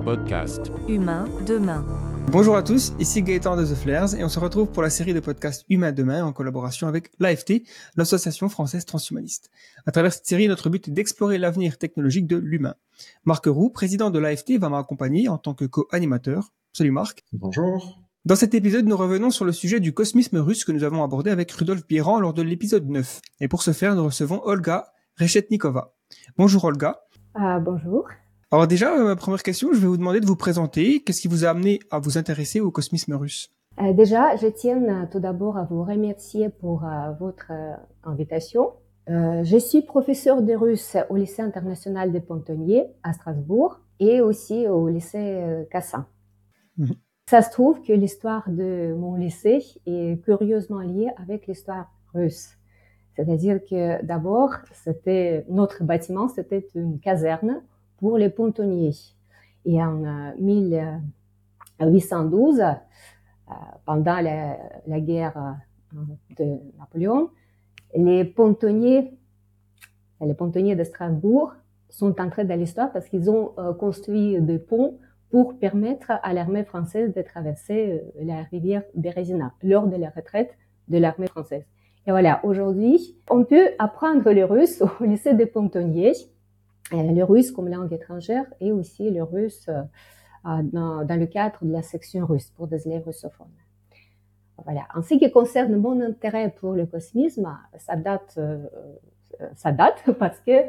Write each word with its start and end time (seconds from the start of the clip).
podcast 0.00 0.72
Humain 0.88 1.26
demain. 1.46 1.84
Bonjour 2.28 2.56
à 2.56 2.62
tous, 2.62 2.92
ici 2.98 3.22
Gaëtan 3.22 3.56
de 3.56 3.64
The 3.64 3.74
Flares 3.74 4.14
et 4.14 4.24
on 4.24 4.28
se 4.28 4.38
retrouve 4.38 4.68
pour 4.68 4.82
la 4.82 4.90
série 4.90 5.14
de 5.14 5.20
podcasts 5.20 5.64
Humain 5.68 5.92
demain 5.92 6.24
en 6.24 6.32
collaboration 6.32 6.88
avec 6.88 7.10
l'AFT, 7.18 7.62
l'Association 7.96 8.48
française 8.48 8.84
transhumaniste. 8.86 9.50
À 9.86 9.92
travers 9.92 10.12
cette 10.12 10.26
série, 10.26 10.48
notre 10.48 10.70
but 10.70 10.88
est 10.88 10.90
d'explorer 10.90 11.38
l'avenir 11.38 11.78
technologique 11.78 12.26
de 12.26 12.36
l'humain. 12.36 12.74
Marc 13.24 13.46
Roux, 13.46 13.70
président 13.70 14.10
de 14.10 14.18
l'AFT, 14.18 14.58
va 14.58 14.68
m'accompagner 14.68 15.28
en 15.28 15.38
tant 15.38 15.54
que 15.54 15.64
co-animateur. 15.64 16.52
Salut 16.72 16.92
Marc. 16.92 17.24
Bonjour. 17.32 18.00
Dans 18.24 18.36
cet 18.36 18.54
épisode, 18.54 18.86
nous 18.86 18.96
revenons 18.96 19.30
sur 19.30 19.44
le 19.44 19.52
sujet 19.52 19.80
du 19.80 19.92
cosmisme 19.92 20.38
russe 20.38 20.64
que 20.64 20.72
nous 20.72 20.84
avons 20.84 21.02
abordé 21.02 21.30
avec 21.30 21.50
Rudolf 21.52 21.86
Bieran 21.86 22.20
lors 22.20 22.34
de 22.34 22.42
l'épisode 22.42 22.88
9. 22.88 23.20
Et 23.40 23.48
pour 23.48 23.62
ce 23.62 23.72
faire, 23.72 23.94
nous 23.94 24.04
recevons 24.04 24.40
Olga 24.44 24.92
Reshetnikova. 25.18 25.94
Bonjour 26.36 26.64
Olga. 26.64 27.00
Ah, 27.34 27.60
bonjour. 27.60 28.08
Alors 28.52 28.66
déjà, 28.66 28.92
euh, 28.92 29.04
ma 29.04 29.14
première 29.14 29.44
question, 29.44 29.72
je 29.72 29.78
vais 29.78 29.86
vous 29.86 29.96
demander 29.96 30.18
de 30.18 30.26
vous 30.26 30.34
présenter. 30.34 31.04
Qu'est-ce 31.04 31.20
qui 31.20 31.28
vous 31.28 31.44
a 31.44 31.50
amené 31.50 31.78
à 31.92 32.00
vous 32.00 32.18
intéresser 32.18 32.60
au 32.60 32.72
cosmisme 32.72 33.14
russe? 33.14 33.48
Euh, 33.80 33.92
déjà, 33.92 34.34
je 34.34 34.48
tiens 34.48 34.82
euh, 34.82 35.06
tout 35.10 35.20
d'abord 35.20 35.56
à 35.56 35.62
vous 35.64 35.84
remercier 35.84 36.48
pour 36.48 36.84
euh, 36.84 37.12
votre 37.20 37.52
invitation. 38.02 38.72
Euh, 39.08 39.44
je 39.44 39.56
suis 39.56 39.82
professeur 39.82 40.42
de 40.42 40.52
russe 40.54 40.96
au 41.10 41.16
lycée 41.16 41.42
international 41.42 42.10
de 42.10 42.18
Pontonnier 42.18 42.86
à 43.04 43.12
Strasbourg 43.12 43.78
et 44.00 44.20
aussi 44.20 44.66
au 44.66 44.88
lycée 44.88 45.64
Cassin. 45.70 46.06
Mhm. 46.76 46.94
Ça 47.28 47.42
se 47.42 47.50
trouve 47.50 47.80
que 47.82 47.92
l'histoire 47.92 48.50
de 48.50 48.92
mon 48.98 49.14
lycée 49.14 49.64
est 49.86 50.20
curieusement 50.24 50.80
liée 50.80 51.10
avec 51.22 51.46
l'histoire 51.46 51.92
russe. 52.12 52.56
C'est-à-dire 53.14 53.60
que 53.64 54.04
d'abord, 54.04 54.50
c'était 54.72 55.44
notre 55.48 55.84
bâtiment, 55.84 56.28
c'était 56.28 56.66
une 56.74 56.98
caserne 56.98 57.62
pour 58.00 58.18
les 58.18 58.30
pontonniers. 58.30 58.94
Et 59.64 59.82
en 59.82 60.04
euh, 60.04 60.32
1812, 60.38 62.60
euh, 62.60 62.72
pendant 63.84 64.20
la, 64.20 64.56
guerre 65.00 65.36
euh, 65.36 65.50
de 66.38 66.60
Napoléon, 66.78 67.30
les 67.94 68.24
pontonniers, 68.24 69.12
les 70.20 70.34
pontonniers 70.34 70.76
de 70.76 70.84
Strasbourg 70.84 71.54
sont 71.90 72.20
entrés 72.20 72.44
dans 72.44 72.58
l'histoire 72.58 72.92
parce 72.92 73.08
qu'ils 73.08 73.30
ont 73.30 73.52
euh, 73.58 73.74
construit 73.74 74.40
des 74.40 74.58
ponts 74.58 74.98
pour 75.30 75.58
permettre 75.58 76.12
à 76.22 76.32
l'armée 76.32 76.64
française 76.64 77.12
de 77.14 77.22
traverser 77.22 77.92
euh, 77.92 78.24
la 78.24 78.42
rivière 78.42 78.82
Bérésina 78.94 79.52
lors 79.62 79.86
de 79.86 79.96
la 79.96 80.10
retraite 80.10 80.56
de 80.88 80.98
l'armée 80.98 81.26
française. 81.26 81.64
Et 82.06 82.10
voilà, 82.10 82.40
aujourd'hui, 82.44 83.16
on 83.28 83.44
peut 83.44 83.68
apprendre 83.78 84.32
le 84.32 84.44
russe 84.44 84.82
au 85.00 85.04
lycée 85.04 85.34
des 85.34 85.46
pontonniers, 85.46 86.12
euh, 86.12 86.39
le 86.92 87.22
russe 87.22 87.50
comme 87.50 87.68
langue 87.68 87.92
étrangère 87.92 88.44
et 88.60 88.72
aussi 88.72 89.10
le 89.10 89.22
russe 89.22 89.66
euh, 89.68 89.82
euh, 90.46 90.62
dans, 90.62 91.18
le 91.18 91.26
cadre 91.26 91.64
de 91.64 91.72
la 91.72 91.82
section 91.82 92.26
russe 92.26 92.50
pour 92.56 92.66
des 92.66 92.86
élèves 92.88 93.04
russophones. 93.04 93.46
Voilà. 94.64 94.86
En 94.94 95.02
ce 95.02 95.14
qui 95.14 95.30
concerne 95.30 95.76
mon 95.76 96.00
intérêt 96.00 96.50
pour 96.50 96.74
le 96.74 96.86
cosmisme, 96.86 97.48
ça 97.78 97.96
date, 97.96 98.34
euh, 98.38 98.66
ça 99.56 99.72
date 99.72 100.10
parce 100.18 100.40
que 100.40 100.68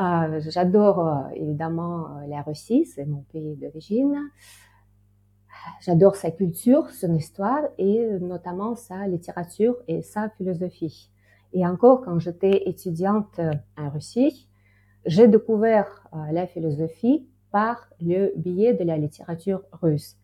euh, 0.00 0.40
j'adore 0.48 1.06
euh, 1.06 1.28
évidemment 1.34 2.18
euh, 2.18 2.26
la 2.28 2.42
Russie, 2.42 2.86
c'est 2.86 3.04
mon 3.04 3.22
pays 3.32 3.56
d'origine. 3.56 4.30
J'adore 5.80 6.16
sa 6.16 6.30
culture, 6.30 6.90
son 6.90 7.14
histoire 7.14 7.62
et 7.78 8.00
euh, 8.00 8.18
notamment 8.18 8.76
sa 8.76 9.06
littérature 9.06 9.76
et 9.88 10.02
sa 10.02 10.30
philosophie. 10.30 11.10
Et 11.52 11.66
encore, 11.66 12.02
quand 12.02 12.18
j'étais 12.18 12.68
étudiante 12.68 13.38
euh, 13.38 13.52
en 13.76 13.90
Russie, 13.90 14.48
j'ai 15.06 15.28
découvert 15.28 16.06
euh, 16.12 16.32
la 16.32 16.46
philosophie 16.46 17.26
par 17.50 17.88
le 18.00 18.32
biais 18.36 18.74
de 18.74 18.84
la 18.84 18.96
littérature 18.96 19.62
russe. 19.72 20.16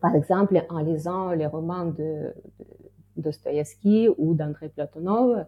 Par 0.00 0.14
exemple, 0.14 0.62
en 0.68 0.78
lisant 0.80 1.30
les 1.32 1.46
romans 1.46 1.86
de, 1.86 2.34
de 2.58 3.22
Dostoïevski 3.22 4.08
ou 4.18 4.34
d'André 4.34 4.68
Platonov, 4.68 5.38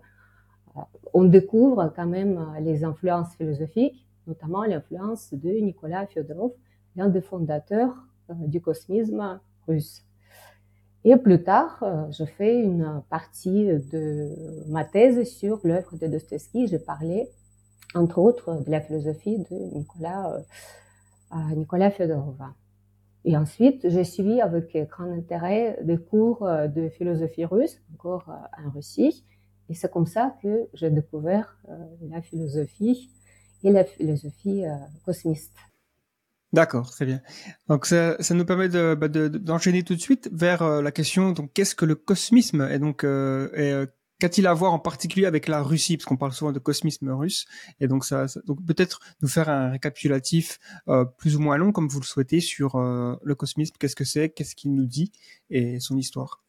euh, 0.77 0.81
on 1.13 1.25
découvre 1.25 1.93
quand 1.95 2.07
même 2.07 2.39
euh, 2.39 2.61
les 2.61 2.85
influences 2.85 3.35
philosophiques, 3.37 4.07
notamment 4.27 4.65
l'influence 4.65 5.33
de 5.35 5.51
Nicolas 5.51 6.07
Fyodorov, 6.07 6.53
l'un 6.97 7.09
des 7.09 7.21
fondateurs 7.21 7.95
du 8.29 8.61
cosmisme 8.61 9.39
russe. 9.69 10.03
Et 11.05 11.17
plus 11.17 11.45
tard, 11.45 11.85
je 12.11 12.25
fais 12.25 12.61
une 12.61 13.01
partie 13.09 13.67
de 13.67 14.33
ma 14.67 14.85
thèse 14.85 15.23
sur 15.29 15.61
l'œuvre 15.63 15.97
de 15.97 16.09
Dostoevsky. 16.09 16.67
Je 16.67 16.79
parlais, 16.79 17.31
entre 17.97 18.19
autres, 18.19 18.63
de 18.65 18.71
la 18.71 18.81
philosophie 18.81 19.39
de 19.39 19.57
Nicolas, 19.75 20.43
euh, 21.33 21.37
Nicolas 21.57 21.91
Fyodorov. 21.91 22.39
Et 23.25 23.37
ensuite, 23.37 23.89
j'ai 23.89 24.05
suivi 24.05 24.41
avec 24.41 24.77
grand 24.89 25.11
intérêt 25.11 25.79
des 25.83 25.99
cours 25.99 26.47
euh, 26.47 26.69
de 26.69 26.89
philosophie 26.89 27.45
russe, 27.45 27.81
encore 27.95 28.29
euh, 28.29 28.67
en 28.67 28.71
Russie. 28.71 29.25
Et 29.69 29.75
c'est 29.75 29.91
comme 29.91 30.07
ça 30.07 30.37
que 30.43 30.69
j'ai 30.75 30.91
découvert 30.91 31.59
la 32.09 32.23
philosophie 32.23 33.11
et 33.65 33.73
la 33.73 33.85
philosophie 33.85 34.63
cosmiste. 35.05 35.57
D'accord, 36.53 36.89
très 36.93 37.05
bien. 37.05 37.21
Donc 37.69 37.85
ça, 37.85 38.17
ça 38.23 38.35
nous 38.35 38.45
permet 38.45 38.69
de, 38.69 38.95
bah, 38.95 39.09
de- 39.09 39.27
de- 39.27 39.39
d'enchaîner 39.39 39.83
tout 39.83 39.97
de 39.97 40.01
suite 40.01 40.31
vers 40.33 40.63
la 40.81 40.93
question 40.93 41.35
qu'est-ce 41.53 41.75
que 41.75 41.85
le 41.85 41.97
cosmisme? 41.97 42.69
Et 42.71 42.79
donc 42.79 43.05
qu'a-t-il 44.19 44.47
à 44.47 44.55
voir 44.55 44.73
en 44.73 44.79
particulier 44.79 45.27
avec 45.27 45.49
la 45.49 45.63
Russie? 45.63 45.97
Parce 45.97 46.07
qu'on 46.07 46.17
parle 46.17 46.33
souvent 46.33 46.53
de 46.53 46.59
cosmisme 46.59 47.11
russe 47.11 47.47
et 47.81 47.89
donc 47.89 48.05
ça, 48.05 48.27
donc 48.47 48.65
peut-être 48.65 49.01
nous 49.21 49.29
faire 49.29 49.49
un 49.49 49.71
récapitulatif 49.71 50.59
euh, 50.89 51.05
plus 51.05 51.37
ou 51.37 51.41
moins 51.41 51.57
long 51.57 51.73
comme 51.73 51.89
vous 51.89 52.01
le 52.01 52.05
souhaitez 52.05 52.41
sur 52.41 52.77
euh, 52.77 53.17
le 53.23 53.35
cosmisme, 53.35 53.75
qu'est-ce 53.79 53.97
que 53.97 54.05
c'est, 54.05 54.31
qu'est-ce 54.31 54.55
qu'il 54.55 54.75
nous 54.75 54.87
dit? 54.87 55.13
Et 55.51 55.81
son 55.81 55.97
histoire. 55.97 56.43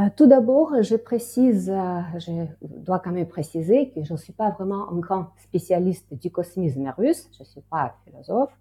Euh, 0.00 0.08
Tout 0.16 0.26
d'abord, 0.26 0.82
je 0.82 0.96
précise, 0.96 1.66
je 1.66 2.46
dois 2.60 2.98
quand 2.98 3.12
même 3.12 3.28
préciser 3.28 3.92
que 3.94 4.02
je 4.02 4.12
ne 4.12 4.18
suis 4.18 4.32
pas 4.32 4.50
vraiment 4.50 4.90
un 4.90 4.98
grand 4.98 5.28
spécialiste 5.38 6.12
du 6.14 6.30
cosmisme 6.30 6.92
russe. 6.98 7.28
Je 7.32 7.42
ne 7.42 7.48
suis 7.48 7.62
pas 7.70 7.96
philosophe. 8.04 8.52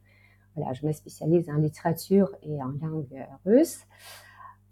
Voilà, 0.55 0.73
je 0.73 0.85
me 0.85 0.91
spécialise 0.91 1.49
en 1.49 1.55
littérature 1.55 2.29
et 2.43 2.61
en 2.61 2.73
langue 2.79 3.25
russe. 3.45 3.79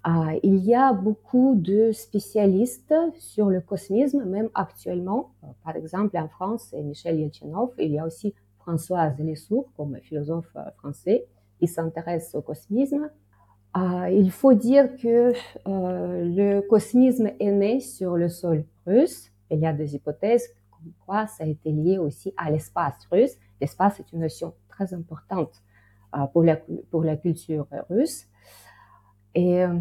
Euh, 0.08 0.40
il 0.42 0.58
y 0.66 0.74
a 0.74 0.94
beaucoup 0.94 1.54
de 1.56 1.92
spécialistes 1.92 2.94
sur 3.20 3.50
le 3.50 3.62
cosmisme, 3.62 4.26
même 4.26 4.50
actuellement. 4.56 5.34
Euh, 5.44 5.48
Par 5.64 5.76
exemple, 5.76 6.18
en 6.18 6.28
France, 6.28 6.70
c'est 6.72 6.82
Michel 6.82 7.20
Yelchinov. 7.20 7.70
Il 7.78 7.92
y 7.92 8.00
a 8.00 8.06
aussi 8.06 8.34
Françoise 8.58 9.16
Lessour 9.20 9.70
comme 9.78 9.98
philosophe 10.02 10.50
euh, 10.56 10.72
français. 10.78 11.28
Il 11.60 11.68
s'intéresse 11.68 12.34
au 12.34 12.42
cosmisme. 12.42 13.10
Il 13.76 14.32
faut 14.32 14.54
dire 14.54 14.98
que 14.98 15.32
le 15.66 16.60
cosmisme 16.62 17.30
est 17.40 17.52
né 17.52 17.80
sur 17.80 18.18
le 18.18 18.28
sol 18.28 18.66
russe. 18.86 19.32
Il 19.50 19.60
y 19.60 19.66
a 19.66 19.72
des 19.72 19.96
hypothèses 19.96 20.50
comme 20.72 20.92
quoi 21.06 21.28
ça 21.28 21.46
a 21.46 21.48
été 21.48 21.72
lié 21.72 21.98
aussi 21.98 22.34
à 22.36 22.50
l'espace 22.52 22.96
russe. 23.12 23.38
L'espace 23.62 24.00
est 24.02 24.12
une 24.12 24.22
notion 24.22 24.54
très 24.68 24.94
importante 24.94 25.62
pour 26.34 26.44
la 26.44 27.16
culture 27.16 27.68
russe. 27.90 28.28
Et 29.36 29.64
euh, 29.64 29.76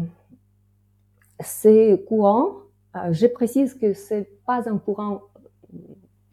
ces 1.39 2.03
courants, 2.07 2.53
euh, 2.95 3.11
je 3.11 3.27
précise 3.27 3.73
que 3.73 3.93
c'est 3.93 4.29
pas 4.45 4.69
un 4.69 4.77
courant 4.77 5.21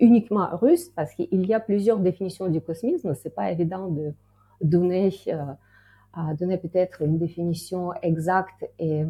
uniquement 0.00 0.48
russe 0.56 0.88
parce 0.90 1.14
qu'il 1.14 1.46
y 1.46 1.54
a 1.54 1.60
plusieurs 1.60 1.98
définitions 1.98 2.48
du 2.48 2.60
cosmisme. 2.60 3.14
C'est 3.14 3.34
pas 3.34 3.50
évident 3.50 3.88
de 3.88 4.12
donner 4.60 5.12
euh, 5.28 6.34
donner 6.38 6.58
peut-être 6.58 7.02
une 7.02 7.18
définition 7.18 7.92
exacte 8.02 8.68
et 8.78 9.04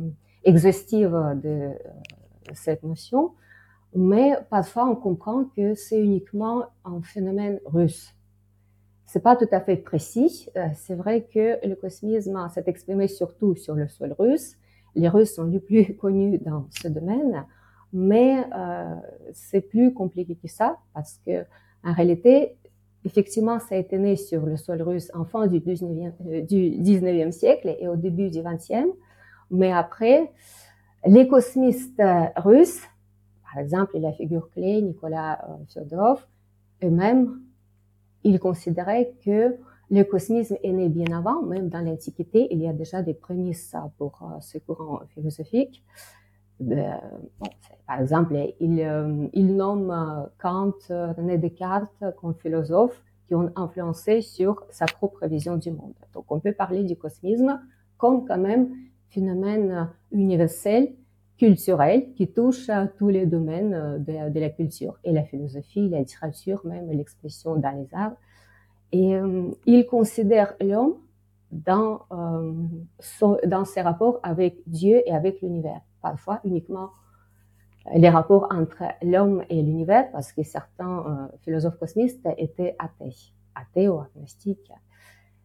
exhaustive 0.44 1.16
de, 1.42 1.70
cette 2.54 2.82
notion, 2.82 3.34
mais 3.94 4.32
parfois 4.50 4.88
on 4.88 4.97
comprend 4.97 5.44
que 5.44 5.74
c'est 5.74 6.00
uniquement 6.00 6.65
un 6.84 7.03
phénomène 7.03 7.60
russe. 7.66 8.15
C'est 9.09 9.22
pas 9.22 9.34
tout 9.37 9.49
à 9.51 9.60
fait 9.60 9.77
précis. 9.77 10.49
Euh, 10.57 10.69
C'est 10.75 10.95
vrai 10.95 11.27
que 11.34 11.66
le 11.66 11.75
cosmisme 11.75 12.39
s'est 12.55 12.65
exprimé 12.66 13.09
surtout 13.09 13.57
sur 13.57 13.75
le 13.75 13.89
sol 13.89 14.15
russe. 14.19 14.57
Les 14.95 15.09
Russes 15.09 15.34
sont 15.34 15.45
les 15.45 15.60
plus 15.60 15.97
connus 16.03 16.39
dans 16.39 16.66
ce 16.71 16.89
domaine, 16.89 17.45
mais 17.93 18.45
euh, 18.55 18.95
c'est 19.33 19.63
plus 19.63 19.93
compliqué 19.93 20.37
que 20.37 20.49
ça 20.49 20.77
parce 20.95 21.21
que 21.27 21.45
en 21.84 21.93
réalité, 21.93 22.57
Effectivement, 23.05 23.59
ça 23.59 23.77
a 23.77 23.78
été 23.78 23.97
né 23.99 24.16
sur 24.16 24.45
le 24.45 24.57
sol 24.57 24.83
russe 24.83 25.10
en 25.15 25.25
fin 25.25 25.47
du 25.47 25.60
19e, 25.60 26.13
euh, 26.27 26.43
du 26.43 26.57
19e 26.57 27.31
siècle 27.31 27.77
et 27.78 27.89
au 27.89 27.97
début 27.97 28.28
du 28.28 28.41
20e. 28.41 28.91
Mais 29.51 29.72
après, 29.72 30.31
les 31.07 31.28
cosmistes 31.28 32.01
euh, 32.01 32.25
russes, 32.37 32.83
par 33.45 33.63
exemple 33.63 33.99
la 33.99 34.13
figure 34.13 34.51
clé 34.51 34.83
Nicolas 34.83 35.39
Fyodorov, 35.69 36.27
eux-mêmes, 36.83 37.41
ils 38.28 38.39
considéraient 38.39 39.15
que 39.25 39.57
le 39.91 40.03
cosmisme 40.03 40.57
est 40.63 40.72
né 40.72 40.89
bien 40.91 41.16
avant, 41.16 41.42
même 41.42 41.71
dans 41.71 41.80
l'Antiquité, 41.80 42.47
il 42.51 42.60
y 42.60 42.69
a 42.69 42.75
déjà 42.75 43.01
des 43.03 43.15
prémices 43.15 43.75
pour 43.97 44.21
euh, 44.22 44.39
ce 44.41 44.59
courant 44.59 45.01
philosophique. 45.15 45.83
Euh, 46.60 46.91
par 47.86 48.01
exemple, 48.01 48.36
il, 48.60 48.80
euh, 48.80 49.27
il 49.33 49.57
nomme 49.57 50.28
Kant, 50.39 50.75
René 50.91 51.39
Descartes 51.39 52.04
comme 52.21 52.34
philosophe 52.34 53.03
qui 53.27 53.34
ont 53.34 53.51
influencé 53.57 54.21
sur 54.21 54.63
sa 54.71 54.84
propre 54.84 55.27
vision 55.27 55.57
du 55.57 55.71
monde. 55.71 55.95
Donc 56.13 56.27
on 56.28 56.39
peut 56.39 56.53
parler 56.53 56.84
du 56.84 56.97
cosmisme 56.97 57.59
comme 57.97 58.27
quand 58.27 58.39
même 58.39 58.69
phénomène 59.09 59.89
universel, 60.13 60.92
culturel, 61.38 62.12
qui 62.14 62.28
touche 62.28 62.68
à 62.68 62.86
tous 62.88 63.08
les 63.08 63.26
domaines 63.26 64.04
de, 64.04 64.30
de 64.30 64.40
la 64.40 64.50
culture 64.50 64.98
et 65.04 65.12
la 65.12 65.22
philosophie, 65.22 65.88
la 65.88 66.00
littérature, 66.00 66.60
même 66.64 66.90
l'expression 66.90 67.56
dans 67.56 67.70
les 67.70 67.88
arts. 67.94 68.16
Et 68.92 69.16
euh, 69.16 69.50
il 69.66 69.86
considère 69.86 70.54
l'homme 70.60 70.96
dans, 71.52 72.00
euh, 72.12 72.52
dans 73.46 73.64
ses 73.64 73.80
rapports 73.80 74.20
avec 74.22 74.56
Dieu 74.66 75.02
et 75.06 75.12
avec 75.12 75.40
l'univers. 75.40 75.80
Parfois 76.02 76.40
uniquement 76.44 76.90
les 77.94 78.08
rapports 78.08 78.48
entre 78.50 78.82
l'homme 79.02 79.42
et 79.48 79.62
l'univers, 79.62 80.10
parce 80.12 80.32
que 80.32 80.42
certains 80.42 80.98
euh, 80.98 81.36
philosophes 81.40 81.78
cosmistes 81.78 82.26
étaient 82.36 82.76
athées, 82.78 83.14
athées 83.54 83.88
ou 83.88 84.00
agnostiques. 84.00 84.72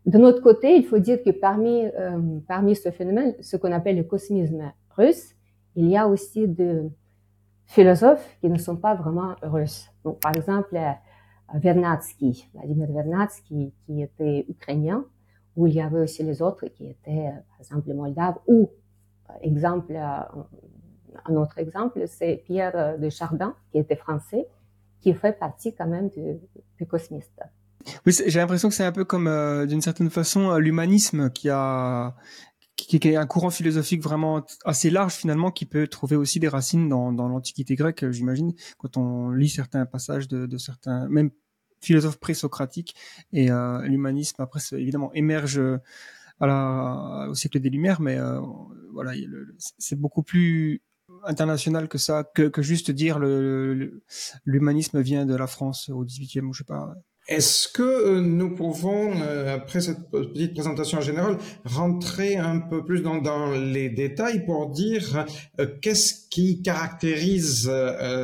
De 0.06 0.18
notre 0.18 0.42
côté, 0.42 0.76
il 0.76 0.86
faut 0.86 1.00
dire 1.00 1.24
que 1.24 1.30
parmi, 1.30 1.86
euh, 1.86 2.40
parmi 2.48 2.76
ce 2.76 2.92
phénomène, 2.92 3.36
ce 3.40 3.56
qu'on 3.56 3.72
appelle 3.72 3.96
le 3.96 4.04
cosmisme 4.04 4.74
russe, 4.90 5.36
il 5.76 5.88
y 5.90 5.98
a 5.98 6.08
aussi 6.08 6.48
des 6.48 6.90
philosophes 7.66 8.38
qui 8.42 8.50
ne 8.50 8.58
sont 8.58 8.78
pas 8.78 8.96
vraiment 8.96 9.36
russes. 9.42 9.90
Donc, 10.04 10.20
par 10.20 10.36
exemple, 10.36 10.76
euh, 10.76 10.92
Vernadsky, 11.56 12.50
Vladimir 12.54 12.92
Vernadsky, 12.92 13.74
qui 13.86 14.02
était 14.02 14.46
ukrainien, 14.50 15.06
ou 15.56 15.68
il 15.68 15.76
y 15.76 15.82
avait 15.82 16.00
aussi 16.00 16.24
les 16.24 16.42
autres 16.42 16.66
qui 16.68 16.88
étaient, 16.88 17.32
par 17.50 17.60
exemple, 17.60 17.94
moldaves, 17.94 18.40
ou, 18.48 18.70
exemple, 19.42 19.96
un 19.96 21.36
autre 21.36 21.60
exemple, 21.60 22.04
c'est 22.08 22.42
Pierre 22.46 22.98
de 22.98 23.10
Chardin, 23.10 23.56
qui 23.72 23.78
était 23.78 23.96
français, 23.96 24.48
qui 25.02 25.14
fait 25.14 25.38
partie 25.38 25.76
quand 25.76 25.88
même 25.88 26.10
du, 26.10 26.40
du 26.78 26.88
cosmiste. 26.88 27.40
Oui, 28.06 28.14
j'ai 28.26 28.40
l'impression 28.40 28.70
que 28.70 28.76
c'est 28.76 28.86
un 28.86 28.92
peu 28.92 29.06
comme, 29.06 29.28
euh, 29.28 29.66
d'une 29.66 29.82
certaine 29.82 30.10
façon, 30.10 30.52
euh, 30.52 30.60
l'humanisme 30.60 31.30
qui 31.30 31.50
a 31.50 32.16
qui, 32.76 32.98
est 32.98 33.16
un 33.16 33.26
courant 33.26 33.50
philosophique 33.50 34.02
vraiment 34.02 34.46
assez 34.66 34.90
large 34.90 35.14
finalement, 35.14 35.52
qui 35.52 35.66
peut 35.66 35.88
trouver 35.88 36.16
aussi 36.16 36.40
des 36.40 36.48
racines 36.48 36.90
dans, 36.90 37.12
dans 37.12 37.28
l'Antiquité 37.28 37.76
grecque, 37.76 38.10
j'imagine, 38.12 38.54
quand 38.78 38.98
on 38.98 39.30
lit 39.30 39.50
certains 39.50 39.86
passages 39.86 40.28
de, 40.28 40.46
de 40.46 40.58
certains, 40.58 41.08
même 41.08 41.30
philosophes 41.82 42.20
présocratiques. 42.20 42.96
Et 43.32 43.52
euh, 43.52 43.82
l'humanisme, 43.84 44.42
après, 44.42 44.60
évidemment, 44.72 45.12
émerge 45.14 45.62
à 46.40 46.48
la, 46.48 47.28
au 47.30 47.36
siècle 47.36 47.60
des 47.60 47.70
Lumières, 47.70 48.02
mais 48.02 48.18
euh, 48.18 48.40
voilà, 48.92 49.14
c'est 49.78 50.00
beaucoup 50.00 50.24
plus 50.24 50.82
international 51.26 51.88
que 51.88 51.98
ça, 51.98 52.24
que, 52.24 52.44
que 52.44 52.62
juste 52.62 52.92
dire 52.92 53.20
l'humanisme 54.46 55.02
vient 55.02 55.26
de 55.26 55.36
la 55.36 55.48
France 55.48 55.90
au 55.90 56.06
18e 56.06 56.48
ou 56.48 56.54
je 56.54 56.60
sais 56.60 56.64
pas. 56.64 56.96
Est-ce 57.30 57.70
que 57.70 57.82
euh, 57.82 58.20
nous 58.20 58.54
pouvons, 58.54 59.14
euh, 59.22 59.56
après 59.56 59.80
cette 59.80 60.12
petite 60.12 60.54
présentation 60.54 61.00
générale, 61.00 61.38
rentrer 61.64 62.36
un 62.36 62.60
peu 62.60 62.84
plus 62.84 63.02
dans, 63.02 63.52
les 63.52 63.90
détails 63.90 64.46
pour 64.46 64.70
dire 64.70 65.26
euh, 65.60 65.68
qu'est-ce 65.82 66.28
qui 66.30 66.62
caractérise 66.62 67.72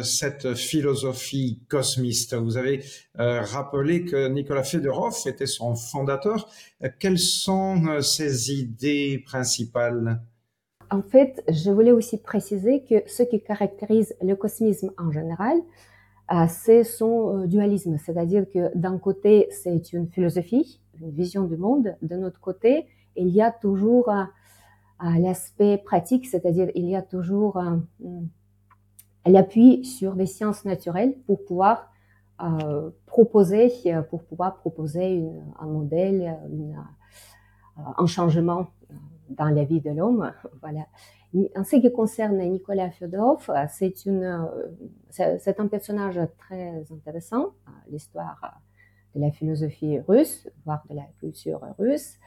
cette 0.03 0.55
philosophie 0.55 1.61
cosmiste? 1.69 2.33
Vous 2.33 2.57
avez 2.57 2.83
rappelé 3.15 4.03
que 4.03 4.27
Nicolas 4.27 4.63
Fedorov 4.63 5.15
était 5.27 5.45
son 5.45 5.75
fondateur. 5.75 6.49
quelles 6.99 7.19
sont 7.19 8.01
ses 8.01 8.51
idées 8.51 9.21
principales? 9.25 10.21
En 10.89 11.03
fait, 11.03 11.43
je 11.47 11.69
voulais 11.69 11.91
aussi 11.91 12.17
préciser 12.17 12.83
que 12.89 13.03
ce 13.07 13.21
qui 13.23 13.41
caractérise 13.43 14.15
le 14.21 14.35
cosmisme 14.35 14.91
en 14.97 15.11
général, 15.11 15.57
c'est 16.47 16.83
son 16.83 17.43
euh, 17.43 17.47
dualisme, 17.47 17.97
c'est-à-dire 17.97 18.45
que 18.53 18.75
d'un 18.77 18.97
côté, 18.97 19.47
c'est 19.51 19.93
une 19.93 20.07
philosophie, 20.07 20.81
une 21.01 21.11
vision 21.11 21.45
du 21.45 21.57
monde, 21.57 21.95
de 22.01 22.15
notre 22.15 22.39
côté, 22.39 22.87
il 23.15 23.29
y 23.29 23.41
a 23.41 23.51
toujours 23.51 24.09
euh, 24.09 24.23
l'aspect 24.99 25.77
pratique, 25.77 26.27
c'est-à-dire 26.27 26.69
il 26.75 26.85
y 26.85 26.95
a 26.95 27.01
toujours 27.01 27.61
l'appui 29.25 29.85
sur 29.85 30.15
des 30.15 30.25
sciences 30.25 30.65
naturelles 30.65 31.15
pour 31.25 31.43
pouvoir 31.45 31.91
proposer, 33.05 33.71
pour 34.09 34.23
pouvoir 34.23 34.57
proposer 34.57 35.25
un 35.59 35.67
modèle, 35.67 36.37
un 37.97 38.05
changement 38.05 38.67
dans 39.29 39.49
la 39.49 39.63
vie 39.63 39.81
de 39.81 39.91
l'homme. 39.91 40.31
Voilà. 40.61 40.85
En 41.55 41.63
ce 41.63 41.75
qui 41.75 41.91
concerne 41.91 42.39
Nicolas 42.39 42.89
Fyodorov, 42.89 43.51
c'est 43.69 44.05
une, 44.05 44.47
c'est 45.09 45.59
un 45.59 45.67
personnage 45.67 46.19
très 46.39 46.83
intéressant, 46.91 47.53
l'histoire 47.89 48.59
de 49.15 49.21
la 49.21 49.31
philosophie 49.31 49.99
russe, 49.99 50.49
voire 50.65 50.83
de 50.89 50.95
la 50.95 51.05
culture 51.19 51.61
russe. 51.77 52.17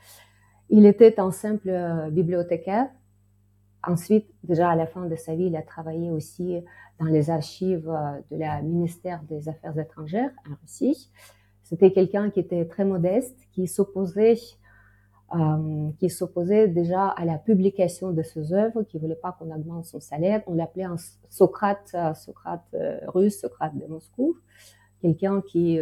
Il 0.70 0.86
était 0.86 1.18
un 1.18 1.32
simple 1.32 1.72
bibliothécaire. 2.12 2.88
Ensuite, 3.84 4.28
déjà 4.44 4.70
à 4.70 4.76
la 4.76 4.86
fin 4.86 5.06
de 5.06 5.16
sa 5.16 5.34
vie, 5.34 5.46
il 5.46 5.56
a 5.56 5.62
travaillé 5.62 6.10
aussi 6.10 6.62
dans 7.00 7.06
les 7.06 7.28
archives 7.28 7.92
de 8.30 8.36
la 8.36 8.62
ministère 8.62 9.20
des 9.24 9.48
Affaires 9.48 9.76
étrangères 9.76 10.30
en 10.48 10.54
Russie. 10.62 11.10
C'était 11.64 11.90
quelqu'un 11.90 12.30
qui 12.30 12.38
était 12.38 12.66
très 12.66 12.84
modeste, 12.84 13.36
qui 13.50 13.66
s'opposait 13.66 14.36
euh, 15.34 15.90
qui 15.98 16.10
s'opposait 16.10 16.68
déjà 16.68 17.08
à 17.08 17.24
la 17.24 17.38
publication 17.38 18.10
de 18.10 18.22
ses 18.22 18.52
œuvres, 18.52 18.82
qui 18.82 18.98
voulait 18.98 19.14
pas 19.14 19.32
qu'on 19.32 19.50
augmente 19.50 19.86
son 19.86 19.98
salaire. 19.98 20.42
On 20.46 20.52
l'appelait 20.52 20.84
un 20.84 20.96
Socrate, 21.30 21.90
euh, 21.94 22.12
Socrate 22.12 22.66
euh, 22.74 22.98
russe, 23.06 23.40
Socrate 23.40 23.74
de 23.74 23.86
Moscou, 23.86 24.36
quelqu'un 25.00 25.40
qui 25.40 25.80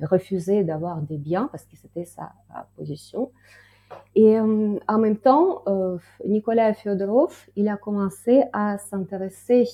refusait 0.00 0.62
d'avoir 0.62 1.02
des 1.02 1.18
biens 1.18 1.48
parce 1.50 1.64
que 1.64 1.76
c'était 1.76 2.04
sa, 2.04 2.32
position. 2.76 3.32
Et 4.14 4.38
en 4.38 4.98
même 4.98 5.16
temps, 5.16 5.64
Nicolas 6.24 6.72
Fyodorov, 6.74 7.48
il 7.56 7.68
a 7.68 7.76
commencé 7.76 8.44
à 8.52 8.78
s'intéresser 8.78 9.68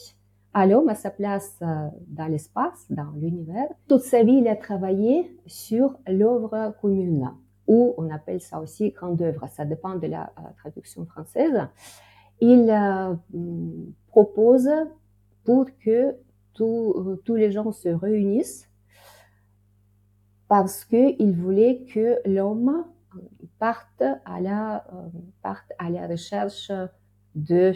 à 0.54 0.66
l'homme, 0.66 0.88
à 0.88 0.94
sa 0.94 1.10
place 1.10 1.60
dans 1.60 2.26
l'espace, 2.26 2.86
dans 2.88 3.12
l'univers. 3.14 3.68
Toute 3.88 4.00
sa 4.00 4.24
vie, 4.24 4.38
il 4.38 4.48
a 4.48 4.56
travaillé 4.56 5.38
sur 5.46 5.98
l'œuvre 6.08 6.74
commune 6.80 7.30
ou 7.66 7.94
on 7.98 8.10
appelle 8.10 8.40
ça 8.40 8.60
aussi 8.60 8.90
grande 8.90 9.20
œuvre, 9.22 9.46
ça 9.48 9.64
dépend 9.64 9.96
de 9.96 10.06
la 10.06 10.32
euh, 10.38 10.42
traduction 10.58 11.04
française. 11.06 11.68
Il 12.40 12.70
euh, 12.70 13.14
propose 14.08 14.68
pour 15.44 15.66
que 15.84 16.16
euh, 16.60 17.16
tous 17.24 17.34
les 17.34 17.50
gens 17.50 17.72
se 17.72 17.88
réunissent 17.88 18.68
parce 20.48 20.84
qu'il 20.84 21.32
voulait 21.32 21.84
que 21.92 22.20
l'homme 22.28 22.84
parte 23.58 24.02
à 24.24 24.40
la 24.40 24.86
parte 25.42 25.72
à 25.78 25.90
la 25.90 26.06
recherche 26.06 26.70
de, 27.34 27.72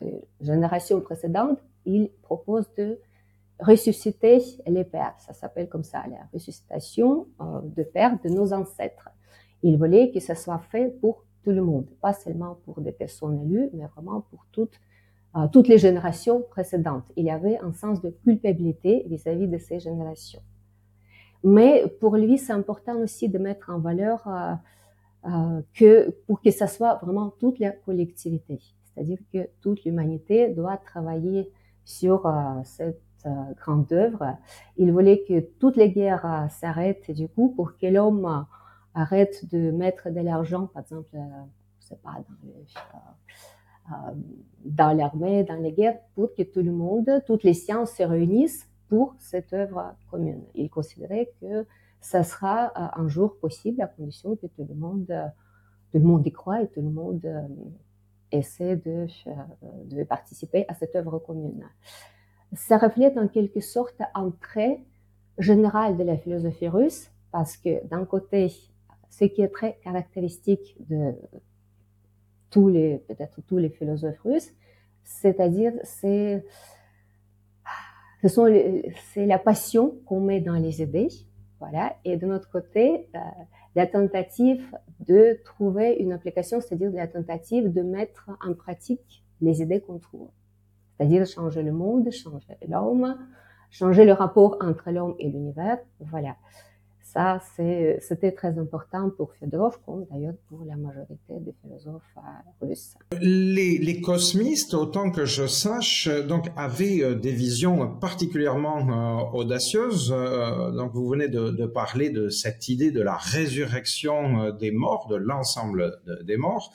de 0.00 0.20
générations 0.40 1.00
précédentes. 1.00 1.62
Il 1.84 2.10
propose 2.22 2.72
de 2.74 2.98
ressusciter 3.58 4.42
les 4.66 4.84
pères. 4.84 5.14
Ça 5.18 5.32
s'appelle 5.32 5.68
comme 5.68 5.84
ça, 5.84 6.04
la 6.08 6.26
ressuscitation 6.32 7.26
euh, 7.40 7.60
de 7.62 7.82
pères 7.82 8.18
de 8.22 8.28
nos 8.28 8.52
ancêtres. 8.52 9.08
Il 9.62 9.78
voulait 9.78 10.10
que 10.10 10.20
ça 10.20 10.34
soit 10.34 10.58
fait 10.70 10.88
pour 11.00 11.24
tout 11.44 11.50
le 11.50 11.62
monde, 11.62 11.86
pas 12.00 12.12
seulement 12.12 12.58
pour 12.64 12.80
des 12.80 12.92
personnes 12.92 13.40
élues, 13.42 13.70
mais 13.72 13.86
vraiment 13.86 14.22
pour 14.30 14.46
toutes, 14.52 14.78
euh, 15.36 15.46
toutes 15.52 15.68
les 15.68 15.78
générations 15.78 16.42
précédentes. 16.50 17.04
Il 17.16 17.24
y 17.24 17.30
avait 17.30 17.58
un 17.58 17.72
sens 17.72 18.00
de 18.00 18.10
culpabilité 18.10 19.04
vis-à-vis 19.08 19.48
de 19.48 19.58
ces 19.58 19.80
générations. 19.80 20.42
Mais 21.44 21.86
pour 22.00 22.16
lui, 22.16 22.38
c'est 22.38 22.52
important 22.52 22.96
aussi 22.98 23.28
de 23.28 23.38
mettre 23.38 23.70
en 23.70 23.80
valeur 23.80 24.28
euh, 24.28 25.60
que 25.74 26.10
pour 26.26 26.40
que 26.40 26.50
ça 26.52 26.68
soit 26.68 26.96
vraiment 27.02 27.30
toute 27.30 27.58
la 27.58 27.70
collectivité, 27.72 28.60
c'est-à-dire 28.84 29.18
que 29.32 29.48
toute 29.60 29.84
l'humanité 29.84 30.48
doit 30.48 30.76
travailler 30.76 31.50
sur 31.84 32.32
cette 32.64 33.00
euh, 33.24 33.30
grande 33.56 33.92
œuvre. 33.92 34.36
Il 34.76 34.90
voulait 34.90 35.22
que 35.22 35.38
toutes 35.60 35.76
les 35.76 35.90
guerres 35.90 36.26
euh, 36.26 36.48
s'arrêtent 36.48 37.12
du 37.12 37.28
coup 37.28 37.54
pour 37.54 37.76
que 37.78 37.86
l'homme 37.86 38.26
euh, 38.26 38.40
arrête 38.94 39.48
de 39.52 39.70
mettre 39.70 40.10
de 40.10 40.18
l'argent, 40.18 40.66
par 40.66 40.82
exemple, 40.82 41.16
je 41.88 41.94
pas, 42.02 42.18
dans 44.64 44.96
l'armée, 44.96 45.44
dans 45.44 45.54
les 45.54 45.70
guerres, 45.70 46.00
pour 46.16 46.34
que 46.34 46.42
tout 46.42 46.62
le 46.62 46.72
monde, 46.72 47.22
toutes 47.24 47.44
les 47.44 47.54
sciences 47.54 47.92
se 47.92 48.02
réunissent 48.02 48.68
pour 48.88 49.14
cette 49.20 49.52
œuvre 49.52 49.94
commune. 50.10 50.42
Il 50.56 50.68
considérait 50.68 51.30
que 51.40 51.64
ça 52.00 52.24
sera 52.24 52.72
un 52.98 53.06
jour 53.06 53.36
possible 53.38 53.82
à 53.82 53.86
condition 53.86 54.34
que 54.34 54.46
tout 54.48 54.66
le 54.68 54.74
monde, 54.74 55.06
tout 55.92 55.98
le 55.98 56.04
monde 56.04 56.26
y 56.26 56.32
croit 56.32 56.62
et 56.62 56.68
tout 56.68 56.82
le 56.82 56.90
monde 56.90 57.24
essaie 58.32 58.76
de, 58.76 59.06
de 59.86 60.02
participer 60.02 60.64
à 60.66 60.74
cette 60.74 60.96
œuvre 60.96 61.18
commune 61.20 61.64
ça 62.54 62.78
reflète 62.78 63.16
en 63.16 63.28
quelque 63.28 63.60
sorte 63.60 64.00
un 64.14 64.30
trait 64.40 64.84
général 65.38 65.96
de 65.96 66.04
la 66.04 66.16
philosophie 66.16 66.68
russe, 66.68 67.10
parce 67.30 67.56
que 67.56 67.86
d'un 67.86 68.04
côté, 68.04 68.52
ce 69.10 69.24
qui 69.24 69.42
est 69.42 69.48
très 69.48 69.78
caractéristique 69.82 70.76
de 70.88 71.14
tous 72.50 72.68
les, 72.68 72.98
peut-être 73.08 73.40
tous 73.46 73.58
les 73.58 73.70
philosophes 73.70 74.20
russes, 74.24 74.52
c'est-à-dire 75.02 75.72
c'est 75.82 76.44
ce 78.22 78.28
sont 78.28 78.46
c'est 79.12 79.26
la 79.26 79.38
passion 79.38 79.98
qu'on 80.06 80.20
met 80.20 80.40
dans 80.40 80.54
les 80.54 80.80
idées, 80.80 81.08
voilà. 81.58 81.96
Et 82.04 82.16
de 82.16 82.26
notre 82.26 82.50
côté, 82.50 83.08
euh, 83.14 83.18
la 83.74 83.86
tentative 83.86 84.64
de 85.00 85.40
trouver 85.44 85.94
une 85.94 86.12
application, 86.12 86.60
c'est-à-dire 86.60 86.90
la 86.92 87.08
tentative 87.08 87.72
de 87.72 87.82
mettre 87.82 88.30
en 88.46 88.54
pratique 88.54 89.24
les 89.40 89.62
idées 89.62 89.80
qu'on 89.80 89.98
trouve, 89.98 90.28
c'est-à-dire 90.96 91.26
changer 91.26 91.62
le 91.62 91.72
monde, 91.72 92.10
changer 92.10 92.56
l'homme, 92.68 93.16
changer 93.70 94.04
le 94.04 94.12
rapport 94.12 94.58
entre 94.60 94.90
l'homme 94.90 95.14
et 95.18 95.28
l'univers, 95.28 95.78
voilà. 96.00 96.36
Ça, 97.12 97.40
c'était 97.56 98.32
très 98.32 98.58
important 98.58 99.10
pour 99.10 99.34
Fyodorov, 99.34 99.78
comme 99.84 100.06
d'ailleurs 100.10 100.36
pour 100.48 100.64
la 100.64 100.76
majorité 100.76 101.34
des 101.40 101.52
philosophes 101.60 102.00
euh, 102.16 102.66
russes. 102.66 102.94
Les, 103.20 104.00
cosmistes, 104.00 104.72
autant 104.72 105.10
que 105.10 105.26
je 105.26 105.46
sache, 105.46 106.08
donc 106.26 106.46
avaient 106.56 107.02
euh, 107.02 107.14
des 107.14 107.32
visions 107.32 107.96
particulièrement 107.96 108.78
euh, 108.78 109.38
audacieuses. 109.38 110.08
donc 110.08 110.94
vous 110.94 111.06
venez 111.06 111.28
de, 111.28 111.66
parler 111.66 112.08
de 112.08 112.30
cette 112.30 112.70
idée 112.70 112.90
de 112.90 113.02
la 113.02 113.16
résurrection 113.16 114.50
des 114.50 114.70
morts, 114.70 115.06
de 115.10 115.16
l'ensemble 115.16 116.00
des 116.24 116.38
morts. 116.38 116.72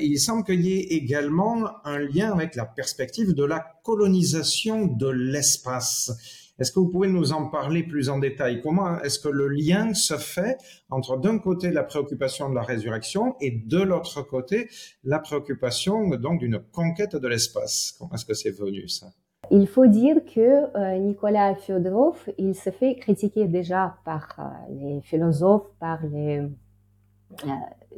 il 0.00 0.18
semble 0.18 0.44
qu'il 0.44 0.62
y 0.62 0.72
ait 0.72 0.86
également 0.94 1.84
un 1.84 1.98
lien 1.98 2.32
avec 2.32 2.54
la 2.54 2.64
perspective 2.64 3.34
de 3.34 3.44
la 3.44 3.62
colonisation 3.84 4.86
de 4.86 5.08
l'espace. 5.08 6.45
Est-ce 6.58 6.72
que 6.72 6.80
vous 6.80 6.88
pouvez 6.88 7.08
nous 7.08 7.32
en 7.32 7.48
parler 7.48 7.82
plus 7.82 8.08
en 8.08 8.18
détail? 8.18 8.62
Comment 8.62 8.98
est-ce 9.00 9.18
que 9.18 9.28
le 9.28 9.48
lien 9.48 9.92
se 9.92 10.14
fait 10.16 10.56
entre 10.88 11.18
d'un 11.18 11.38
côté 11.38 11.70
la 11.70 11.84
préoccupation 11.84 12.48
de 12.48 12.54
la 12.54 12.62
résurrection 12.62 13.36
et 13.42 13.50
de 13.50 13.82
l'autre 13.82 14.22
côté 14.22 14.68
la 15.04 15.18
préoccupation 15.18 16.08
donc 16.16 16.40
d'une 16.40 16.58
conquête 16.72 17.14
de 17.14 17.28
l'espace? 17.28 17.94
Comment 17.98 18.14
est-ce 18.14 18.24
que 18.24 18.32
c'est 18.32 18.58
venu 18.58 18.88
ça? 18.88 19.08
Il 19.50 19.66
faut 19.66 19.86
dire 19.86 20.24
que 20.24 20.40
euh, 20.76 20.98
Nicolas 20.98 21.54
Fyodorov, 21.54 22.16
il 22.38 22.54
se 22.54 22.70
fait 22.70 22.96
critiquer 22.96 23.46
déjà 23.46 23.98
par 24.04 24.34
euh, 24.38 24.42
les 24.70 25.00
philosophes, 25.02 25.70
par 25.78 26.04
les, 26.06 26.38
euh, 26.38 27.48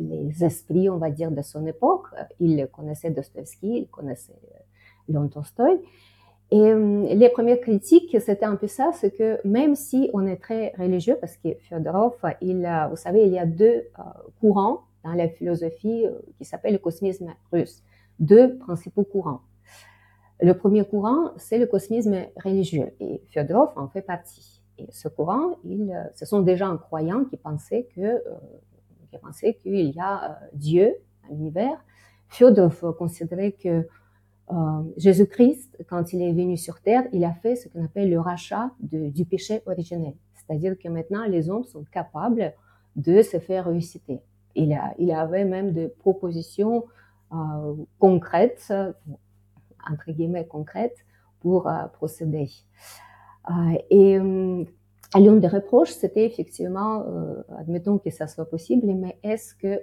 les 0.01 0.45
esprits, 0.45 0.91
on 0.91 0.99
va 0.99 1.11
dire, 1.11 1.31
de 1.31 1.43
son 1.43 1.65
époque. 1.65 2.07
Il 2.41 2.67
connaissait 2.73 3.11
Dostoevsky, 3.11 3.83
il 3.83 3.89
connaissait 3.89 4.35
Léon 5.09 5.29
Tolstoï. 5.29 5.81
Et 6.51 6.61
euh, 6.61 7.15
les 7.15 7.29
premières 7.29 7.61
critiques, 7.61 8.17
c'était 8.21 8.47
un 8.47 8.57
peu 8.57 8.69
ça, 8.69 8.91
c'est 8.95 9.11
que 9.11 9.39
même 9.47 9.75
si 9.75 10.11
on 10.15 10.27
est 10.27 10.37
très 10.37 10.73
religieux, 10.79 11.17
parce 11.21 11.37
que 11.37 11.55
Fyodorov, 11.61 12.15
il, 12.41 12.87
vous 12.89 12.97
savez, 12.97 13.27
il 13.27 13.33
y 13.33 13.39
a 13.39 13.45
deux 13.45 13.67
euh, 13.99 14.03
courants 14.41 14.85
dans 15.05 15.13
la 15.13 15.29
philosophie 15.29 16.07
euh, 16.07 16.13
qui 16.39 16.47
s'appelle 16.47 16.73
le 16.73 16.79
cosmisme 16.79 17.35
russe, 17.53 17.83
deux 18.19 18.57
principaux 18.57 19.05
courants. 19.05 19.43
Le 20.41 20.55
premier 20.55 20.85
courant, 20.85 21.33
c'est 21.37 21.59
le 21.59 21.67
cosmisme 21.67 22.17
religieux, 22.43 22.93
et 23.01 23.21
Fyodorov 23.29 23.73
en 23.77 23.89
fait 23.89 24.03
partie. 24.03 24.63
Et 24.79 24.87
ce 24.91 25.09
courant, 25.09 25.57
il, 25.65 25.93
ce 26.15 26.25
sont 26.25 26.41
des 26.41 26.57
gens 26.57 26.79
croyants 26.79 27.25
qui 27.25 27.37
pensaient 27.37 27.89
que, 27.95 28.23
qui 29.11 29.19
pensaient 29.19 29.55
qu'il 29.55 29.91
y 29.91 30.01
a 30.01 30.39
Dieu, 30.55 30.95
un 31.29 31.35
univers. 31.35 31.85
Fyodorov 32.29 32.95
considérait 32.97 33.53
que 33.53 33.87
euh, 34.51 34.83
Jésus-Christ, 34.97 35.85
quand 35.89 36.13
il 36.13 36.23
est 36.23 36.33
venu 36.33 36.57
sur 36.57 36.81
terre, 36.81 37.05
il 37.13 37.25
a 37.25 37.33
fait 37.33 37.57
ce 37.57 37.69
qu'on 37.69 37.85
appelle 37.85 38.11
le 38.11 38.21
rachat 38.21 38.71
du 38.81 39.25
péché 39.25 39.63
originel. 39.67 40.15
C'est-à-dire 40.35 40.79
que 40.79 40.89
maintenant, 40.89 41.25
les 41.27 41.51
hommes 41.51 41.65
sont 41.65 41.85
capables 41.93 42.55
de 42.97 43.23
se 43.23 43.39
faire 43.39 43.67
réussiter. 43.67 44.21
Il, 44.55 44.73
avait 45.13 45.45
même 45.45 45.73
des 45.73 45.89
propositions 45.89 46.85
euh, 47.33 47.75
concrètes, 47.99 48.73
entre 49.89 50.11
guillemets 50.11 50.47
concrètes, 50.47 51.05
pour 51.41 51.69
euh, 51.69 51.85
procéder. 51.93 52.49
Et 53.91 54.19
l'une 54.19 54.67
des 55.15 55.49
reproches, 55.49 55.91
c'était 55.93 56.27
effectivement, 56.27 57.05
admettons 57.57 57.97
que 57.99 58.11
ça 58.11 58.27
soit 58.27 58.45
possible, 58.45 58.87
mais 58.87 59.19
est-ce 59.23 59.55
que 59.55 59.81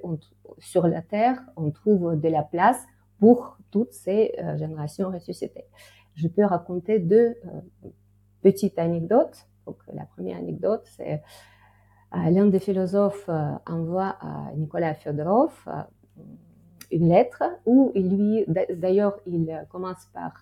sur 0.59 0.87
la 0.87 1.01
Terre, 1.01 1.41
on 1.55 1.71
trouve 1.71 2.19
de 2.19 2.27
la 2.27 2.43
place 2.43 2.85
pour 3.25 3.57
toutes 3.71 3.91
ces 3.91 4.35
euh, 4.37 4.55
générations 4.55 5.09
ressuscitées. 5.09 5.65
Je 6.13 6.27
peux 6.27 6.45
raconter 6.45 6.99
deux 6.99 7.33
euh, 7.33 7.89
petites 8.43 8.77
anecdotes. 8.77 9.47
Donc, 9.65 9.77
la 9.91 10.05
première 10.05 10.37
anecdote, 10.37 10.83
c'est 10.95 11.23
euh, 12.13 12.29
l'un 12.29 12.45
des 12.45 12.59
philosophes 12.59 13.27
envoie 13.65 14.15
à 14.21 14.51
Nicolas 14.55 14.93
Fyodorov 14.93 15.53
une 16.91 17.09
lettre 17.09 17.41
où 17.65 17.91
il 17.95 18.15
lui, 18.15 18.45
d'ailleurs, 18.75 19.15
il 19.25 19.65
commence 19.71 20.05
par 20.13 20.33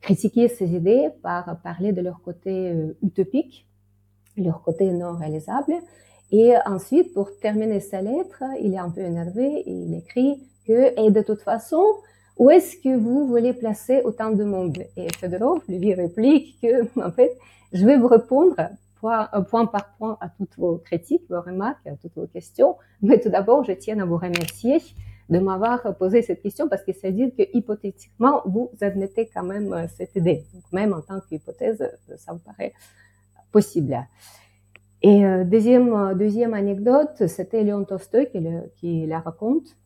critiquer 0.00 0.48
ses 0.48 0.74
idées, 0.74 1.10
par 1.22 1.60
parler 1.60 1.92
de 1.92 2.00
leur 2.00 2.22
côté 2.22 2.74
utopique, 3.02 3.68
leur 4.38 4.62
côté 4.62 4.90
non 4.92 5.14
réalisable. 5.14 5.74
Et 6.30 6.54
ensuite, 6.64 7.12
pour 7.12 7.38
terminer 7.38 7.80
sa 7.80 8.00
lettre, 8.00 8.42
il 8.62 8.72
est 8.72 8.78
un 8.78 8.90
peu 8.90 9.02
énervé 9.02 9.44
et 9.44 9.72
il 9.72 9.92
écrit 9.94 10.40
et 10.72 11.10
de 11.10 11.22
toute 11.22 11.42
façon, 11.42 11.82
où 12.38 12.50
est-ce 12.50 12.76
que 12.76 12.94
vous 12.94 13.26
voulez 13.26 13.52
placer 13.52 14.02
autant 14.04 14.30
de 14.30 14.44
monde 14.44 14.78
Et 14.96 15.08
Fedorov 15.18 15.62
lui 15.68 15.94
réplique 15.94 16.60
que, 16.60 17.00
en 17.00 17.10
fait, 17.10 17.36
je 17.72 17.84
vais 17.84 17.96
vous 17.96 18.08
répondre 18.08 18.56
point, 19.00 19.28
point 19.50 19.66
par 19.66 19.94
point 19.96 20.18
à 20.20 20.28
toutes 20.28 20.56
vos 20.58 20.76
critiques, 20.78 21.22
vos 21.30 21.40
remarques, 21.40 21.86
à 21.86 21.96
toutes 21.96 22.14
vos 22.14 22.26
questions. 22.26 22.76
Mais 23.02 23.20
tout 23.20 23.30
d'abord, 23.30 23.64
je 23.64 23.72
tiens 23.72 23.98
à 24.00 24.04
vous 24.04 24.18
remercier 24.18 24.82
de 25.28 25.38
m'avoir 25.38 25.96
posé 25.96 26.22
cette 26.22 26.42
question 26.42 26.68
parce 26.68 26.84
que 26.84 26.92
c'est 26.92 27.10
dire 27.10 27.30
que 27.36 27.42
hypothétiquement, 27.52 28.42
vous 28.44 28.70
admettez 28.80 29.28
quand 29.32 29.42
même 29.42 29.72
euh, 29.72 29.86
cette 29.96 30.14
idée. 30.14 30.44
Donc, 30.54 30.62
même 30.72 30.92
en 30.92 31.00
tant 31.00 31.20
qu'hypothèse, 31.20 31.90
ça 32.16 32.32
vous 32.32 32.38
paraît 32.38 32.72
possible. 33.50 33.98
Et 35.02 35.24
euh, 35.24 35.44
deuxième, 35.44 35.92
euh, 35.92 36.14
deuxième 36.14 36.54
anecdote, 36.54 37.26
c'était 37.26 37.64
Léon 37.64 37.84
Tolstoï 37.84 38.28
qui 38.76 39.06
la 39.06 39.20
raconte 39.20 39.76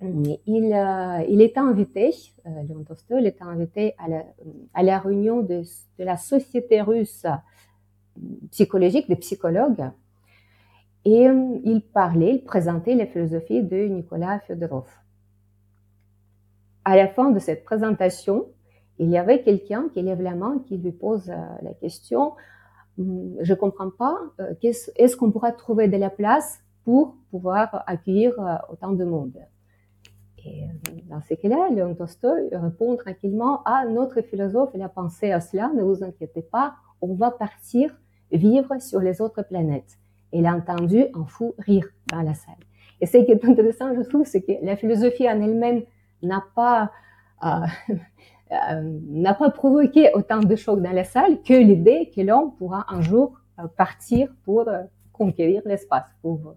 il, 0.00 0.72
euh, 0.74 1.40
était 1.40 1.58
invité, 1.58 2.10
euh, 2.46 2.62
Léon 2.68 2.84
Tolstoï, 2.84 3.26
était 3.26 3.42
invité 3.42 3.94
à 4.74 4.82
la, 4.82 4.98
réunion 4.98 5.40
de, 5.40 5.62
la 5.98 6.16
Société 6.16 6.82
russe 6.82 7.24
psychologique 8.50 9.08
des 9.08 9.16
psychologues. 9.16 9.90
Et 11.04 11.28
euh, 11.28 11.58
il 11.64 11.82
parlait, 11.82 12.36
il 12.36 12.44
présentait 12.44 12.94
la 12.94 13.06
philosophie 13.06 13.62
de 13.62 13.86
Nicolas 13.86 14.40
Fyodorov. 14.40 14.88
À 16.84 16.96
la 16.96 17.08
fin 17.08 17.30
de 17.30 17.38
cette 17.38 17.64
présentation, 17.64 18.46
il 18.98 19.10
y 19.10 19.18
avait 19.18 19.42
quelqu'un 19.42 19.88
qui 19.92 20.02
lève 20.02 20.20
la 20.20 20.34
main, 20.34 20.62
qui 20.66 20.76
lui 20.76 20.92
pose 20.92 21.28
la 21.28 21.74
question. 21.80 22.34
Hum, 22.98 23.34
Je 23.40 23.54
comprends 23.54 23.90
pas, 23.90 24.18
est-ce 24.62 25.16
qu'on 25.16 25.30
pourra 25.30 25.52
trouver 25.52 25.88
de 25.88 25.96
la 25.96 26.10
place 26.10 26.58
pour 26.84 27.16
pouvoir 27.30 27.82
accueillir 27.86 28.34
autant 28.70 28.92
de 28.92 29.04
monde? 29.04 29.36
Et 30.46 30.64
euh, 30.64 30.92
dans 31.08 31.20
ce 31.22 31.34
cas-là, 31.34 31.68
Léon 31.70 31.94
Tolstoï 31.94 32.48
répond 32.52 32.96
tranquillement 32.96 33.62
ah, 33.64 33.84
notre 33.88 34.22
philosophe, 34.22 34.70
il 34.74 34.82
a 34.82 34.88
pensé 34.88 35.32
à 35.32 35.40
cela, 35.40 35.70
ne 35.74 35.82
vous 35.82 36.04
inquiétez 36.04 36.42
pas, 36.42 36.74
on 37.00 37.14
va 37.14 37.30
partir 37.30 37.94
vivre 38.30 38.80
sur 38.80 39.00
les 39.00 39.20
autres 39.20 39.42
planètes. 39.42 39.98
Et 40.32 40.38
il 40.38 40.46
a 40.46 40.54
entendu 40.54 41.04
un 41.14 41.24
fou 41.26 41.54
rire 41.58 41.86
dans 42.10 42.22
la 42.22 42.34
salle. 42.34 42.54
Et 43.00 43.06
ce 43.06 43.18
qui 43.18 43.30
est 43.30 43.44
intéressant, 43.44 43.94
je 43.94 44.02
trouve, 44.02 44.24
c'est 44.24 44.42
que 44.42 44.52
la 44.62 44.76
philosophie 44.76 45.28
en 45.28 45.40
elle-même 45.40 45.82
n'a 46.22 46.42
pas 46.54 46.90
euh, 47.44 47.66
euh, 48.52 48.98
n'a 49.08 49.34
pas 49.34 49.50
provoqué 49.50 50.10
autant 50.14 50.40
de 50.40 50.56
chocs 50.56 50.80
dans 50.80 50.92
la 50.92 51.04
salle 51.04 51.42
que 51.42 51.54
l'idée 51.54 52.10
que 52.14 52.20
l'homme 52.20 52.54
pourra 52.56 52.86
un 52.88 53.02
jour 53.02 53.38
partir 53.76 54.28
pour 54.44 54.68
conquérir 55.12 55.62
l'espace, 55.64 56.04
pour 56.20 56.54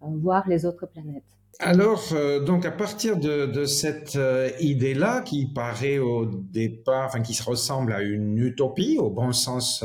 voir 0.00 0.48
les 0.48 0.66
autres 0.66 0.86
planètes. 0.86 1.22
Alors, 1.60 2.08
euh, 2.12 2.40
donc 2.40 2.66
à 2.66 2.70
partir 2.70 3.16
de, 3.16 3.64
cette 3.64 4.16
euh, 4.16 4.50
idée-là, 4.60 5.20
qui 5.22 5.46
paraît 5.46 5.98
au 5.98 6.26
départ, 6.26 7.06
enfin 7.06 7.20
qui 7.20 7.34
se 7.34 7.42
ressemble 7.42 7.92
à 7.92 8.02
une 8.02 8.38
utopie 8.38 8.98
au 8.98 9.10
bon 9.10 9.32
sens 9.32 9.84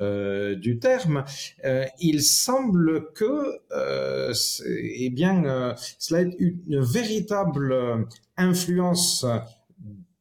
euh, 0.00 0.54
du 0.56 0.78
terme, 0.78 1.24
il 2.00 2.22
semble 2.22 3.12
que, 3.12 3.60
eh 4.66 5.10
bien, 5.10 5.74
cela 5.98 6.22
ait 6.22 6.36
une 6.38 6.80
véritable 6.80 8.06
influence 8.36 9.24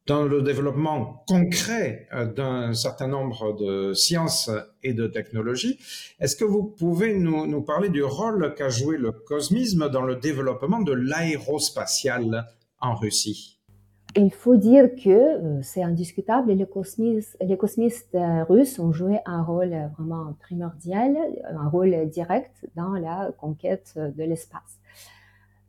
dans 0.08 0.24
le 0.24 0.42
développement 0.42 1.24
concret 1.28 2.08
euh, 2.14 2.26
d'un 2.26 2.74
certain 2.74 3.08
nombre 3.08 3.56
de 3.56 3.94
sciences 3.94 4.52
et 4.84 4.94
de 4.94 5.08
technologies. 5.08 5.80
Est-ce 6.20 6.36
que 6.36 6.46
vous 6.46 6.64
pouvez 6.64 7.18
nous, 7.18 7.62
parler 7.62 7.90
du 7.90 8.04
rôle 8.04 8.54
qu'a 8.56 8.70
joué 8.70 8.98
le 8.98 9.12
cosmisme 9.12 9.90
dans 9.90 10.04
le 10.04 10.16
développement 10.16 10.82
de 10.82 10.94
l'aérospatial 10.94 12.46
en 12.80 12.96
Russie? 12.96 13.60
Il 14.18 14.32
faut 14.32 14.56
dire 14.56 14.92
que 14.96 15.10
euh, 15.10 15.62
c'est 15.62 15.84
indiscutable, 15.84 16.50
les, 16.50 16.68
les 17.42 17.58
cosmistes 17.58 18.16
euh, 18.16 18.44
russes 18.46 18.80
ont 18.80 18.94
joué 18.94 19.18
un 19.26 19.44
rôle 19.44 19.76
vraiment 19.98 20.34
primordial, 20.40 21.18
un 21.50 21.68
rôle 21.68 22.10
direct 22.10 22.66
dans 22.76 22.94
la 22.94 23.32
conquête 23.38 23.94
de 23.98 24.24
l'espace. 24.24 24.80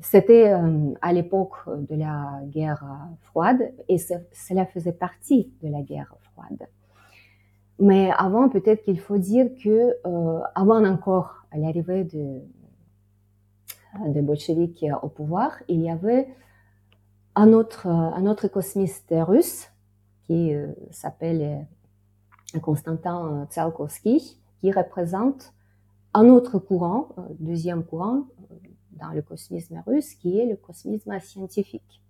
C'était 0.01 0.53
euh, 0.53 0.93
à 1.01 1.13
l'époque 1.13 1.55
de 1.67 1.97
la 1.97 2.41
guerre 2.45 2.85
froide 3.23 3.73
et 3.89 3.99
cela 3.99 4.67
faisait 4.67 4.93
partie 4.93 5.53
de 5.63 5.69
la 5.69 5.83
guerre 5.83 6.15
froide. 6.21 6.69
Mais 7.79 8.11
avant, 8.17 8.49
peut-être 8.49 8.83
qu'il 8.85 8.99
faut 8.99 9.19
dire 9.19 9.51
que 9.63 9.97
euh, 10.07 10.41
avant 10.55 10.85
encore 10.85 11.47
l'arrivée 11.55 12.05
de, 12.05 12.41
des 14.09 14.23
bolcheviks 14.23 14.85
au 15.03 15.09
pouvoir, 15.09 15.59
il 15.69 15.81
y 15.83 15.91
avait 15.91 16.29
un 17.35 17.53
autre, 17.53 17.87
un 17.87 18.27
autre 18.27 18.49
cosmiste 18.49 19.13
russe 19.13 19.71
qui 20.25 20.55
euh, 20.55 20.73
s'appelle 20.91 21.67
euh, 22.55 22.61
Konstantin 22.61 23.47
Tsiolkovsky, 23.51 24.41
qui 24.59 24.73
représente 24.73 25.53
un 26.15 26.29
autre 26.31 26.59
courant, 26.59 27.09
deuxième 27.39 27.85
courant 27.85 28.25
dans 28.99 29.11
le 29.11 29.23
cosmisme 29.23 29.83
russe, 29.87 30.15
qui 30.15 30.39
est 30.39 30.47
le 30.47 30.57
cosmisme 30.57 31.19
scientifique. 31.21 32.03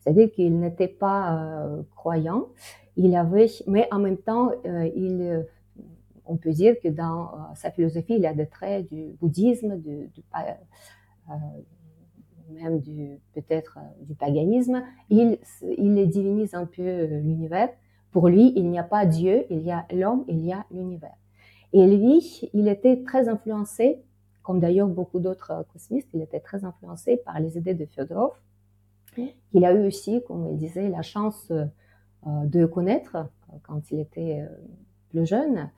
C'est-à-dire 0.00 0.30
qu'il 0.32 0.58
n'était 0.58 0.88
pas 0.88 1.66
croyant, 1.94 2.48
il 2.96 3.16
avait, 3.16 3.46
mais 3.66 3.88
en 3.90 3.98
même 3.98 4.18
temps, 4.18 4.50
euh, 4.66 4.90
il, 4.94 5.20
euh, 5.22 5.42
on 6.26 6.36
peut 6.36 6.52
dire 6.52 6.76
que 6.82 6.88
dans 6.88 7.24
euh, 7.24 7.36
sa 7.54 7.70
philosophie, 7.70 8.14
il 8.16 8.26
a 8.26 8.34
des 8.34 8.46
traits 8.46 8.88
du 8.88 9.12
bouddhisme, 9.20 9.78
du 9.78 10.10
même 12.50 12.78
du 12.78 13.18
peut-être 13.32 13.78
du 14.02 14.14
paganisme. 14.14 14.82
Il, 15.08 15.38
il 15.78 16.08
divinise 16.08 16.54
un 16.54 16.66
peu 16.66 17.04
l'univers. 17.06 17.70
Pour 18.10 18.28
lui, 18.28 18.52
il 18.54 18.70
n'y 18.70 18.78
a 18.78 18.84
pas 18.84 19.06
Dieu, 19.06 19.44
il 19.50 19.62
y 19.62 19.72
a 19.72 19.86
l'homme, 19.92 20.24
il 20.28 20.44
y 20.44 20.52
a 20.52 20.64
l'univers. 20.70 21.16
Et 21.72 21.86
lui, 21.86 22.48
il 22.52 22.68
était 22.68 23.02
très 23.02 23.28
influencé, 23.28 24.02
comme 24.44 24.60
d'ailleurs 24.60 24.88
beaucoup 24.88 25.18
d'autres 25.18 25.66
cosmistes, 25.72 26.08
il 26.12 26.22
était 26.22 26.38
très 26.38 26.64
influencé 26.64 27.16
par 27.16 27.40
les 27.40 27.56
idées 27.58 27.74
de 27.74 27.86
Fyodorov. 27.86 28.32
Il 29.52 29.64
a 29.64 29.72
eu 29.72 29.86
aussi, 29.86 30.22
comme 30.26 30.48
il 30.48 30.58
disait, 30.58 30.88
la 30.88 31.02
chance 31.02 31.50
euh, 31.50 31.66
de 32.46 32.66
connaître 32.66 33.16
euh, 33.16 33.56
quand 33.62 33.90
il 33.90 34.00
était 34.00 34.40
euh, 34.40 34.54
plus 35.08 35.26
jeune. 35.26 35.70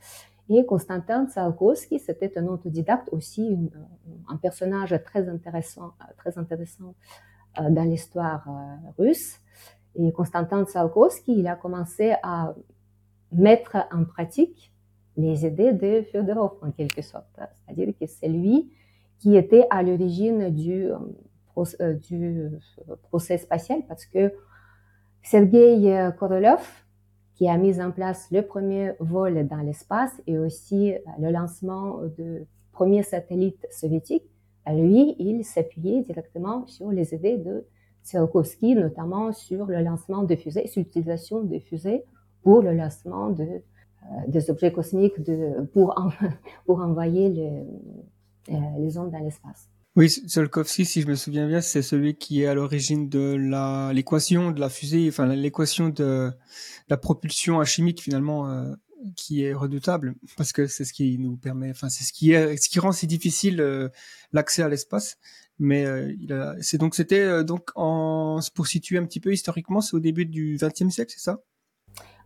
Et 0.49 0.65
Constantin 0.67 1.27
Tsiolkovsky, 1.29 1.99
c'était 1.99 2.39
un 2.39 2.47
autodidacte 2.47 3.09
aussi, 3.13 3.59
un 4.29 4.37
personnage 4.37 4.95
très 5.05 5.29
intéressant, 5.29 5.93
très 6.17 6.39
intéressant 6.39 6.95
dans 7.59 7.83
l'histoire 7.83 8.49
russe. 8.97 9.41
Et 9.97 10.13
Constantin 10.13 10.65
Tsiolkovsky, 10.65 11.41
il 11.41 11.49
a 11.49 11.57
commencé 11.57 12.15
à 12.23 12.55
mettre 13.33 13.89
en 13.91 14.05
pratique 14.05 14.73
les 15.17 15.47
idées 15.47 15.73
de 15.73 16.03
Fyodorov 16.03 16.53
en 16.63 16.71
quelque 16.71 17.03
sorte. 17.03 17.27
C'est-à-dire 17.37 17.95
que 17.99 18.07
c'est 18.07 18.29
lui 18.29 18.71
qui 19.19 19.37
était 19.37 19.67
à 19.71 19.83
l'origine 19.83 20.51
du, 20.51 20.89
du 22.09 22.51
procès 23.09 23.39
spatial 23.39 23.83
parce 23.89 24.05
que 24.07 24.33
Sergei 25.23 25.93
euh, 25.93 26.13
Korolev, 26.13 26.61
qui 27.35 27.49
a 27.49 27.57
mis 27.57 27.81
en 27.81 27.91
place 27.91 28.29
le 28.31 28.43
premier 28.43 28.93
vol 29.01 29.47
dans 29.49 29.57
l'espace 29.57 30.13
et 30.27 30.39
aussi 30.39 30.95
euh, 30.95 30.99
le 31.19 31.31
lancement 31.31 31.99
du 32.17 32.47
premier 32.71 33.03
satellite 33.03 33.67
soviétique, 33.73 34.23
euh, 34.69 34.73
lui, 34.73 35.17
il 35.19 35.45
s'appuyait 35.45 36.03
directement 36.03 36.67
sur 36.67 36.93
les 36.93 37.13
idées 37.13 37.39
de 37.39 37.65
Tsiolkovsky, 38.05 38.77
notamment 38.77 39.33
sur 39.33 39.67
le 39.67 39.83
lancement 39.83 40.23
de 40.23 40.37
fusées, 40.37 40.69
sur 40.69 40.81
l'utilisation 40.81 41.43
de 41.43 41.59
fusées 41.59 42.05
pour 42.43 42.63
le 42.63 42.73
lancement 42.73 43.31
de, 43.31 43.63
des 44.29 44.51
objets 44.51 44.73
cosmiques 44.73 45.15
pour, 45.73 45.95
envoyer 46.67 47.29
le, 47.31 48.79
les 48.79 48.99
ondes 48.99 49.11
dans 49.11 49.19
l'espace. 49.19 49.69
Oui, 49.97 50.11
Tsiolkovsky, 50.11 50.85
si 50.85 51.01
je 51.01 51.07
me 51.07 51.15
souviens 51.15 51.49
bien, 51.49 51.63
c'est 51.63 51.81
celui 51.81 52.17
qui 52.17 52.43
est 52.43 52.47
à 52.47 52.53
l'origine 52.53 53.09
de 53.09 53.35
l'équation 53.95 54.51
de 54.51 54.61
la 54.61 54.69
fusée, 54.69 55.09
enfin 55.09 55.27
l'équation 55.27 55.89
de 55.89 56.31
la 56.91 56.97
propulsion 56.99 57.65
chimique 57.65 58.03
finalement 58.03 58.47
euh, 58.47 58.75
qui 59.17 59.43
est 59.43 59.55
redoutable 59.55 60.15
parce 60.37 60.53
que 60.53 60.67
c'est 60.67 60.85
ce 60.85 60.93
qui 60.93 61.19
nous 61.19 61.39
permet, 61.39 61.71
enfin 61.71 61.89
c'est 61.89 62.05
ce 62.05 62.13
qui 62.13 62.79
rend 62.79 62.93
si 62.93 63.07
difficile 63.07 63.63
euh, 63.63 63.89
l'accès 64.33 64.63
à 64.63 64.69
l'espace. 64.69 65.17
Mais 65.59 65.87
euh, 65.87 66.55
c'est 66.61 66.77
donc 66.77 66.95
c'était 66.95 67.43
donc 67.43 67.73
pour 68.55 68.67
situer 68.67 68.99
un 68.99 69.07
petit 69.07 69.21
peu 69.21 69.33
historiquement, 69.33 69.81
c'est 69.81 69.97
au 69.97 70.01
début 70.01 70.27
du 70.27 70.59
XXe 70.61 70.91
siècle, 70.91 71.15
c'est 71.17 71.25
ça? 71.25 71.41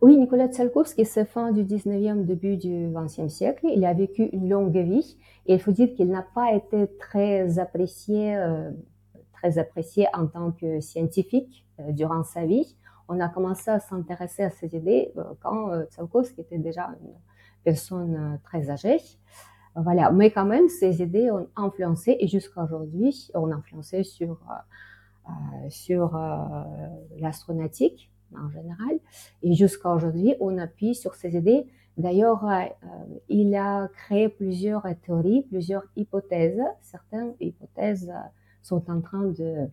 Oui, 0.01 0.17
Nicolas 0.17 0.47
Tsiolkovsky, 0.47 1.05
c'est 1.05 1.25
fin 1.25 1.51
du 1.51 1.63
19e, 1.63 2.25
début 2.25 2.57
du 2.57 2.87
20e 2.87 3.29
siècle. 3.29 3.67
Il 3.71 3.85
a 3.85 3.93
vécu 3.93 4.23
une 4.33 4.49
longue 4.49 4.75
vie 4.75 5.15
et 5.45 5.53
il 5.53 5.59
faut 5.59 5.71
dire 5.71 5.93
qu'il 5.93 6.09
n'a 6.09 6.23
pas 6.23 6.53
été 6.53 6.87
très 6.97 7.59
apprécié, 7.59 8.35
euh, 8.35 8.71
très 9.31 9.59
apprécié 9.59 10.07
en 10.15 10.25
tant 10.25 10.53
que 10.53 10.79
scientifique 10.79 11.67
euh, 11.79 11.91
durant 11.91 12.23
sa 12.23 12.45
vie. 12.45 12.75
On 13.09 13.19
a 13.19 13.29
commencé 13.29 13.69
à 13.69 13.79
s'intéresser 13.79 14.41
à 14.43 14.49
ses 14.49 14.75
idées 14.75 15.11
euh, 15.17 15.23
quand 15.39 15.69
euh, 15.69 15.85
Tsiolkovsky 15.85 16.41
était 16.41 16.57
déjà 16.57 16.87
une 17.03 17.13
personne 17.63 18.39
très 18.43 18.71
âgée. 18.71 18.97
Voilà, 19.75 20.11
mais 20.11 20.31
quand 20.31 20.45
même, 20.45 20.67
ses 20.67 21.03
idées 21.03 21.29
ont 21.29 21.47
influencé 21.55 22.17
et 22.19 22.27
jusqu'à 22.27 22.63
aujourd'hui, 22.63 23.29
ont 23.35 23.51
influencé 23.51 24.03
sur 24.03 24.39
sur 25.69 26.19
l'astronautique 27.19 28.10
en 28.37 28.49
général. 28.49 28.99
Et 29.43 29.53
jusqu'à 29.53 29.89
aujourd'hui, 29.93 30.35
on 30.39 30.57
appuie 30.57 30.95
sur 30.95 31.15
ces 31.15 31.35
idées. 31.35 31.65
D'ailleurs, 31.97 32.45
euh, 32.45 32.65
il 33.29 33.53
a 33.55 33.89
créé 33.89 34.29
plusieurs 34.29 34.85
théories, 35.05 35.43
plusieurs 35.43 35.83
hypothèses. 35.95 36.61
Certaines 36.81 37.33
hypothèses 37.39 38.11
sont 38.61 38.89
en 38.89 39.01
train 39.01 39.25
de 39.25 39.43
euh, 39.43 39.65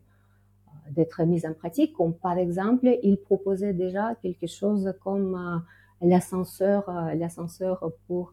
d'être 0.91 1.23
mises 1.25 1.45
en 1.45 1.53
pratique, 1.53 1.93
comme 1.93 2.15
par 2.15 2.39
exemple, 2.39 2.89
il 3.03 3.19
proposait 3.19 3.75
déjà 3.75 4.15
quelque 4.23 4.47
chose 4.47 4.95
comme 5.03 5.35
euh, 5.35 6.07
l'ascenseur, 6.07 6.91
l'ascenseur 7.15 7.93
pour 8.07 8.33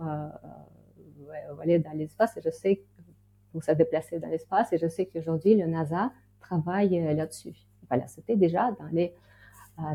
aller 1.61 1.79
dans 1.79 1.91
l'espace. 1.91 2.39
Je 2.41 2.49
sais 2.49 2.81
pour 3.51 3.61
se 3.63 3.71
déplacer 3.73 4.19
dans 4.19 4.29
l'espace, 4.29 4.71
et 4.71 4.77
je 4.77 4.87
sais 4.87 5.05
qu'aujourd'hui 5.05 5.55
le 5.55 5.65
NASA 5.65 6.11
travaille 6.39 6.97
là-dessus. 7.13 7.55
Voilà, 7.89 8.07
c'était 8.07 8.37
déjà 8.37 8.71
dans 8.79 8.87
les 8.91 9.13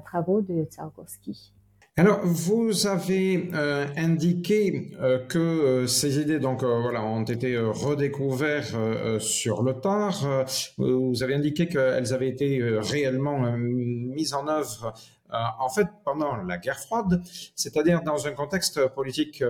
travaux 0.05 0.41
de 0.41 0.65
Tsiolkovsky. 0.65 1.53
Alors, 1.97 2.21
vous 2.25 2.87
avez 2.87 3.51
euh, 3.53 3.87
indiqué 3.97 4.93
euh, 5.01 5.19
que 5.19 5.39
euh, 5.39 5.87
ces 5.87 6.19
idées 6.19 6.39
donc 6.39 6.63
voilà 6.63 7.05
ont 7.05 7.25
été 7.25 7.59
redécouvertes 7.59 8.75
sur 9.21 9.63
le 9.63 9.75
tard. 9.75 10.47
vous 10.79 11.23
avez 11.23 11.35
indiqué 11.35 11.69
qu'elles 11.69 12.15
avaient 12.15 12.31
été 12.31 12.63
réellement 12.79 13.53
mises 13.59 14.33
en 14.33 14.49
œuvre 14.49 14.95
en 15.29 15.69
fait 15.69 15.89
pendant 16.05 16.37
la 16.37 16.57
guerre 16.57 16.79
froide, 16.79 17.23
c'est-à-dire 17.55 18.03
dans 18.03 18.27
un 18.27 18.33
contexte 18.33 18.89
politique 18.95 19.45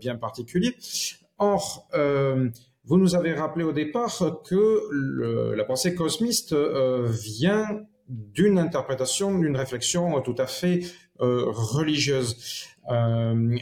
bien 0.00 0.16
particulier. 0.16 0.74
Or, 1.38 1.88
vous 2.84 2.96
nous 2.96 3.14
avez 3.14 3.34
rappelé 3.34 3.64
au 3.64 3.72
départ 3.72 4.16
que 4.48 5.54
la 5.54 5.64
pensée 5.64 5.94
cosmiste 5.94 6.54
vient 6.54 7.82
d'une 8.08 8.58
interprétation, 8.58 9.38
d'une 9.38 9.56
réflexion 9.56 10.20
tout 10.20 10.34
à 10.38 10.46
fait 10.46 10.80
euh, 11.20 11.44
religieuse. 11.48 12.66
Euh, 12.90 13.58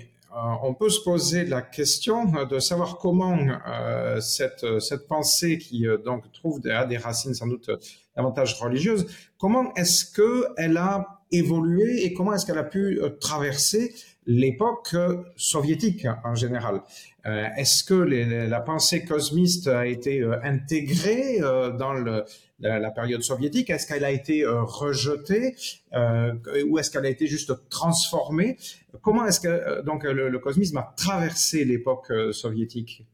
on 0.63 0.75
peut 0.75 0.91
se 0.91 1.01
poser 1.01 1.45
la 1.45 1.63
question 1.63 2.45
de 2.45 2.59
savoir 2.59 2.99
comment 2.99 3.39
euh, 3.67 4.21
cette, 4.21 4.81
cette 4.81 5.09
pensée 5.09 5.57
qui 5.59 5.87
euh, 5.87 5.97
donc 5.97 6.31
trouve 6.33 6.61
des, 6.61 6.79
des 6.89 6.99
racines 6.99 7.35
sans 7.35 7.47
doute 7.47 7.71
davantage 8.15 8.61
religieuses, 8.61 9.07
comment 9.39 9.75
est-ce 9.75 10.05
que 10.05 10.47
elle 10.59 10.77
a 10.77 11.23
évolué 11.33 12.05
et 12.05 12.13
comment 12.13 12.35
est-ce 12.35 12.47
qu'elle 12.47 12.59
a 12.59 12.65
pu 12.65 13.01
euh, 13.01 13.11
traverser 13.11 13.95
l'époque 14.27 14.97
soviétique 15.37 16.07
en 16.25 16.35
général. 16.35 16.83
Euh, 17.27 17.47
est-ce 17.57 17.85
que 17.85 17.95
la 17.95 18.61
pensée 18.61 19.05
cosmiste 19.05 19.69
a 19.69 19.87
été 19.87 20.23
intégrée 20.43 21.39
dans 21.41 21.95
le, 21.95 22.25
la, 22.61 22.91
période 22.91 23.23
soviétique? 23.23 23.71
Est-ce 23.71 23.87
qu'elle 23.87 24.05
a 24.05 24.11
été 24.11 24.45
euh, 24.45 24.63
rejetée 24.63 25.57
euh, 25.95 26.33
ou 26.69 26.79
est-ce 26.79 26.91
qu'elle 26.91 27.07
a 27.07 27.11
été 27.11 27.27
juste 27.27 27.53
transformée? 27.69 28.57
Comment 29.03 29.27
est-ce 29.27 29.41
que 29.41 29.49
euh, 29.49 29.83
donc 29.83 30.05
le, 30.05 30.39
cosmisme 30.39 30.79
a 30.79 30.95
traversé 30.97 31.65
l'époque 31.65 32.13
soviétique? 32.33 33.07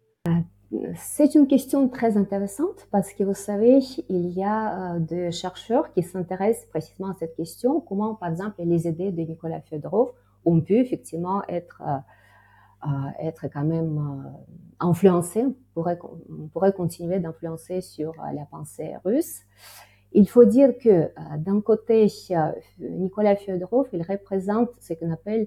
C'est 0.97 1.35
une 1.35 1.47
question 1.47 1.89
très 1.89 2.17
intéressante 2.17 2.89
parce 2.91 3.13
que 3.13 3.25
vous 3.25 3.35
savez, 3.35 3.81
il 4.09 4.31
y 4.31 4.43
a 4.43 4.99
des 4.99 5.31
chercheurs 5.31 5.93
qui 5.93 6.03
s'intéressent 6.03 6.67
précisément 6.67 7.11
à 7.11 7.17
cette 7.19 7.37
question, 7.37 7.81
comment 7.81 8.15
par 8.15 8.31
exemple 8.31 8.63
les 8.65 8.87
idées 8.87 9.13
de 9.13 9.21
Nicolas 9.21 9.61
Fyodorov 9.61 10.13
ont 10.45 10.61
pu 10.61 10.75
effectivement 10.77 11.43
être 11.49 11.83
être 13.21 13.49
quand 13.53 13.65
même 13.65 13.99
euh, 13.99 14.29
influencé, 14.81 15.45
on 15.45 15.55
pourrait, 15.75 15.99
on 16.03 16.49
pourrait 16.49 16.73
continuer 16.73 17.21
d'influencer 17.21 17.81
sur 17.81 18.11
euh, 18.11 18.33
la 18.35 18.45
pensée 18.45 18.95
russe. 19.05 19.43
Il 20.13 20.29
faut 20.29 20.45
dire 20.45 20.77
que 20.79 20.89
euh, 20.89 21.11
d'un 21.39 21.61
côté, 21.61 22.07
Nicolas 22.79 23.37
Fyodorov, 23.37 23.89
il 23.93 24.03
représente 24.03 24.71
ce 24.81 24.95
qu'on 24.95 25.13
appelle 25.13 25.47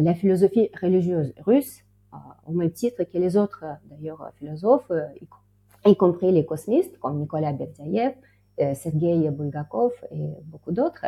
la 0.00 0.14
philosophie 0.14 0.70
religieuse 0.80 1.34
russe, 1.44 1.82
au 2.46 2.52
même 2.52 2.72
titre 2.72 3.04
que 3.04 3.18
les 3.18 3.36
autres, 3.36 3.66
d'ailleurs, 3.84 4.32
philosophes, 4.36 4.90
y 5.84 5.94
compris 5.94 6.32
les 6.32 6.46
cosmistes, 6.46 6.98
comme 7.00 7.18
Nicolas 7.18 7.52
Berdyaev, 7.52 8.14
Sergei 8.56 9.28
Bulgakov 9.28 9.92
et 10.10 10.30
beaucoup 10.46 10.72
d'autres. 10.72 11.04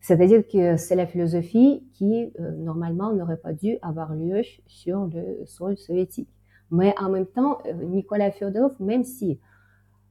C'est-à-dire 0.00 0.46
que 0.46 0.76
c'est 0.76 0.94
la 0.94 1.06
philosophie 1.06 1.84
qui, 1.94 2.32
euh, 2.38 2.52
normalement, 2.52 3.12
n'aurait 3.12 3.36
pas 3.36 3.52
dû 3.52 3.78
avoir 3.82 4.14
lieu 4.14 4.42
sur 4.66 5.06
le 5.06 5.44
sol 5.46 5.76
soviétique. 5.76 6.28
Mais 6.70 6.94
en 6.98 7.10
même 7.10 7.26
temps, 7.26 7.58
euh, 7.66 7.72
Nicolas 7.84 8.30
Fyodorov, 8.30 8.74
même 8.80 9.04
si 9.04 9.40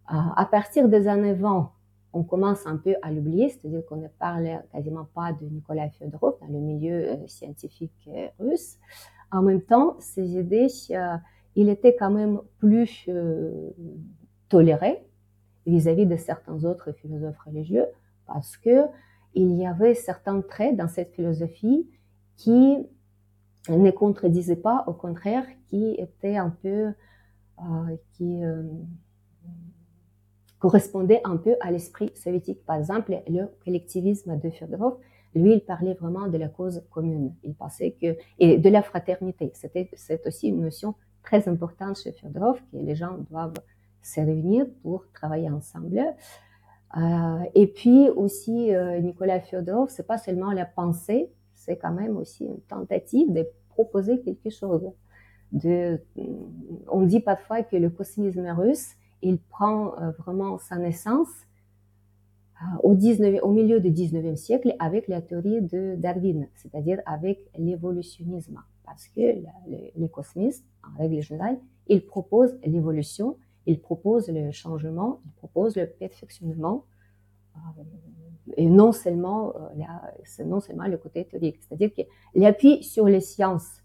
à 0.10 0.48
partir 0.50 0.88
des 0.88 1.10
années 1.10 1.34
20, 1.34 1.70
on 2.14 2.24
commence 2.24 2.66
un 2.66 2.78
peu 2.78 2.96
à 3.02 3.12
l'oublier, 3.12 3.50
c'est-à-dire 3.50 3.86
qu'on 3.86 3.98
ne 3.98 4.08
parle 4.08 4.48
quasiment 4.72 5.06
pas 5.14 5.34
de 5.34 5.46
Nicolas 5.46 5.90
Fyodorov 5.90 6.40
dans 6.40 6.48
le 6.48 6.60
milieu 6.60 7.18
scientifique 7.28 8.10
russe, 8.40 8.78
en 9.34 9.42
même 9.42 9.62
temps, 9.62 9.98
ses 10.00 10.38
idées, 10.38 10.68
il 11.58 11.68
était 11.68 11.94
quand 11.98 12.10
même 12.10 12.40
plus 12.60 13.10
toléré 14.48 15.04
vis-à-vis 15.66 16.06
de 16.06 16.16
certains 16.16 16.64
autres 16.64 16.94
philosophes 16.94 17.40
religieux 17.46 17.86
parce 18.26 18.56
que 18.58 18.86
il 19.38 19.56
y 19.56 19.66
avait 19.66 19.94
certains 19.94 20.42
traits 20.42 20.76
dans 20.76 20.88
cette 20.88 21.14
philosophie 21.14 21.88
qui 22.36 22.78
ne 23.70 23.92
contredisaient 23.92 24.56
pas, 24.56 24.84
au 24.88 24.94
contraire, 24.94 25.46
qui 25.68 25.92
étaient 25.98 26.38
un 26.38 26.50
peu, 26.50 26.94
euh, 27.60 27.96
qui 28.14 28.44
euh, 28.44 28.64
correspondaient 30.60 31.22
un 31.24 31.38
peu 31.38 31.56
à 31.62 31.72
l'esprit 31.72 32.12
soviétique. 32.16 32.66
Par 32.66 32.78
exemple, 32.78 33.22
le 33.28 33.46
collectivisme 33.64 34.40
de 34.40 34.50
Fyodorov, 34.50 34.98
lui, 35.36 35.54
il 35.54 35.62
parlait 35.62 35.94
vraiment 35.94 36.28
de 36.28 36.38
la 36.38 36.48
cause 36.48 36.84
commune. 36.90 37.36
Il 37.44 37.54
pensait 37.54 37.92
que 37.92 38.16
et 38.40 38.58
de 38.58 38.70
la 38.70 38.82
fraternité. 38.82 39.52
C'était 39.54 39.90
c'est 39.94 40.26
aussi 40.26 40.48
une 40.48 40.62
notion 40.62 40.96
très 41.22 41.48
importante 41.48 42.00
chez 42.00 42.12
Fyodorov 42.12 42.60
que 42.72 42.78
les 42.78 42.96
gens 42.96 43.18
doivent 43.30 43.62
se 44.02 44.20
réunir 44.20 44.66
pour 44.82 45.06
travailler 45.14 45.50
ensemble. 45.50 46.02
Euh, 46.96 47.40
et 47.54 47.68
puis 47.68 48.10
aussi, 48.10 48.74
euh, 48.74 49.00
Nicolas 49.00 49.42
Fyodorov, 49.42 49.90
c'est 49.90 50.08
pas 50.08 50.18
seulement 50.18 50.52
la 50.52 50.66
pensée, 50.66 51.30
c'est 51.54 51.78
quand 51.78 51.92
même 51.92 52.16
aussi 52.18 52.46
une 52.46 52.62
tentative 52.62 53.34
de 53.34 53.46
proposer 53.70 54.22
quelque 54.22 54.50
chose. 54.50 54.90
De, 55.52 56.02
on 56.90 57.04
dit 57.04 57.20
parfois 57.20 57.64
que 57.64 57.76
le 57.76 57.90
cosmisme 57.90 58.48
russe, 58.50 58.92
il 59.22 59.38
prend 59.38 59.98
euh, 60.00 60.12
vraiment 60.12 60.58
sa 60.60 60.78
naissance 60.78 61.30
au, 62.84 62.96
19, 62.96 63.40
au 63.44 63.52
milieu 63.52 63.80
du 63.80 63.92
19e 63.92 64.36
siècle 64.36 64.76
avec 64.80 65.08
la 65.08 65.22
théorie 65.22 65.62
de 65.62 65.96
Darwin, 65.96 66.48
c'est-à-dire 66.56 67.00
avec 67.06 67.40
l'évolutionnisme. 67.58 68.60
Parce 68.84 69.08
que 69.10 69.22
les 69.96 70.10
cosmistes, 70.10 70.66
en 70.84 70.98
règle 70.98 71.22
générale, 71.22 71.60
ils 71.88 72.04
proposent 72.04 72.58
l'évolution 72.66 73.38
il 73.68 73.80
propose 73.80 74.30
le 74.30 74.52
changement, 74.52 75.22
il 75.26 75.32
propose 75.34 75.76
le 75.76 75.86
perfectionnement, 75.86 76.86
euh, 77.56 77.60
et 78.56 78.66
non 78.66 78.94
seulement, 78.94 79.54
euh, 79.56 80.44
non 80.46 80.62
seulement 80.62 80.88
le 80.88 80.98
côté 80.98 81.26
théorique. 81.26 81.60
C'est-à-dire 81.62 81.92
que 81.96 82.02
l'appui 82.34 82.82
sur 82.84 83.06
les 83.06 83.20
sciences 83.20 83.84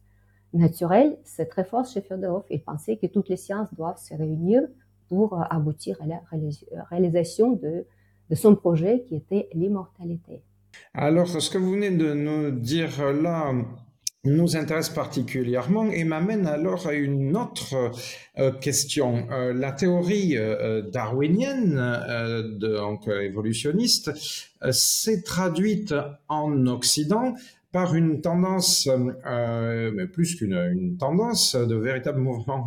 naturelles, 0.55 1.19
c'est 1.25 1.47
très 1.47 1.65
fort 1.65 1.85
chez 1.85 2.01
Fedorov. 2.01 2.45
Il 2.49 2.63
pensait 2.63 2.97
que 2.97 3.07
toutes 3.07 3.29
les 3.29 3.37
sciences 3.37 3.75
doivent 3.75 3.99
se 3.99 4.15
réunir 4.15 4.63
pour 5.09 5.35
euh, 5.35 5.43
aboutir 5.51 6.01
à 6.01 6.07
la 6.07 6.23
réalisation 6.91 7.53
de, 7.53 7.85
de 8.31 8.35
son 8.37 8.55
projet 8.55 9.05
qui 9.09 9.17
était 9.17 9.49
l'immortalité. 9.53 10.45
Alors, 10.95 11.29
ce 11.29 11.51
que 11.51 11.59
vous 11.59 11.73
venez 11.73 11.91
de 11.91 12.15
nous 12.15 12.51
dire 12.51 13.13
là, 13.13 13.53
nous 14.25 14.57
intéresse 14.57 14.89
particulièrement 14.89 15.91
et 15.91 16.05
m'amène 16.05 16.47
alors 16.47 16.87
à 16.87 16.95
une 16.95 17.37
autre 17.37 17.91
euh, 18.39 18.53
question. 18.53 19.27
Euh, 19.33 19.53
la 19.53 19.73
théorie 19.73 20.37
euh, 20.37 20.83
darwinienne, 20.83 21.81
donc 22.59 23.09
évolutionniste, 23.09 24.13
s'est 24.71 25.23
traduite 25.23 25.95
en 26.29 26.67
Occident 26.67 27.35
par 27.73 27.95
une 27.95 28.21
tendance, 28.21 28.87
mais 28.87 30.07
plus 30.07 30.37
qu'une 30.37 30.97
tendance, 30.99 31.57
de 31.57 31.75
véritable 31.75 32.21
mouvement 32.21 32.67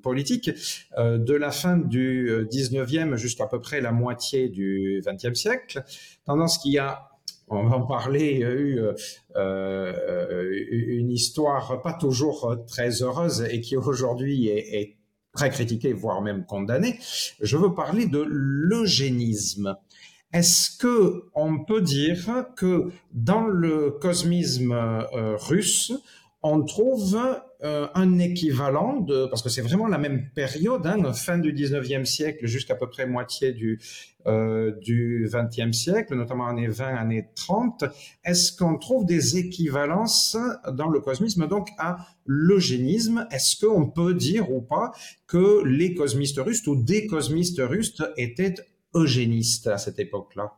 politique 0.00 0.50
de 0.96 1.34
la 1.34 1.50
fin 1.50 1.76
du 1.76 2.46
19e 2.48 3.16
jusqu'à 3.16 3.46
peu 3.46 3.60
près 3.60 3.80
la 3.80 3.90
moitié 3.90 4.48
du 4.48 5.02
20e 5.04 5.34
siècle, 5.34 5.82
tendance 6.24 6.58
qui 6.58 6.78
a 6.78 7.07
on 7.50 7.66
va 7.66 7.76
en 7.76 7.86
parler, 7.86 8.32
il 8.32 8.38
y 8.40 8.44
a 8.44 8.52
eu 8.52 8.78
euh, 8.78 8.94
euh, 9.36 10.66
une 10.70 11.10
histoire 11.10 11.80
pas 11.82 11.94
toujours 11.94 12.56
très 12.66 13.02
heureuse 13.02 13.46
et 13.50 13.60
qui 13.60 13.76
aujourd'hui 13.76 14.48
est, 14.48 14.96
très 15.34 15.50
critiquée, 15.50 15.92
voire 15.92 16.20
même 16.20 16.44
condamnée. 16.46 16.98
Je 17.40 17.56
veux 17.56 17.72
parler 17.72 18.06
de 18.06 18.24
l'eugénisme. 18.26 19.76
Est-ce 20.32 20.76
que 20.76 21.24
on 21.34 21.64
peut 21.64 21.80
dire 21.80 22.44
que 22.56 22.90
dans 23.12 23.46
le 23.46 23.92
cosmisme 23.92 24.72
euh, 24.72 25.36
russe, 25.36 25.92
on 26.42 26.64
trouve 26.64 27.18
euh, 27.64 27.88
un 27.94 28.18
équivalent 28.20 29.00
de, 29.00 29.26
parce 29.26 29.42
que 29.42 29.48
c'est 29.48 29.62
vraiment 29.62 29.88
la 29.88 29.98
même 29.98 30.30
période, 30.30 30.86
hein, 30.86 31.12
fin 31.12 31.38
du 31.38 31.52
19e 31.52 32.04
siècle 32.04 32.46
jusqu'à 32.46 32.76
peu 32.76 32.88
près 32.88 33.04
moitié 33.04 33.52
du, 33.52 33.80
euh, 34.26 34.72
du 34.80 35.26
20e 35.26 35.72
siècle, 35.72 36.14
notamment 36.14 36.46
années 36.46 36.68
20, 36.68 36.94
années 36.94 37.28
30. 37.34 37.84
Est-ce 38.24 38.56
qu'on 38.56 38.78
trouve 38.78 39.06
des 39.06 39.38
équivalences 39.38 40.36
dans 40.72 40.88
le 40.88 41.00
cosmisme, 41.00 41.48
donc 41.48 41.68
à 41.78 41.96
l'eugénisme? 42.26 43.26
Est-ce 43.32 43.64
qu'on 43.64 43.90
peut 43.90 44.14
dire 44.14 44.52
ou 44.52 44.60
pas 44.60 44.92
que 45.26 45.64
les 45.64 45.94
cosmistes 45.94 46.38
russes 46.38 46.64
ou 46.68 46.76
des 46.76 47.08
cosmistes 47.08 47.60
russes 47.60 48.00
étaient 48.16 48.54
eugénistes 48.94 49.66
à 49.66 49.78
cette 49.78 49.98
époque-là? 49.98 50.52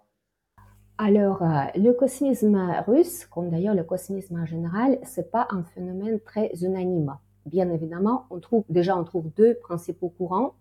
Alors, 1.03 1.43
euh, 1.43 1.65
le 1.77 1.93
cosmisme 1.93 2.61
russe, 2.87 3.25
comme 3.25 3.49
d'ailleurs 3.49 3.75
le 3.75 3.85
cosmisme 3.85 4.39
en 4.39 4.45
général, 4.45 4.99
c'est 5.03 5.31
pas 5.31 5.49
un 5.49 5.63
phénomène 5.63 6.21
très 6.21 6.53
unanime. 6.61 7.17
Bien 7.47 7.71
évidemment, 7.71 8.27
on 8.29 8.39
trouve 8.39 8.65
déjà 8.69 8.99
on 8.99 9.05
trouve 9.05 9.31
deux 9.35 9.55
principaux 9.55 10.11
courants 10.11 10.53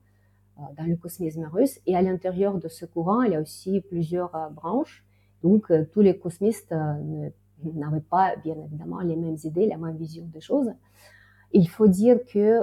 euh, 0.57 0.61
dans 0.77 0.85
le 0.85 0.95
cosmisme 0.95 1.43
russe, 1.51 1.81
et 1.87 1.97
à 1.97 2.01
l'intérieur 2.01 2.57
de 2.57 2.69
ce 2.69 2.85
courant, 2.85 3.23
il 3.23 3.33
y 3.33 3.35
a 3.35 3.41
aussi 3.41 3.81
plusieurs 3.81 4.33
euh, 4.33 4.47
branches. 4.47 5.03
Donc, 5.43 5.73
tous 5.91 5.99
les 5.99 6.17
cosmistes 6.17 6.73
n'avaient 7.63 7.99
pas, 7.99 8.37
bien 8.37 8.55
évidemment, 8.65 9.01
les 9.01 9.17
mêmes 9.17 9.37
idées, 9.43 9.67
la 9.67 9.77
même 9.77 9.97
vision 9.97 10.25
des 10.33 10.41
choses. 10.41 10.71
Il 11.51 11.67
faut 11.67 11.87
dire 11.87 12.17
que 12.25 12.59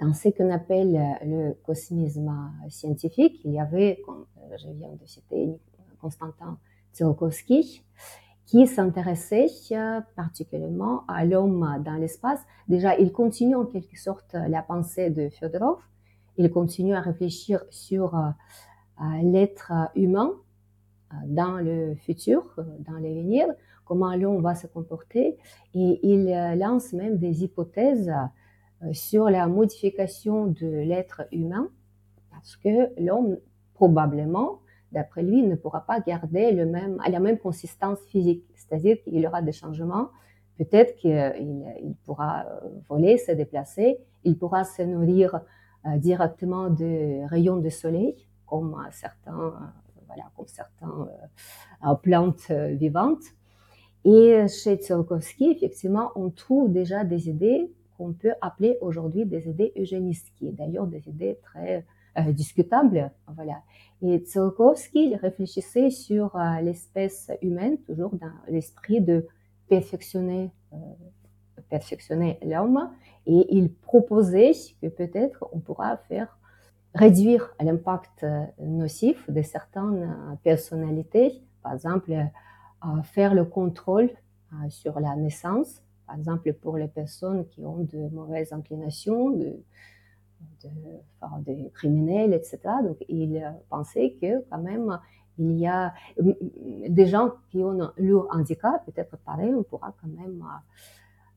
dans 0.00 0.14
ce 0.14 0.30
qu'on 0.30 0.50
appelle 0.50 0.98
le 1.26 1.52
cosmisme 1.62 2.32
scientifique, 2.70 3.38
il 3.44 3.52
y 3.52 3.60
avait, 3.60 4.00
comme 4.06 4.24
je 4.56 4.70
viens 4.70 4.94
de 4.98 5.06
citer, 5.06 5.58
Constantin 6.06 6.56
Tsiolkovsky, 6.94 7.82
qui 8.46 8.68
s'intéressait 8.68 9.48
euh, 9.72 10.00
particulièrement 10.14 11.02
à 11.08 11.24
l'homme 11.24 11.82
dans 11.84 11.94
l'espace. 11.94 12.40
Déjà, 12.68 12.96
il 12.96 13.10
continue 13.10 13.56
en 13.56 13.66
quelque 13.66 13.98
sorte 13.98 14.34
la 14.34 14.62
pensée 14.62 15.10
de 15.10 15.28
Fyodorov. 15.28 15.80
Il 16.36 16.48
continue 16.52 16.94
à 16.94 17.00
réfléchir 17.00 17.64
sur 17.70 18.14
euh, 18.14 18.22
l'être 19.20 19.72
humain 19.96 20.30
euh, 21.12 21.16
dans 21.26 21.56
le 21.58 21.96
futur, 21.96 22.54
dans 22.86 22.98
l'avenir, 23.04 23.48
comment 23.84 24.14
l'homme 24.14 24.40
va 24.40 24.54
se 24.54 24.68
comporter. 24.68 25.36
Et 25.74 25.98
il 26.04 26.26
lance 26.56 26.92
même 26.92 27.18
des 27.18 27.42
hypothèses 27.42 28.12
sur 28.92 29.28
la 29.28 29.48
modification 29.48 30.46
de 30.46 30.66
l'être 30.66 31.22
humain, 31.32 31.68
parce 32.30 32.54
que 32.56 32.92
l'homme, 33.00 33.38
probablement, 33.74 34.60
d'après 34.96 35.22
lui, 35.22 35.42
ne 35.42 35.56
pourra 35.56 35.82
pas 35.82 36.00
garder 36.00 36.52
le 36.52 36.64
même, 36.64 36.96
la 37.06 37.20
même 37.20 37.38
consistance 37.38 38.00
physique. 38.08 38.44
C'est-à-dire 38.54 38.96
qu'il 39.02 39.20
y 39.20 39.26
aura 39.26 39.42
des 39.42 39.52
changements. 39.52 40.08
Peut-être 40.56 40.96
qu'il 40.96 41.10
il 41.88 41.94
pourra 42.06 42.46
euh, 42.46 42.60
voler, 42.88 43.18
se 43.18 43.32
déplacer. 43.32 43.98
Il 44.24 44.38
pourra 44.38 44.64
se 44.64 44.82
nourrir 44.82 45.28
euh, 45.84 45.98
directement 45.98 46.70
des 46.70 47.26
rayons 47.26 47.58
du 47.58 47.70
soleil, 47.70 48.16
comme 48.46 48.74
certains, 48.90 49.52
voilà, 50.06 50.24
comme 50.34 50.48
certains 50.48 51.08
euh, 51.86 51.94
plantes 52.06 52.50
vivantes. 52.50 53.26
Et 54.04 54.46
chez 54.48 54.76
Tsiolkovsky, 54.76 55.50
effectivement, 55.50 56.10
on 56.14 56.30
trouve 56.30 56.72
déjà 56.72 57.04
des 57.04 57.28
idées 57.28 57.70
qu'on 57.98 58.12
peut 58.14 58.34
appeler 58.40 58.78
aujourd'hui 58.80 59.26
des 59.26 59.46
idées 59.48 59.72
eugénistes, 59.76 60.32
qui 60.36 60.48
est 60.48 60.52
d'ailleurs 60.52 60.86
des 60.86 61.06
idées 61.08 61.38
très 61.42 61.84
discutables. 62.32 63.10
Voilà. 63.34 63.62
Et 64.02 64.18
Tsiolkovsky 64.18 65.16
réfléchissait 65.16 65.90
sur 65.90 66.36
euh, 66.36 66.60
l'espèce 66.60 67.30
humaine, 67.40 67.78
toujours 67.78 68.14
dans 68.14 68.32
l'esprit 68.48 69.00
de 69.00 69.26
perfectionner, 69.68 70.50
euh, 70.72 70.76
perfectionner 71.70 72.38
l'homme, 72.44 72.90
et 73.26 73.56
il 73.56 73.72
proposait 73.72 74.52
que 74.82 74.88
peut-être 74.88 75.48
on 75.52 75.60
pourra 75.60 75.96
faire 75.96 76.38
réduire 76.94 77.50
l'impact 77.60 78.24
euh, 78.24 78.44
nocif 78.60 79.30
de 79.30 79.42
certaines 79.42 80.38
personnalités, 80.42 81.42
par 81.62 81.72
exemple 81.72 82.12
faire 83.02 83.34
le 83.34 83.44
contrôle 83.44 84.10
sur 84.68 85.00
la 85.00 85.16
naissance, 85.16 85.82
par 86.06 86.16
exemple 86.16 86.52
pour 86.52 86.76
les 86.76 86.86
personnes 86.86 87.44
qui 87.48 87.64
ont 87.64 87.78
de 87.78 88.08
mauvaises 88.12 88.52
inclinations, 88.52 89.30
de, 90.62 91.44
des 91.44 91.70
criminels, 91.70 92.32
etc. 92.32 92.58
Donc, 92.84 92.98
il 93.08 93.42
pensait 93.68 94.16
que 94.20 94.44
quand 94.50 94.58
même, 94.58 94.98
il 95.38 95.58
y 95.58 95.66
a 95.66 95.94
des 96.88 97.06
gens 97.06 97.32
qui 97.50 97.62
ont 97.62 97.90
lourd 97.96 98.28
handicap, 98.30 98.84
peut-être 98.86 99.16
pareil, 99.18 99.54
on 99.54 99.62
pourra 99.62 99.94
quand 100.00 100.08
même, 100.08 100.42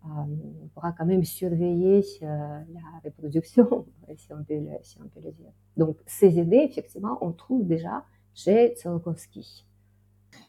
on 0.06 0.68
pourra 0.74 0.94
quand 0.94 1.06
même 1.06 1.24
surveiller 1.24 2.04
la 2.22 3.00
reproduction, 3.04 3.86
si 4.18 4.34
on, 4.34 4.44
peut 4.44 4.56
le, 4.56 4.72
si 4.82 4.98
on 5.00 5.08
peut 5.08 5.22
le 5.24 5.32
dire. 5.32 5.52
Donc, 5.78 5.98
ces 6.06 6.38
idées, 6.38 6.66
effectivement, 6.70 7.18
on 7.22 7.32
trouve 7.32 7.66
déjà 7.66 8.04
chez 8.34 8.76
Tsiolkovsky. 8.76 9.66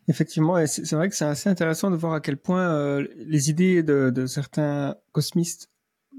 Effectivement, 0.08 0.56
c'est 0.66 0.92
vrai 0.92 1.08
que 1.08 1.14
c'est 1.14 1.24
assez 1.24 1.48
intéressant 1.48 1.90
de 1.90 1.96
voir 1.96 2.14
à 2.14 2.20
quel 2.20 2.36
point 2.36 2.68
euh, 2.72 3.06
les 3.16 3.50
idées 3.50 3.82
de, 3.82 4.26
certains 4.26 4.96
cosmistes, 5.12 5.69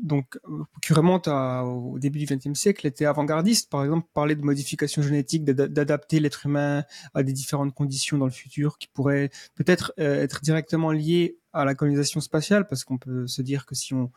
donc 0.01 0.39
qui 0.81 0.93
remontent 0.93 1.31
à, 1.31 1.63
au 1.63 1.99
début 1.99 2.19
du 2.19 2.25
XXe 2.25 2.57
siècle, 2.57 2.87
étaient 2.87 3.05
avant-gardistes. 3.05 3.69
Par 3.69 3.83
exemple, 3.83 4.07
parler 4.13 4.35
de 4.35 4.41
modification 4.41 5.01
génétique, 5.01 5.45
d'adapter 5.45 6.19
l'être 6.19 6.45
humain 6.45 6.83
à 7.13 7.23
des 7.23 7.33
différentes 7.33 7.73
conditions 7.73 8.17
dans 8.17 8.25
le 8.25 8.31
futur, 8.31 8.77
qui 8.77 8.87
pourraient 8.87 9.29
peut-être 9.55 9.93
euh, 9.99 10.21
être 10.21 10.41
directement 10.41 10.91
liées 10.91 11.37
à 11.53 11.65
la 11.65 11.75
colonisation 11.75 12.21
spatiale, 12.21 12.67
parce 12.67 12.83
qu'on 12.83 12.97
peut 12.97 13.27
se 13.27 13.41
dire 13.41 13.65
que 13.65 13.75
si 13.75 13.93
on, 13.93 14.11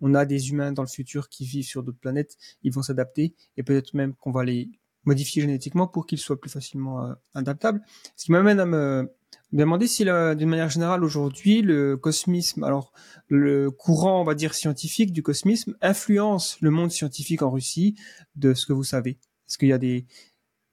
on 0.00 0.14
a 0.14 0.24
des 0.24 0.50
humains 0.50 0.72
dans 0.72 0.82
le 0.82 0.88
futur 0.88 1.28
qui 1.28 1.44
vivent 1.44 1.66
sur 1.66 1.82
d'autres 1.82 1.98
planètes, 1.98 2.36
ils 2.62 2.72
vont 2.72 2.82
s'adapter, 2.82 3.34
et 3.56 3.62
peut-être 3.62 3.94
même 3.94 4.14
qu'on 4.14 4.30
va 4.30 4.44
les 4.44 4.70
modifier 5.04 5.42
génétiquement 5.42 5.86
pour 5.86 6.06
qu'ils 6.06 6.18
soient 6.18 6.40
plus 6.40 6.50
facilement 6.50 7.04
euh, 7.04 7.14
adaptables. 7.34 7.80
Ce 8.16 8.24
qui 8.24 8.32
m'amène 8.32 8.60
à 8.60 8.66
me 8.66 9.10
demander 9.52 9.86
si, 9.86 10.04
d'une 10.04 10.48
manière 10.48 10.70
générale, 10.70 11.04
aujourd'hui, 11.04 11.62
le 11.62 11.96
cosmisme, 11.96 12.64
alors 12.64 12.92
le 13.28 13.70
courant, 13.70 14.20
on 14.20 14.24
va 14.24 14.34
dire, 14.34 14.54
scientifique 14.54 15.12
du 15.12 15.22
cosmisme, 15.22 15.76
influence 15.80 16.58
le 16.60 16.70
monde 16.70 16.90
scientifique 16.90 17.42
en 17.42 17.50
Russie 17.50 17.96
de 18.34 18.54
ce 18.54 18.66
que 18.66 18.72
vous 18.72 18.84
savez. 18.84 19.18
Est-ce 19.48 19.58
qu'il 19.58 19.68
y 19.68 19.72
a 19.72 19.78
des, 19.78 20.06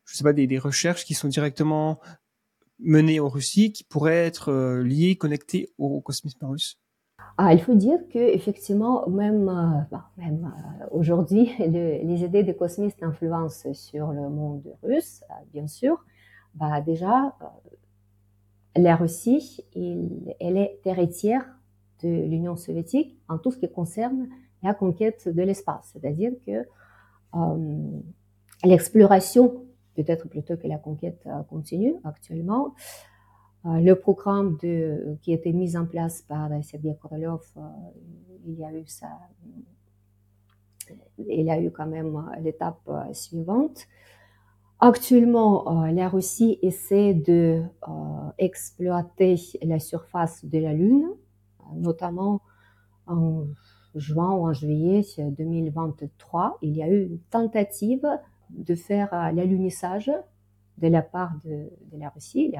je 0.05 0.17
sais 0.17 0.23
pas, 0.23 0.33
des, 0.33 0.59
recherches 0.59 1.05
qui 1.05 1.13
sont 1.13 1.27
directement 1.27 1.99
menées 2.79 3.19
en 3.19 3.29
Russie 3.29 3.71
qui 3.71 3.83
pourraient 3.83 4.25
être 4.25 4.51
euh, 4.51 4.83
liées, 4.83 5.15
connectées 5.15 5.69
au 5.77 6.01
cosmisme 6.01 6.45
russe? 6.45 6.79
Ah, 7.37 7.53
il 7.53 7.61
faut 7.61 7.73
dire 7.73 7.99
que 8.11 8.19
effectivement, 8.19 9.07
même, 9.07 9.47
euh, 9.49 9.79
bah, 9.91 10.09
euh, 10.19 10.85
aujourd'hui, 10.91 11.51
les 11.59 12.23
idées 12.23 12.43
des 12.43 12.55
cosmistes 12.55 13.01
influencent 13.01 13.73
sur 13.73 14.11
le 14.11 14.29
monde 14.29 14.75
russe, 14.83 15.23
bien 15.51 15.67
sûr. 15.67 16.03
Bah, 16.55 16.81
déjà, 16.81 17.35
la 18.75 18.95
Russie, 18.95 19.61
elle 19.75 20.57
est 20.57 20.79
héritière 20.85 21.45
de 22.01 22.09
l'Union 22.09 22.55
soviétique 22.55 23.17
en 23.29 23.37
tout 23.37 23.51
ce 23.51 23.57
qui 23.57 23.71
concerne 23.71 24.27
la 24.61 24.73
conquête 24.73 25.27
de 25.27 25.41
l'espace, 25.41 25.91
c'est-à-dire 25.93 26.31
que 26.45 26.65
l'exploration, 28.63 29.65
peut-être 29.95 30.27
plutôt 30.27 30.57
que 30.57 30.67
la 30.67 30.77
conquête 30.77 31.27
continue 31.49 31.95
actuellement, 32.03 32.73
euh, 33.65 33.79
le 33.79 33.95
programme 33.95 34.57
qui 34.57 35.31
a 35.31 35.35
été 35.35 35.53
mis 35.53 35.77
en 35.77 35.85
place 35.85 36.21
par 36.21 36.49
Sergei 36.63 36.97
Korolev, 37.01 37.39
euh, 37.55 37.61
il 38.45 38.59
y 38.59 38.65
a 38.65 38.73
eu 38.73 38.85
ça, 38.87 39.07
il 41.17 41.45
y 41.45 41.49
a 41.49 41.61
eu 41.61 41.71
quand 41.71 41.87
même 41.87 42.15
euh, 42.15 42.41
l'étape 42.41 42.89
suivante. 43.13 43.87
Actuellement, 44.85 45.63
la 45.93 46.09
Russie 46.09 46.59
essaie 46.61 47.13
de 47.13 47.61
exploiter 48.37 49.37
la 49.61 49.79
surface 49.79 50.43
de 50.43 50.59
la 50.59 50.73
Lune, 50.73 51.07
notamment 51.73 52.41
en 53.07 53.45
juin 53.95 54.33
ou 54.33 54.45
en 54.45 54.51
juillet 54.51 55.05
2023. 55.17 56.57
Il 56.63 56.75
y 56.75 56.83
a 56.83 56.89
eu 56.89 57.05
une 57.05 57.19
tentative 57.29 58.05
de 58.49 58.75
faire 58.75 59.31
l'alunissage 59.33 60.11
de 60.79 60.87
la 60.89 61.01
part 61.01 61.31
de, 61.45 61.69
la 61.93 62.09
Russie. 62.09 62.51
Il 62.51 62.55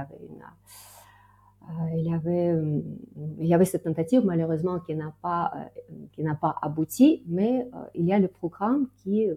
y 2.05 2.13
avait 2.13 2.53
euh, 2.53 2.81
euh, 3.41 3.65
cette 3.65 3.83
tentative 3.83 4.23
malheureusement 4.23 4.79
qui 4.79 4.95
n'a 4.95 5.13
pas, 5.21 5.51
euh, 5.57 5.65
qui 6.13 6.23
n'a 6.23 6.36
pas 6.36 6.55
abouti, 6.62 7.21
mais 7.27 7.67
il 7.95 8.05
y 8.05 8.13
a 8.13 8.19
le 8.19 8.29
programme 8.29 8.88
qui, 8.95 9.27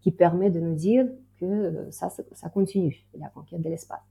qui 0.00 0.10
permet 0.10 0.50
de 0.50 0.58
nous 0.58 0.74
dire 0.74 1.06
que 1.42 1.90
ça, 1.90 2.48
continue, 2.52 3.04
la 3.18 3.28
conquête 3.28 3.60
de 3.60 3.68
l'espace. 3.68 4.02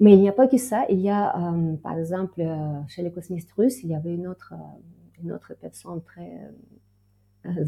Mais 0.00 0.12
il 0.12 0.20
n'y 0.20 0.28
a 0.28 0.32
pas 0.32 0.46
que 0.46 0.58
ça. 0.58 0.86
Il 0.88 1.00
y 1.00 1.10
a, 1.10 1.34
par 1.82 1.98
exemple, 1.98 2.42
chez 2.86 3.02
les 3.02 3.10
cosmistes 3.10 3.50
russes, 3.52 3.82
il 3.82 3.90
y 3.90 3.94
avait 3.94 4.14
une 4.14 4.28
autre, 4.28 4.54
une 5.22 5.32
autre 5.32 5.54
personne 5.60 6.00
très 6.02 6.50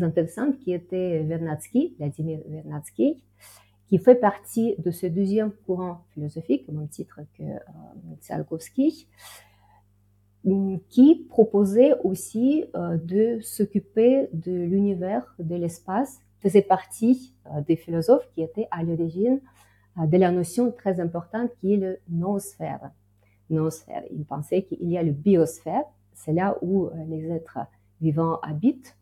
intéressante 0.01 0.59
qui 0.59 0.73
était 0.73 1.23
Vernadsky, 1.25 1.95
Vladimir 1.99 2.41
Vernadsky, 2.49 3.23
qui 3.91 3.99
fait 3.99 4.15
partie 4.15 4.77
de 4.79 4.93
ce 4.93 5.07
deuxième 5.07 5.51
courant 5.51 6.05
philosophique, 6.15 6.65
au 6.69 6.73
même 6.73 6.89
titre 6.89 7.21
que 7.37 7.43
euh, 7.43 8.17
Tsiolkovsky, 8.21 9.09
qui 10.89 11.27
proposait 11.29 11.95
aussi 12.05 12.65
euh, 12.77 12.97
de 12.99 13.41
s'occuper 13.43 14.29
de 14.33 14.53
l'univers, 14.53 15.35
de 15.41 15.57
l'espace, 15.57 16.21
faisait 16.41 16.63
partie 16.63 17.35
euh, 17.47 17.61
des 17.63 17.77
philosophes 17.77 18.29
qui 18.35 18.43
étaient 18.43 18.69
à 18.71 18.83
l'origine 18.83 19.41
euh, 19.99 20.07
de 20.07 20.17
la 20.17 20.31
notion 20.31 20.73
très 20.73 21.01
importante 21.01 21.51
qui 21.61 21.75
est 21.75 21.77
le 21.77 21.99
noosphère. 22.09 22.91
Noosphère. 23.51 24.03
Il 24.11 24.25
pensait 24.25 24.63
qu'il 24.63 24.89
y 24.89 24.97
a 24.97 25.03
le 25.03 25.13
biosphère, 25.13 25.85
c'est 26.15 26.33
là 26.33 26.57
où 26.63 26.87
euh, 26.87 26.91
les 27.09 27.31
êtres 27.31 27.59
vivants 28.01 28.39
habitent, 28.43 28.97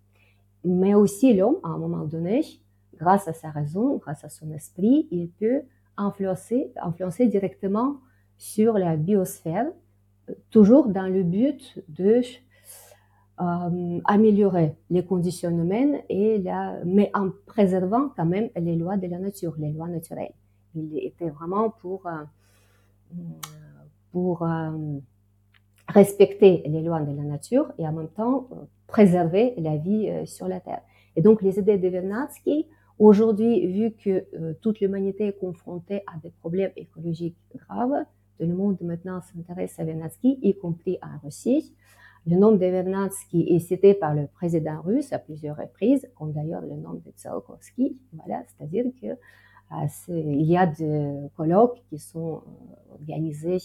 mais 0.64 0.94
aussi 0.94 1.34
l'homme, 1.34 1.58
à 1.62 1.68
un 1.68 1.78
moment 1.78 2.04
donné, 2.04 2.42
grâce 2.96 3.28
à 3.28 3.32
sa 3.32 3.50
raison, 3.50 3.96
grâce 3.96 4.24
à 4.24 4.28
son 4.28 4.50
esprit, 4.52 5.06
il 5.10 5.28
peut 5.30 5.62
influencer, 5.96 6.72
influencer 6.76 7.26
directement 7.26 7.98
sur 8.38 8.74
la 8.74 8.96
biosphère, 8.96 9.66
toujours 10.50 10.88
dans 10.88 11.06
le 11.06 11.22
but 11.22 11.82
de 11.88 12.20
euh, 13.40 14.00
améliorer 14.04 14.74
les 14.90 15.04
conditions 15.04 15.50
humaines 15.50 15.98
et 16.08 16.38
la, 16.38 16.78
mais 16.84 17.10
en 17.14 17.30
préservant 17.46 18.10
quand 18.16 18.26
même 18.26 18.48
les 18.56 18.76
lois 18.76 18.96
de 18.96 19.06
la 19.06 19.18
nature, 19.18 19.54
les 19.58 19.72
lois 19.72 19.88
naturelles. 19.88 20.32
Il 20.74 20.98
était 20.98 21.30
vraiment 21.30 21.70
pour 21.70 22.06
euh, 22.06 22.24
pour 24.12 24.42
euh, 24.42 24.98
respecter 25.88 26.62
les 26.66 26.82
lois 26.82 27.00
de 27.00 27.16
la 27.16 27.22
nature 27.22 27.72
et 27.78 27.86
en 27.86 27.92
même 27.92 28.08
temps 28.08 28.48
préserver 28.86 29.54
la 29.58 29.76
vie 29.76 30.10
sur 30.26 30.48
la 30.48 30.60
terre. 30.60 30.82
Et 31.16 31.22
donc 31.22 31.42
les 31.42 31.58
idées 31.58 31.78
de 31.78 31.88
Vernadsky 31.88 32.66
Aujourd'hui, 32.98 33.64
vu 33.68 33.92
que 33.92 34.24
euh, 34.34 34.54
toute 34.60 34.80
l'humanité 34.80 35.28
est 35.28 35.38
confrontée 35.38 36.02
à 36.12 36.18
des 36.20 36.30
problèmes 36.30 36.72
écologiques 36.76 37.36
graves, 37.54 38.04
tout 38.38 38.46
le 38.46 38.54
monde 38.54 38.76
maintenant 38.80 39.20
s'intéresse 39.20 39.78
à 39.78 39.84
Vernadsky, 39.84 40.38
y 40.42 40.56
compris 40.56 40.98
en 41.00 41.24
Russie. 41.24 41.72
Le 42.30 42.36
nom 42.36 42.52
de 42.52 42.58
Vernadsky 42.58 43.46
est 43.48 43.58
cité 43.58 43.94
par 43.94 44.14
le 44.14 44.26
président 44.26 44.82
russe 44.82 45.14
à 45.14 45.18
plusieurs 45.18 45.56
reprises, 45.56 46.06
comme 46.14 46.34
d'ailleurs 46.34 46.60
le 46.60 46.76
nom 46.76 46.92
de 46.92 47.10
Tsiolkovsky. 47.16 47.96
Voilà, 48.12 48.42
c'est-à-dire 48.46 48.84
que 49.00 49.06
euh, 49.06 49.86
il 50.08 50.42
y 50.42 50.58
a 50.58 50.66
des 50.66 51.28
colloques 51.38 51.82
qui 51.88 51.98
sont 51.98 52.42
euh, 52.42 52.92
organisés 52.92 53.62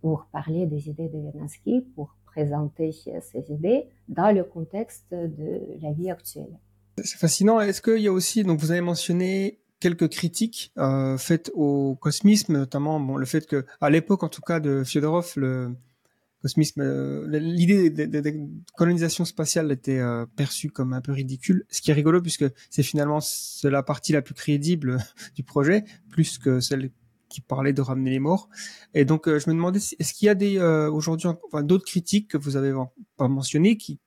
pour 0.00 0.28
parler 0.30 0.66
des 0.66 0.88
idées 0.88 1.08
de 1.08 1.18
Vernadsky, 1.18 1.80
pour 1.96 2.14
présenter 2.26 2.92
ces 2.92 3.50
idées 3.50 3.88
dans 4.06 4.32
le 4.32 4.44
contexte 4.44 5.10
de 5.10 5.60
la 5.82 5.92
vie 5.92 6.08
actuelle. 6.08 6.56
C'est 7.02 7.18
fascinant. 7.18 7.60
Est-ce 7.60 7.82
qu'il 7.82 8.02
y 8.02 8.06
a 8.06 8.12
aussi, 8.12 8.44
donc 8.44 8.60
vous 8.60 8.70
avez 8.70 8.80
mentionné 8.80 9.58
quelques 9.80 10.08
critiques 10.08 10.72
euh, 10.78 11.18
faites 11.18 11.50
au 11.54 11.96
cosmisme, 11.96 12.52
notamment 12.52 13.00
bon, 13.00 13.16
le 13.16 13.26
fait 13.26 13.44
que, 13.44 13.66
à 13.80 13.90
l'époque 13.90 14.22
en 14.22 14.28
tout 14.28 14.42
cas 14.42 14.60
de 14.60 14.84
Fyodorov, 14.84 15.32
le 15.34 15.74
cosmisme, 16.42 16.80
euh, 16.82 17.26
l'idée 17.38 17.90
de, 17.90 18.32
colonisation 18.76 19.24
spatiale 19.24 19.72
était 19.72 19.98
euh, 19.98 20.26
perçue 20.36 20.70
comme 20.70 20.92
un 20.92 21.00
peu 21.00 21.12
ridicule. 21.12 21.64
Ce 21.70 21.80
qui 21.80 21.90
est 21.90 21.94
rigolo 21.94 22.20
puisque 22.20 22.44
c'est 22.70 22.82
finalement 22.82 23.20
la 23.64 23.82
partie 23.82 24.12
la 24.12 24.22
plus 24.22 24.34
crédible 24.34 24.98
du 25.34 25.42
projet, 25.42 25.84
plus 26.10 26.38
que 26.38 26.60
celle 26.60 26.90
qui 27.28 27.40
parlait 27.40 27.74
de 27.74 27.82
ramener 27.82 28.10
les 28.10 28.20
morts. 28.20 28.48
Et 28.94 29.04
donc 29.04 29.28
je 29.28 29.50
me 29.50 29.54
demandais, 29.54 29.78
est-ce 29.78 30.14
qu'il 30.14 30.26
y 30.26 30.30
a 30.30 30.34
des 30.34 30.58
aujourd'hui 30.58 31.28
enfin, 31.28 31.62
d'autres 31.62 31.84
critiques 31.84 32.28
que 32.28 32.38
vous 32.38 32.56
avez 32.56 32.72
pas 33.16 33.28
mentionnées 33.28 33.76
qui 33.76 34.00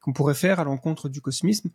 qu'on 0.00 0.12
pourrait 0.12 0.34
faire 0.34 0.58
à 0.58 0.64
l'encontre 0.64 1.08
du 1.08 1.20
cosmisme? 1.20 1.70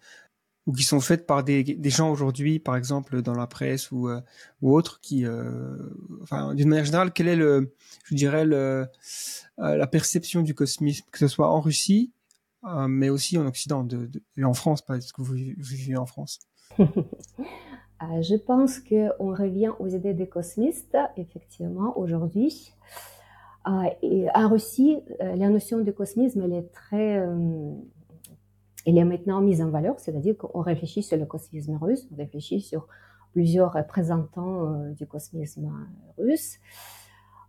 Ou 0.65 0.73
qui 0.73 0.83
sont 0.83 0.99
faites 0.99 1.27
par 1.27 1.43
des, 1.43 1.63
des 1.63 1.89
gens 1.89 2.11
aujourd'hui, 2.11 2.59
par 2.59 2.75
exemple 2.75 3.21
dans 3.21 3.33
la 3.33 3.47
presse 3.47 3.91
ou, 3.91 4.07
euh, 4.07 4.21
ou 4.61 4.73
autre, 4.73 4.99
qui, 5.01 5.25
euh, 5.25 5.77
enfin, 6.21 6.53
d'une 6.53 6.69
manière 6.69 6.85
générale, 6.85 7.11
quelle 7.11 7.27
est 7.27 7.35
le, 7.35 7.73
je 8.05 8.15
dirais, 8.15 8.45
euh, 8.45 8.85
la 9.57 9.87
perception 9.87 10.41
du 10.41 10.55
cosmisme, 10.55 11.05
que 11.11 11.19
ce 11.19 11.27
soit 11.27 11.49
en 11.49 11.59
Russie, 11.59 12.13
euh, 12.63 12.87
mais 12.87 13.09
aussi 13.09 13.37
en 13.37 13.45
Occident, 13.45 13.83
de, 13.83 14.09
et 14.37 14.43
en 14.45 14.53
France, 14.53 14.81
parce 14.81 15.11
que 15.11 15.21
vous, 15.21 15.33
vivez 15.33 15.97
en 15.97 16.05
France? 16.05 16.39
Je 18.21 18.35
pense 18.35 18.79
qu'on 18.79 19.33
revient 19.33 19.71
aux 19.79 19.87
idées 19.87 20.13
des 20.13 20.27
cosmistes, 20.27 20.97
effectivement, 21.15 21.97
aujourd'hui. 21.97 22.73
et 24.01 24.27
en 24.35 24.49
Russie, 24.49 24.99
la 25.21 25.47
notion 25.47 25.79
de 25.79 25.91
cosmisme, 25.91 26.41
elle 26.41 26.51
est 26.51 26.69
très 26.73 27.25
elle 28.85 28.97
est 28.97 29.05
maintenant 29.05 29.41
mise 29.41 29.61
en 29.61 29.69
valeur, 29.69 29.99
c'est-à-dire 29.99 30.37
qu'on 30.37 30.61
réfléchit 30.61 31.03
sur 31.03 31.17
le 31.17 31.25
cosmisme 31.25 31.77
russe, 31.81 32.07
on 32.11 32.15
réfléchit 32.15 32.61
sur 32.61 32.87
plusieurs 33.31 33.73
représentants 33.73 34.91
du 34.91 35.07
cosmisme 35.07 35.71
russe. 36.17 36.59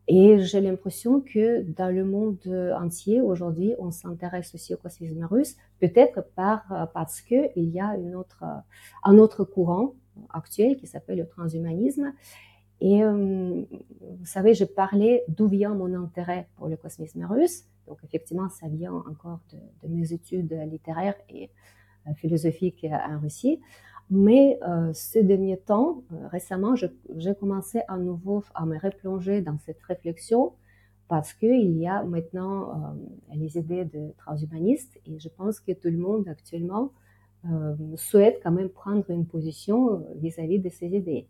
Et 0.06 0.38
j'ai 0.38 0.60
l'impression 0.60 1.20
que 1.20 1.62
dans 1.62 1.92
le 1.94 2.04
monde 2.04 2.38
entier, 2.78 3.20
aujourd'hui, 3.22 3.74
on 3.78 3.90
s'intéresse 3.90 4.54
aussi 4.54 4.74
au 4.74 4.76
cosmisme 4.76 5.24
russe, 5.24 5.56
peut-être 5.80 6.24
par, 6.36 6.90
parce 6.92 7.20
qu'il 7.22 7.50
y 7.56 7.80
a 7.80 7.96
une 7.96 8.14
autre, 8.14 8.44
un 9.02 9.18
autre 9.18 9.44
courant 9.44 9.94
actuel 10.30 10.76
qui 10.76 10.86
s'appelle 10.86 11.18
le 11.18 11.26
transhumanisme. 11.26 12.12
Et 12.80 13.02
euh, 13.02 13.62
vous 14.00 14.26
savez, 14.26 14.54
je 14.54 14.64
parlais 14.64 15.24
d'où 15.28 15.46
vient 15.46 15.74
mon 15.74 15.94
intérêt 15.94 16.48
pour 16.56 16.68
le 16.68 16.76
cosmisme 16.76 17.24
russe. 17.24 17.64
Donc 17.86 17.98
effectivement, 18.04 18.48
ça 18.48 18.68
vient 18.68 18.94
encore 18.94 19.40
de, 19.52 19.88
mes 19.88 20.12
études 20.12 20.52
littéraires 20.70 21.16
et 21.28 21.50
euh, 22.06 22.14
philosophiques 22.14 22.86
en 22.90 23.18
Russie. 23.20 23.60
Mais 24.10 24.58
euh, 24.68 24.90
ces 24.92 25.22
derniers 25.22 25.56
temps, 25.56 26.02
récemment, 26.30 26.74
j'ai 26.74 27.34
commencé 27.34 27.80
à 27.88 27.96
nouveau 27.96 28.44
à 28.54 28.66
me 28.66 28.78
replonger 28.78 29.40
dans 29.40 29.58
cette 29.58 29.80
réflexion 29.82 30.52
parce 31.08 31.32
qu'il 31.32 31.78
y 31.78 31.86
a 31.86 32.02
maintenant 32.02 32.96
les 33.34 33.58
idées 33.58 33.84
de 33.84 34.14
transhumanistes 34.16 34.98
et 35.06 35.18
je 35.18 35.28
pense 35.28 35.60
que 35.60 35.72
tout 35.72 35.88
le 35.88 35.98
monde 35.98 36.26
actuellement 36.28 36.92
souhaite 37.96 38.40
quand 38.42 38.52
même 38.52 38.70
prendre 38.70 39.08
une 39.10 39.26
position 39.26 40.02
vis-à-vis 40.16 40.60
de 40.60 40.70
ces 40.70 40.86
idées. 40.86 41.28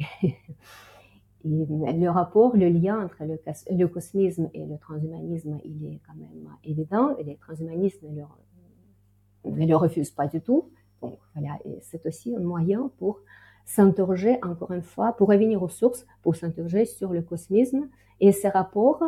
le 1.44 2.08
rapport, 2.08 2.56
le 2.56 2.68
lien 2.68 3.04
entre 3.04 3.24
le, 3.24 3.86
cosmisme 3.86 4.50
et 4.54 4.64
le 4.66 4.78
transhumanisme, 4.78 5.58
il 5.64 5.86
est 5.86 6.00
quand 6.06 6.14
même 6.14 6.48
évident 6.64 7.16
et 7.18 7.24
les 7.24 7.36
transhumanistes 7.36 8.02
ne 8.02 9.66
le, 9.66 9.74
refusent 9.76 10.10
pas 10.10 10.26
du 10.26 10.40
tout. 10.40 10.70
Donc 11.02 11.18
voilà, 11.34 11.58
c'est 11.80 12.04
aussi 12.06 12.34
un 12.36 12.40
moyen 12.40 12.90
pour 12.98 13.20
s'interroger 13.64 14.38
encore 14.42 14.72
une 14.72 14.82
fois, 14.82 15.12
pour 15.12 15.28
revenir 15.28 15.62
aux 15.62 15.68
sources, 15.68 16.06
pour 16.22 16.36
s'interroger 16.36 16.84
sur 16.84 17.12
le 17.12 17.22
cosmisme 17.22 17.88
et 18.20 18.32
ses 18.32 18.48
rapports. 18.48 19.02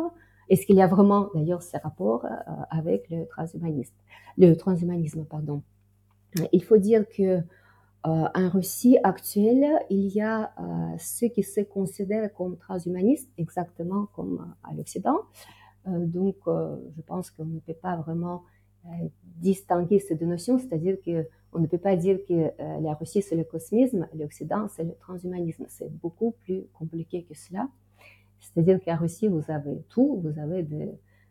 Est-ce 0.49 0.65
qu'il 0.65 0.75
y 0.75 0.81
a 0.81 0.87
vraiment 0.87 1.29
d'ailleurs 1.33 1.61
ces 1.61 1.77
rapports 1.77 2.25
euh, 2.25 2.29
avec 2.69 3.09
le 3.09 3.25
transhumanisme, 3.25 3.95
le 4.37 4.53
transhumanisme, 4.55 5.25
pardon. 5.25 5.61
Il 6.51 6.63
faut 6.63 6.77
dire 6.77 7.05
que 7.07 7.41
en 8.03 8.49
Russie 8.49 8.97
actuelle, 9.03 9.79
il 9.89 10.07
y 10.07 10.21
a 10.21 10.51
euh, 10.59 10.95
ceux 10.97 11.29
qui 11.29 11.43
se 11.43 11.61
considèrent 11.61 12.33
comme 12.33 12.57
transhumanistes, 12.57 13.31
exactement 13.37 14.07
comme 14.15 14.53
à 14.63 14.73
l'Occident. 14.73 15.19
Euh, 15.87 16.05
donc, 16.05 16.35
euh, 16.47 16.75
je 16.95 17.01
pense 17.01 17.31
qu'on 17.31 17.45
ne 17.45 17.59
peut 17.59 17.73
pas 17.73 17.95
vraiment 17.95 18.43
euh, 18.85 18.89
distinguer 19.37 19.99
ces 19.99 20.15
deux 20.15 20.25
notions, 20.25 20.57
c'est-à-dire 20.59 20.97
que 21.05 21.27
on 21.53 21.59
ne 21.59 21.67
peut 21.67 21.77
pas 21.77 21.95
dire 21.95 22.17
que 22.27 22.33
euh, 22.33 22.79
la 22.81 22.93
Russie 22.95 23.21
c'est 23.21 23.35
le 23.35 23.43
cosmisme, 23.43 24.07
l'Occident 24.15 24.67
c'est 24.67 24.83
le 24.83 24.95
transhumanisme. 24.95 25.65
C'est 25.69 25.91
beaucoup 26.01 26.31
plus 26.43 26.63
compliqué 26.73 27.23
que 27.23 27.35
cela. 27.35 27.69
C'est-à-dire 28.39 28.79
qu'en 28.83 28.97
Russie 28.97 29.27
vous 29.27 29.43
avez 29.49 29.83
tout, 29.87 30.19
vous 30.23 30.39
avez 30.39 30.67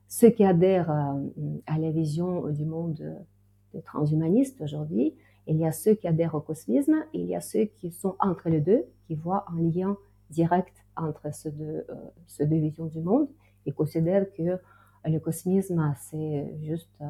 ceux 0.09 0.31
qui 0.31 0.45
adhèrent 0.45 0.91
euh, 0.91 1.59
à 1.67 1.79
la 1.79 1.91
vision 1.91 2.49
du 2.49 2.65
monde 2.65 3.03
des 3.75 3.83
transhumanistes 3.83 4.61
aujourd'hui, 4.61 5.15
il 5.47 5.57
y 5.57 5.67
a 5.67 5.73
ceux 5.73 5.95
qui 5.95 6.07
adhèrent 6.07 6.35
au 6.35 6.41
cosmisme, 6.41 7.05
il 7.13 7.27
y 7.27 7.35
a 7.35 7.41
ceux 7.41 7.65
qui 7.65 7.91
sont 7.91 8.17
entre 8.21 8.49
les 8.49 8.61
deux, 8.61 8.85
qui 9.07 9.15
voient 9.15 9.45
un 9.49 9.61
lien 9.61 9.97
direct 10.31 10.75
entre 10.97 11.33
ces 11.35 11.51
deux, 11.51 11.85
euh, 11.91 12.45
visions 12.47 12.87
du 12.87 13.01
monde 13.01 13.29
et 13.67 13.73
considèrent 13.73 14.33
que 14.33 14.59
le 15.05 15.19
cosmisme 15.19 15.95
c'est 15.99 16.55
juste 16.63 16.91
euh, 17.01 17.07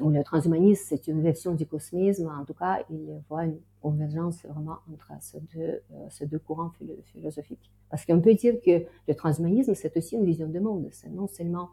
ou 0.00 0.10
le 0.10 0.22
transhumanisme, 0.22 0.84
c'est 0.88 1.08
une 1.08 1.20
version 1.20 1.52
du 1.52 1.66
cosmisme. 1.66 2.28
En 2.28 2.44
tout 2.44 2.54
cas, 2.54 2.84
il 2.90 3.20
voit 3.28 3.44
une 3.44 3.58
convergence 3.80 4.44
vraiment 4.44 4.78
entre 4.92 5.10
ces 5.20 5.40
deux, 5.40 5.82
euh, 5.92 6.38
courants 6.38 6.70
philo 6.70 6.94
philosophiques. 7.06 7.72
Parce 7.90 8.06
qu'on 8.06 8.20
peut 8.20 8.34
dire 8.34 8.60
que 8.64 8.84
le 9.08 9.14
transhumanisme, 9.14 9.74
c'est 9.74 9.96
aussi 9.96 10.14
une 10.14 10.24
vision 10.24 10.46
du 10.46 10.60
monde. 10.60 10.88
C'est 10.92 11.08
non 11.08 11.26
seulement, 11.26 11.70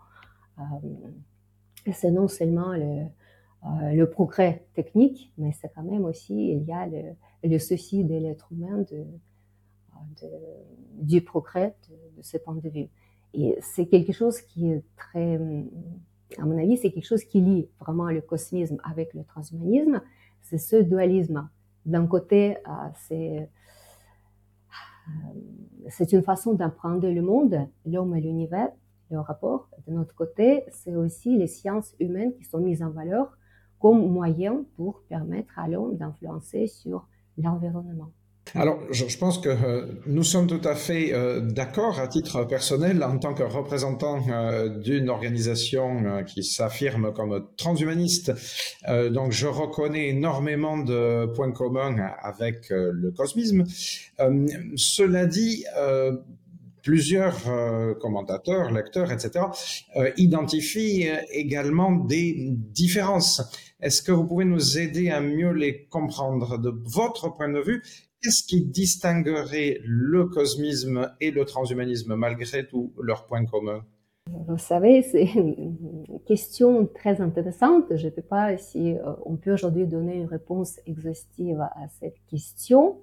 c'est 1.93 2.09
non 2.09 2.27
seulement 2.27 2.71
le, 2.71 3.05
le, 3.63 4.05
progrès 4.05 4.67
technique, 4.73 5.33
mais 5.37 5.51
c'est 5.53 5.69
quand 5.73 5.83
même 5.83 6.05
aussi, 6.05 6.51
il 6.51 6.63
y 6.63 6.71
a 6.71 6.85
le, 6.85 7.15
le 7.43 7.59
souci 7.59 8.03
de 8.03 8.15
l'être 8.15 8.47
humain 8.51 8.85
de, 8.91 9.05
du 11.01 11.21
progrès 11.21 11.75
de, 11.89 12.17
de 12.17 12.21
ce 12.23 12.37
point 12.37 12.55
de 12.55 12.69
vue. 12.69 12.87
Et 13.33 13.57
c'est 13.61 13.87
quelque 13.87 14.13
chose 14.13 14.39
qui 14.41 14.71
est 14.71 14.83
très 14.95 15.39
à 16.37 16.45
mon 16.45 16.57
avis, 16.57 16.77
c'est 16.77 16.91
quelque 16.91 17.05
chose 17.05 17.23
qui 17.23 17.41
lie 17.41 17.69
vraiment 17.79 18.09
le 18.09 18.21
cosmisme 18.21 18.77
avec 18.83 19.13
le 19.13 19.23
transhumanisme, 19.23 20.01
c'est 20.41 20.57
ce 20.57 20.77
dualisme. 20.77 21.49
D'un 21.85 22.07
côté, 22.07 22.57
euh, 22.57 22.71
c'est 23.07 23.49
euh, 25.07 25.11
c'est 25.89 26.11
une 26.13 26.23
façon 26.23 26.53
d'apprendre 26.53 27.07
le 27.07 27.21
monde, 27.21 27.67
l'homme 27.85 28.15
et 28.15 28.21
l'univers, 28.21 28.71
le 29.11 29.19
rapport. 29.19 29.69
De 29.87 29.93
notre 29.93 30.15
côté, 30.15 30.63
c'est 30.71 30.95
aussi 30.95 31.37
les 31.37 31.45
sciences 31.45 31.93
humaines 31.99 32.33
qui 32.33 32.43
sont 32.43 32.57
mises 32.57 32.81
en 32.81 32.89
valeur 32.89 33.37
comme 33.85 34.11
moyen 34.11 34.65
pour 34.77 35.03
permettre 35.07 35.59
à 35.59 35.67
l'homme 35.67 35.95
d'influencer 35.95 36.65
sur 36.65 37.05
l'environnement. 37.37 38.09
Alors, 38.55 38.79
je, 38.89 39.15
pense 39.15 39.37
que 39.37 39.49
euh, 39.49 39.85
nous 40.07 40.23
sommes 40.23 40.47
tout 40.47 40.61
à 40.63 40.73
fait 40.73 41.13
euh, 41.13 41.39
d'accord 41.39 41.99
à 41.99 42.07
titre 42.07 42.45
personnel 42.45 43.03
en 43.03 43.19
tant 43.19 43.35
que 43.35 43.43
représentant 43.43 44.27
euh, 44.27 44.69
d'une 44.69 45.07
organisation 45.07 46.23
qui 46.25 46.43
s'affirme 46.43 47.13
comme 47.13 47.45
transhumaniste. 47.57 48.33
Donc, 48.87 49.31
je 49.31 49.45
reconnais 49.45 50.09
énormément 50.09 50.79
de 50.79 51.27
points 51.35 51.51
communs 51.51 51.95
avec 52.23 52.71
le 52.71 53.11
cosmisme. 53.11 53.65
cela 54.77 55.27
dit, 55.27 55.63
plusieurs 56.81 57.37
commentateurs, 57.99 58.71
lecteurs, 58.71 59.11
etc., 59.11 59.45
identifient 60.17 61.07
également 61.31 61.91
des 61.91 62.35
différences. 62.51 63.64
Est-ce 63.81 64.01
que 64.01 64.11
vous 64.13 64.25
pouvez 64.25 64.45
nous 64.45 64.77
aider 64.77 65.09
à 65.09 65.19
mieux 65.19 65.51
les 65.51 65.85
comprendre 65.88 66.57
de 66.57 66.69
votre 66.69 67.35
point 67.35 67.49
de 67.49 67.59
vue? 67.59 67.83
Qu'est-ce 68.21 68.47
qui 68.47 68.65
distinguerait 68.65 69.79
le 69.83 70.25
cosmisme 70.25 71.11
et 71.19 71.29
le 71.29 71.43
transhumanisme 71.43 72.15
malgré 72.15 72.65
tous 72.65 72.93
leurs 73.01 73.25
points 73.25 73.45
communs 73.45 73.85
Vous 74.47 74.57
savez, 74.57 75.01
c'est 75.01 75.25
une 75.35 76.21
question 76.25 76.88
très 76.88 77.19
intéressante. 77.19 77.97
Je 77.97 78.07
ne 78.07 78.13
sais 78.13 78.21
pas 78.21 78.57
si 78.57 78.93
euh, 78.93 79.13
on 79.25 79.35
peut 79.35 79.51
aujourd'hui 79.51 79.85
donner 79.85 80.15
une 80.15 80.27
réponse 80.27 80.79
exhaustive 80.85 81.59
à 81.59 81.88
cette 81.99 82.17
question. 82.29 83.01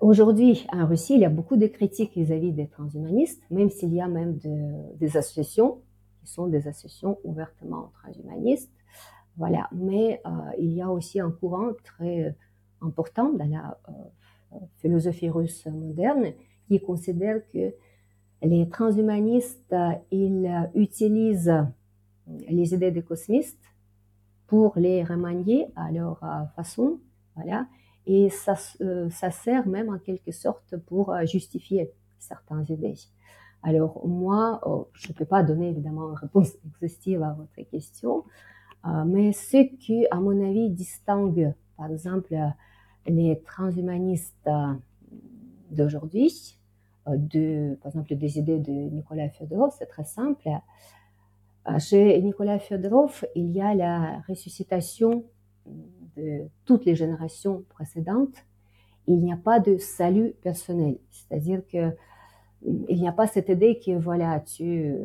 Aujourd'hui, 0.00 0.64
en 0.72 0.86
Russie, 0.86 1.14
il 1.14 1.20
y 1.20 1.24
a 1.24 1.28
beaucoup 1.28 1.56
de 1.56 1.66
critiques 1.66 2.16
vis-à-vis 2.16 2.52
des 2.52 2.68
transhumanistes, 2.68 3.42
même 3.50 3.70
s'il 3.70 3.92
y 3.92 4.00
a 4.00 4.06
même 4.06 4.38
de, 4.38 4.96
des 4.96 5.16
associations 5.16 5.82
qui 6.20 6.30
sont 6.30 6.46
des 6.46 6.68
associations 6.68 7.18
ouvertement 7.24 7.90
transhumanistes. 8.00 8.70
Voilà. 9.36 9.68
Mais 9.72 10.20
euh, 10.26 10.30
il 10.58 10.72
y 10.72 10.82
a 10.82 10.90
aussi 10.90 11.20
un 11.20 11.30
courant 11.30 11.72
très 11.84 12.34
important 12.80 13.32
dans 13.32 13.48
la 13.48 13.78
euh, 13.88 14.58
philosophie 14.78 15.28
russe 15.28 15.66
moderne 15.66 16.32
qui 16.68 16.80
considère 16.80 17.46
que 17.52 17.74
les 18.42 18.68
transhumanistes, 18.68 19.74
ils 20.10 20.68
utilisent 20.74 21.54
les 22.26 22.74
idées 22.74 22.90
des 22.90 23.02
cosmistes 23.02 23.64
pour 24.46 24.74
les 24.76 25.02
remanier 25.02 25.66
à 25.76 25.90
leur 25.90 26.22
euh, 26.22 26.44
façon, 26.54 27.00
voilà, 27.34 27.66
et 28.06 28.30
ça, 28.30 28.54
euh, 28.80 29.10
ça 29.10 29.30
sert 29.30 29.66
même 29.66 29.88
en 29.88 29.98
quelque 29.98 30.30
sorte 30.30 30.76
pour 30.86 31.14
justifier 31.24 31.90
certaines 32.18 32.64
idées. 32.68 32.94
Alors 33.62 34.06
moi, 34.06 34.60
oh, 34.64 34.88
je 34.94 35.08
ne 35.08 35.14
peux 35.14 35.24
pas 35.24 35.42
donner 35.42 35.70
évidemment 35.70 36.10
une 36.10 36.16
réponse 36.16 36.52
exhaustive 36.66 37.22
à 37.22 37.32
votre 37.32 37.68
question, 37.68 38.18
euh, 38.18 38.55
mais 39.06 39.32
ce 39.32 39.64
qui, 39.76 40.06
à 40.10 40.20
mon 40.20 40.44
avis, 40.44 40.70
distingue, 40.70 41.52
par 41.76 41.90
exemple, 41.90 42.36
les 43.08 43.40
transhumanistes 43.40 44.34
euh, 44.46 44.72
d'aujourd'hui, 45.70 46.58
euh, 47.08 47.16
de, 47.16 47.76
par 47.82 47.88
exemple, 47.92 48.14
des 48.14 48.38
idées 48.38 48.58
de 48.58 48.72
Nicolas 48.72 49.28
Fyodorov, 49.28 49.74
c'est 49.78 49.86
très 49.86 50.04
simple. 50.04 50.48
Euh, 51.68 51.78
chez 51.78 52.20
Nicolas 52.22 52.58
Fyodorov, 52.58 53.24
il 53.34 53.50
y 53.50 53.60
a 53.60 53.74
la 53.74 54.20
ressuscitation 54.28 55.24
de 56.16 56.42
toutes 56.64 56.84
les 56.84 56.94
générations 56.94 57.64
précédentes. 57.68 58.44
Il 59.06 59.20
n'y 59.20 59.32
a 59.32 59.36
pas 59.36 59.60
de 59.60 59.76
salut 59.78 60.34
personnel, 60.42 60.98
c'est-à-dire 61.10 61.62
que 61.66 61.94
il 62.62 62.98
n'y 63.00 63.06
a 63.06 63.12
pas 63.12 63.28
cette 63.28 63.48
idée 63.48 63.78
que 63.78 63.96
voilà, 63.96 64.40
tu, 64.40 64.96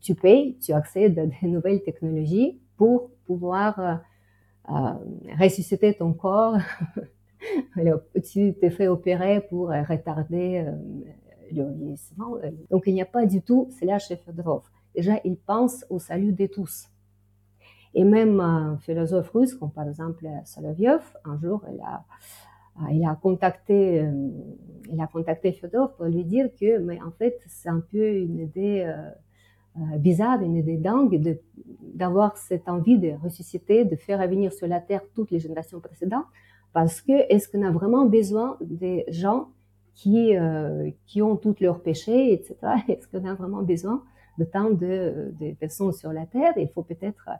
tu 0.00 0.14
payes, 0.16 0.56
tu 0.58 0.72
accèdes 0.72 1.18
à 1.18 1.26
des 1.42 1.48
nouvelles 1.48 1.82
technologies 1.82 2.58
pour 2.76 3.10
pouvoir 3.26 3.78
euh, 4.70 4.72
ressusciter 5.38 5.94
ton 5.94 6.12
corps. 6.12 6.56
Tu 8.24 8.54
te 8.54 8.70
fais 8.70 8.88
opérer 8.88 9.42
pour 9.42 9.68
retarder 9.68 10.64
euh, 10.66 10.72
le 11.52 11.70
vieillissement. 11.74 12.36
Donc, 12.70 12.84
il 12.86 12.94
n'y 12.94 13.02
a 13.02 13.06
pas 13.06 13.26
du 13.26 13.42
tout 13.42 13.68
cela 13.78 13.98
chez 13.98 14.16
Fedorov. 14.16 14.62
Déjà, 14.94 15.20
il 15.24 15.36
pense 15.36 15.84
au 15.90 15.98
salut 15.98 16.32
de 16.32 16.46
tous. 16.46 16.88
Et 17.92 18.02
même 18.02 18.40
un 18.40 18.78
philosophe 18.78 19.28
russe, 19.30 19.52
comme 19.54 19.70
par 19.70 19.86
exemple 19.86 20.26
Solovyov, 20.46 21.02
un 21.26 21.38
jour, 21.38 21.62
il 21.70 21.80
a, 21.82 22.04
il 22.90 23.04
a 23.06 23.14
contacté, 23.14 24.08
il 24.90 24.98
a 24.98 25.06
contacté 25.06 25.52
Fedor 25.52 25.92
pour 25.96 26.06
lui 26.06 26.24
dire 26.24 26.48
que, 26.58 26.78
mais 26.78 26.98
en 27.02 27.10
fait, 27.10 27.38
c'est 27.46 27.68
un 27.68 27.80
peu 27.80 28.08
une 28.16 28.38
idée 28.38 28.90
bizarre, 29.98 30.40
une 30.42 30.56
idée 30.56 30.76
dingue 30.76 31.20
de 31.20 31.38
d'avoir 31.94 32.36
cette 32.36 32.68
envie 32.68 32.98
de 32.98 33.12
ressusciter, 33.22 33.84
de 33.84 33.94
faire 33.94 34.20
revenir 34.20 34.52
sur 34.52 34.66
la 34.66 34.80
terre 34.80 35.02
toutes 35.14 35.30
les 35.30 35.38
générations 35.38 35.80
précédentes, 35.80 36.26
parce 36.72 37.00
que 37.00 37.12
est-ce 37.32 37.48
qu'on 37.48 37.62
a 37.62 37.70
vraiment 37.70 38.04
besoin 38.04 38.56
des 38.60 39.04
gens 39.08 39.48
qui 39.94 40.36
euh, 40.36 40.90
qui 41.06 41.22
ont 41.22 41.36
tous 41.36 41.60
leurs 41.60 41.80
péchés, 41.80 42.32
etc. 42.32 42.56
Est-ce 42.88 43.06
qu'on 43.08 43.24
a 43.26 43.34
vraiment 43.34 43.62
besoin 43.62 44.02
de 44.38 44.44
tant 44.44 44.70
de, 44.70 45.32
de 45.40 45.54
personnes 45.54 45.92
sur 45.92 46.12
la 46.12 46.26
terre? 46.26 46.52
Il 46.56 46.68
faut 46.68 46.82
peut-être 46.82 47.30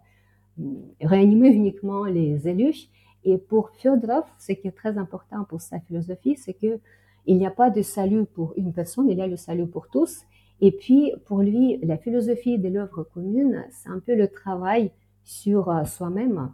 euh, 0.61 0.62
réanimer 1.01 1.49
uniquement 1.49 2.05
les 2.05 2.47
élus. 2.49 2.89
Et 3.24 3.39
pour 3.39 3.70
Fyodorov, 3.70 4.24
ce 4.39 4.53
qui 4.53 4.68
est 4.68 4.76
très 4.76 4.99
important 4.99 5.45
pour 5.45 5.61
sa 5.61 5.80
philosophie, 5.80 6.37
c'est 6.37 6.55
que 6.55 6.78
il 7.26 7.39
n'y 7.39 7.47
a 7.47 7.51
pas 7.51 7.70
de 7.70 7.82
salut 7.82 8.26
pour 8.26 8.53
une 8.57 8.72
personne, 8.72 9.09
il 9.09 9.16
y 9.16 9.22
a 9.22 9.26
le 9.26 9.37
salut 9.37 9.66
pour 9.66 9.89
tous. 9.89 10.24
Et 10.61 10.72
puis, 10.72 11.12
pour 11.26 11.38
lui, 11.40 11.78
la 11.82 11.98
philosophie 11.98 12.59
de 12.59 12.68
l'œuvre 12.68 13.02
commune, 13.02 13.64
c'est 13.70 13.88
un 13.88 13.98
peu 13.98 14.14
le 14.14 14.28
travail 14.28 14.92
sur 15.24 15.70
euh, 15.70 15.84
soi-même. 15.84 16.52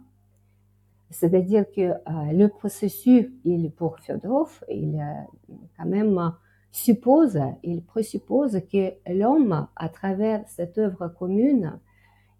C'est-à-dire 1.09 1.65
que 1.69 1.81
euh, 1.81 2.31
le 2.31 2.47
processus, 2.47 3.27
pour 3.75 3.99
Fyodorov, 3.99 4.63
il 4.69 4.95
euh, 4.95 5.53
quand 5.77 5.85
même 5.85 6.33
suppose, 6.71 7.37
il 7.63 7.83
présuppose 7.83 8.61
que 8.71 8.93
l'homme, 9.11 9.67
à 9.75 9.89
travers 9.89 10.47
cette 10.47 10.77
œuvre 10.77 11.09
commune, 11.09 11.79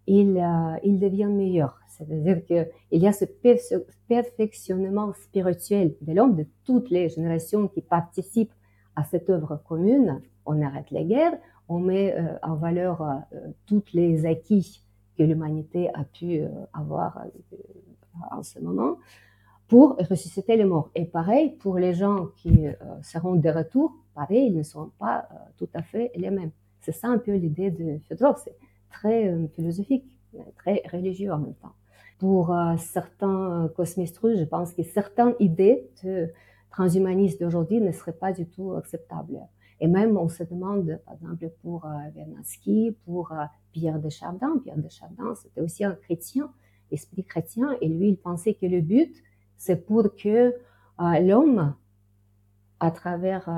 il, 0.06 0.42
il 0.82 0.98
devient 0.98 1.26
meilleur. 1.26 1.78
C'est-à-dire 1.86 2.44
qu'il 2.46 2.66
y 3.02 3.06
a 3.06 3.12
ce 3.12 3.26
perfectionnement 4.08 5.12
spirituel 5.12 5.94
de 6.00 6.12
l'homme, 6.14 6.34
de 6.34 6.46
toutes 6.64 6.90
les 6.90 7.10
générations 7.10 7.68
qui 7.68 7.82
participent 7.82 8.54
à 8.96 9.04
cette 9.04 9.28
œuvre 9.28 9.62
commune. 9.68 10.22
On 10.46 10.62
arrête 10.62 10.90
les 10.90 11.04
guerres, 11.04 11.38
on 11.68 11.78
met 11.78 12.14
euh, 12.14 12.36
en 12.42 12.54
valeur 12.54 13.02
euh, 13.02 13.38
toutes 13.66 13.92
les 13.92 14.26
acquis 14.26 14.82
que 15.16 15.22
l'humanité 15.22 15.88
a 15.94 16.04
pu 16.04 16.40
euh, 16.40 16.48
avoir 16.72 17.24
en 18.30 18.42
ce 18.42 18.58
moment 18.58 18.98
pour 19.68 19.96
ressusciter 20.10 20.56
les 20.56 20.64
morts. 20.64 20.90
Et 20.94 21.04
pareil, 21.06 21.50
pour 21.50 21.78
les 21.78 21.94
gens 21.94 22.26
qui 22.36 22.66
seront 23.00 23.36
de 23.36 23.48
retour, 23.48 23.94
pareil, 24.14 24.48
ils 24.48 24.54
ne 24.54 24.62
seront 24.62 24.90
pas 24.98 25.26
tout 25.56 25.68
à 25.72 25.82
fait 25.82 26.12
les 26.14 26.30
mêmes. 26.30 26.50
C'est 26.80 26.92
ça 26.92 27.08
un 27.08 27.16
peu 27.16 27.32
l'idée 27.32 27.70
de 27.70 27.98
Fedor, 28.06 28.36
c'est 28.36 28.54
très 28.90 29.34
philosophique, 29.54 30.04
très 30.56 30.82
religieux 30.92 31.32
en 31.32 31.38
même 31.38 31.54
temps. 31.54 31.72
Pour 32.18 32.54
certains 32.76 33.70
cosmistes 33.74 34.18
russes, 34.18 34.40
je 34.40 34.44
pense 34.44 34.74
que 34.74 34.82
certaines 34.82 35.34
idées 35.40 35.88
de 36.04 36.28
transhumanistes 36.70 37.40
d'aujourd'hui 37.40 37.80
ne 37.80 37.92
seraient 37.92 38.12
pas 38.12 38.32
du 38.32 38.44
tout 38.44 38.74
acceptables. 38.74 39.38
Et 39.82 39.88
même, 39.88 40.16
on 40.16 40.28
se 40.28 40.44
demande, 40.44 41.00
par 41.04 41.14
exemple, 41.14 41.50
pour 41.60 41.84
euh, 41.84 41.88
Vernadsky, 42.14 42.96
pour 43.04 43.32
euh, 43.32 43.44
Pierre 43.72 43.98
de 43.98 44.08
Chardin. 44.08 44.60
Pierre 44.62 44.78
de 44.78 44.88
Chardin, 44.88 45.34
c'était 45.34 45.60
aussi 45.60 45.82
un 45.82 45.96
chrétien, 45.96 46.52
esprit 46.92 47.24
chrétien, 47.24 47.76
et 47.80 47.88
lui, 47.88 48.10
il 48.10 48.16
pensait 48.16 48.54
que 48.54 48.66
le 48.66 48.80
but, 48.80 49.12
c'est 49.56 49.84
pour 49.84 50.14
que 50.14 50.54
euh, 51.00 51.20
l'homme, 51.20 51.74
à 52.78 52.92
travers 52.92 53.48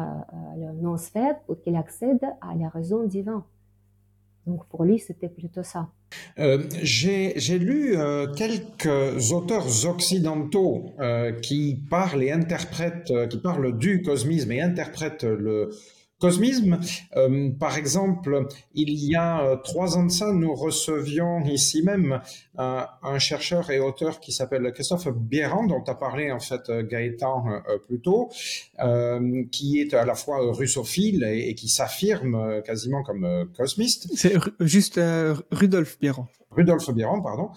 le 0.56 0.72
non-sphère, 0.80 1.40
pour 1.40 1.60
qu'il 1.60 1.76
accède 1.76 2.24
à 2.40 2.54
la 2.54 2.70
raison 2.70 3.04
divine. 3.04 3.42
Donc 4.46 4.66
pour 4.66 4.84
lui, 4.84 4.98
c'était 4.98 5.30
plutôt 5.30 5.62
ça. 5.62 5.88
J'ai 6.36 7.58
lu 7.58 7.96
quelques 8.36 9.32
auteurs 9.32 9.86
occidentaux 9.86 10.90
qui 11.40 11.82
parlent 11.88 12.22
et 12.22 12.32
interprètent, 12.32 13.10
qui 13.30 13.38
parlent 13.38 13.78
du 13.78 14.02
cosmisme 14.02 14.52
et 14.52 14.60
interprètent 14.60 15.24
le, 15.24 15.70
Cosmisme, 16.24 16.80
euh, 17.16 17.50
par 17.50 17.76
exemple, 17.76 18.46
il 18.74 18.94
y 18.94 19.14
a 19.14 19.44
euh, 19.44 19.56
trois 19.56 19.98
ans 19.98 20.04
de 20.04 20.10
ça, 20.10 20.32
nous 20.32 20.54
recevions 20.54 21.44
ici 21.44 21.82
même 21.82 22.18
euh, 22.58 22.80
un 23.02 23.18
chercheur 23.18 23.70
et 23.70 23.78
auteur 23.78 24.20
qui 24.20 24.32
s'appelle 24.32 24.72
Christophe 24.72 25.08
Bierand, 25.08 25.66
dont 25.66 25.84
a 25.86 25.94
parlé 25.94 26.32
en 26.32 26.40
fait 26.40 26.70
Gaëtan 26.70 27.44
plus 27.86 28.00
tôt, 28.00 28.30
qui 29.52 29.80
est 29.80 29.92
à 29.92 30.06
la 30.06 30.14
fois 30.14 30.38
russophile 30.52 31.24
et, 31.24 31.54
qui 31.54 31.68
s'affirme 31.68 32.62
quasiment 32.64 33.02
comme 33.02 33.50
cosmiste. 33.54 34.08
C'est 34.14 34.34
juste 34.60 34.98
Rudolf 35.50 35.98
Bierand. 36.00 36.26
Rudolf 36.50 36.88
Bierand, 36.90 37.20
pardon. 37.20 37.50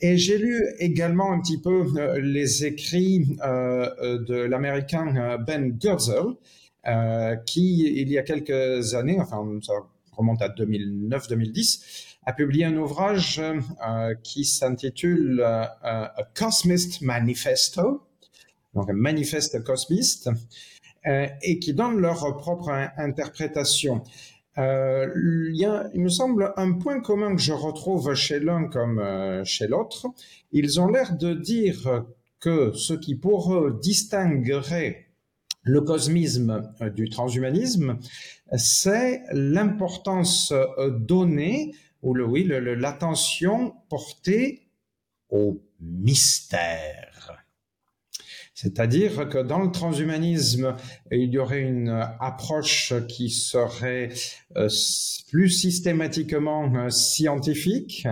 Et 0.00 0.16
j'ai 0.16 0.38
lu 0.38 0.64
également 0.78 1.30
un 1.30 1.40
petit 1.40 1.60
peu 1.60 1.84
les 2.18 2.64
écrits 2.64 3.36
de 3.42 4.34
l'américain 4.34 5.36
Ben 5.46 5.76
Goertzel, 5.76 6.14
euh, 6.16 6.32
qui, 7.46 7.82
il 7.96 8.10
y 8.10 8.18
a 8.18 8.22
quelques 8.22 8.94
années, 8.94 9.18
enfin, 9.20 9.46
ça 9.62 9.72
remonte 10.12 10.42
à 10.42 10.48
2009-2010, 10.48 12.14
a 12.26 12.32
publié 12.32 12.64
un 12.64 12.76
ouvrage 12.76 13.40
euh, 13.40 14.14
qui 14.22 14.44
s'intitule 14.44 15.40
euh, 15.40 15.64
A 15.82 16.28
Cosmist 16.34 17.02
Manifesto, 17.02 18.02
donc 18.74 18.90
un 18.90 18.94
manifeste 18.94 19.62
cosmiste, 19.62 20.30
et 21.06 21.58
qui 21.58 21.74
donne 21.74 22.00
leur 22.00 22.34
propre 22.38 22.70
interprétation. 22.96 24.02
il 24.56 24.62
me 25.96 26.08
semble, 26.08 26.54
un 26.56 26.72
point 26.72 27.00
commun 27.00 27.36
que 27.36 27.42
je 27.42 27.52
retrouve 27.52 28.14
chez 28.14 28.40
l'un 28.40 28.68
comme 28.68 29.04
chez 29.44 29.66
l'autre. 29.66 30.06
Ils 30.52 30.80
ont 30.80 30.88
l'air 30.88 31.14
de 31.14 31.34
dire 31.34 32.06
que 32.40 32.72
ce 32.72 32.94
qui 32.94 33.14
pour 33.16 33.52
eux 33.54 33.78
distinguerait 33.82 35.06
le 35.64 35.80
cosmisme 35.80 36.70
euh, 36.80 36.90
du 36.90 37.08
transhumanisme, 37.08 37.98
c'est 38.56 39.22
l'importance 39.32 40.52
euh, 40.52 40.90
donnée, 40.90 41.72
ou 42.02 42.14
le, 42.14 42.24
oui, 42.24 42.44
l'attention 42.44 43.74
portée 43.88 44.68
au 45.30 45.62
mystère. 45.80 47.44
C'est-à-dire 48.54 49.28
que 49.28 49.38
dans 49.38 49.58
le 49.58 49.72
transhumanisme, 49.72 50.76
il 51.10 51.30
y 51.30 51.38
aurait 51.38 51.62
une 51.62 51.88
approche 52.20 52.94
qui 53.08 53.30
serait 53.30 54.10
euh, 54.56 54.68
plus 55.30 55.48
systématiquement 55.50 56.88
scientifique, 56.90 58.06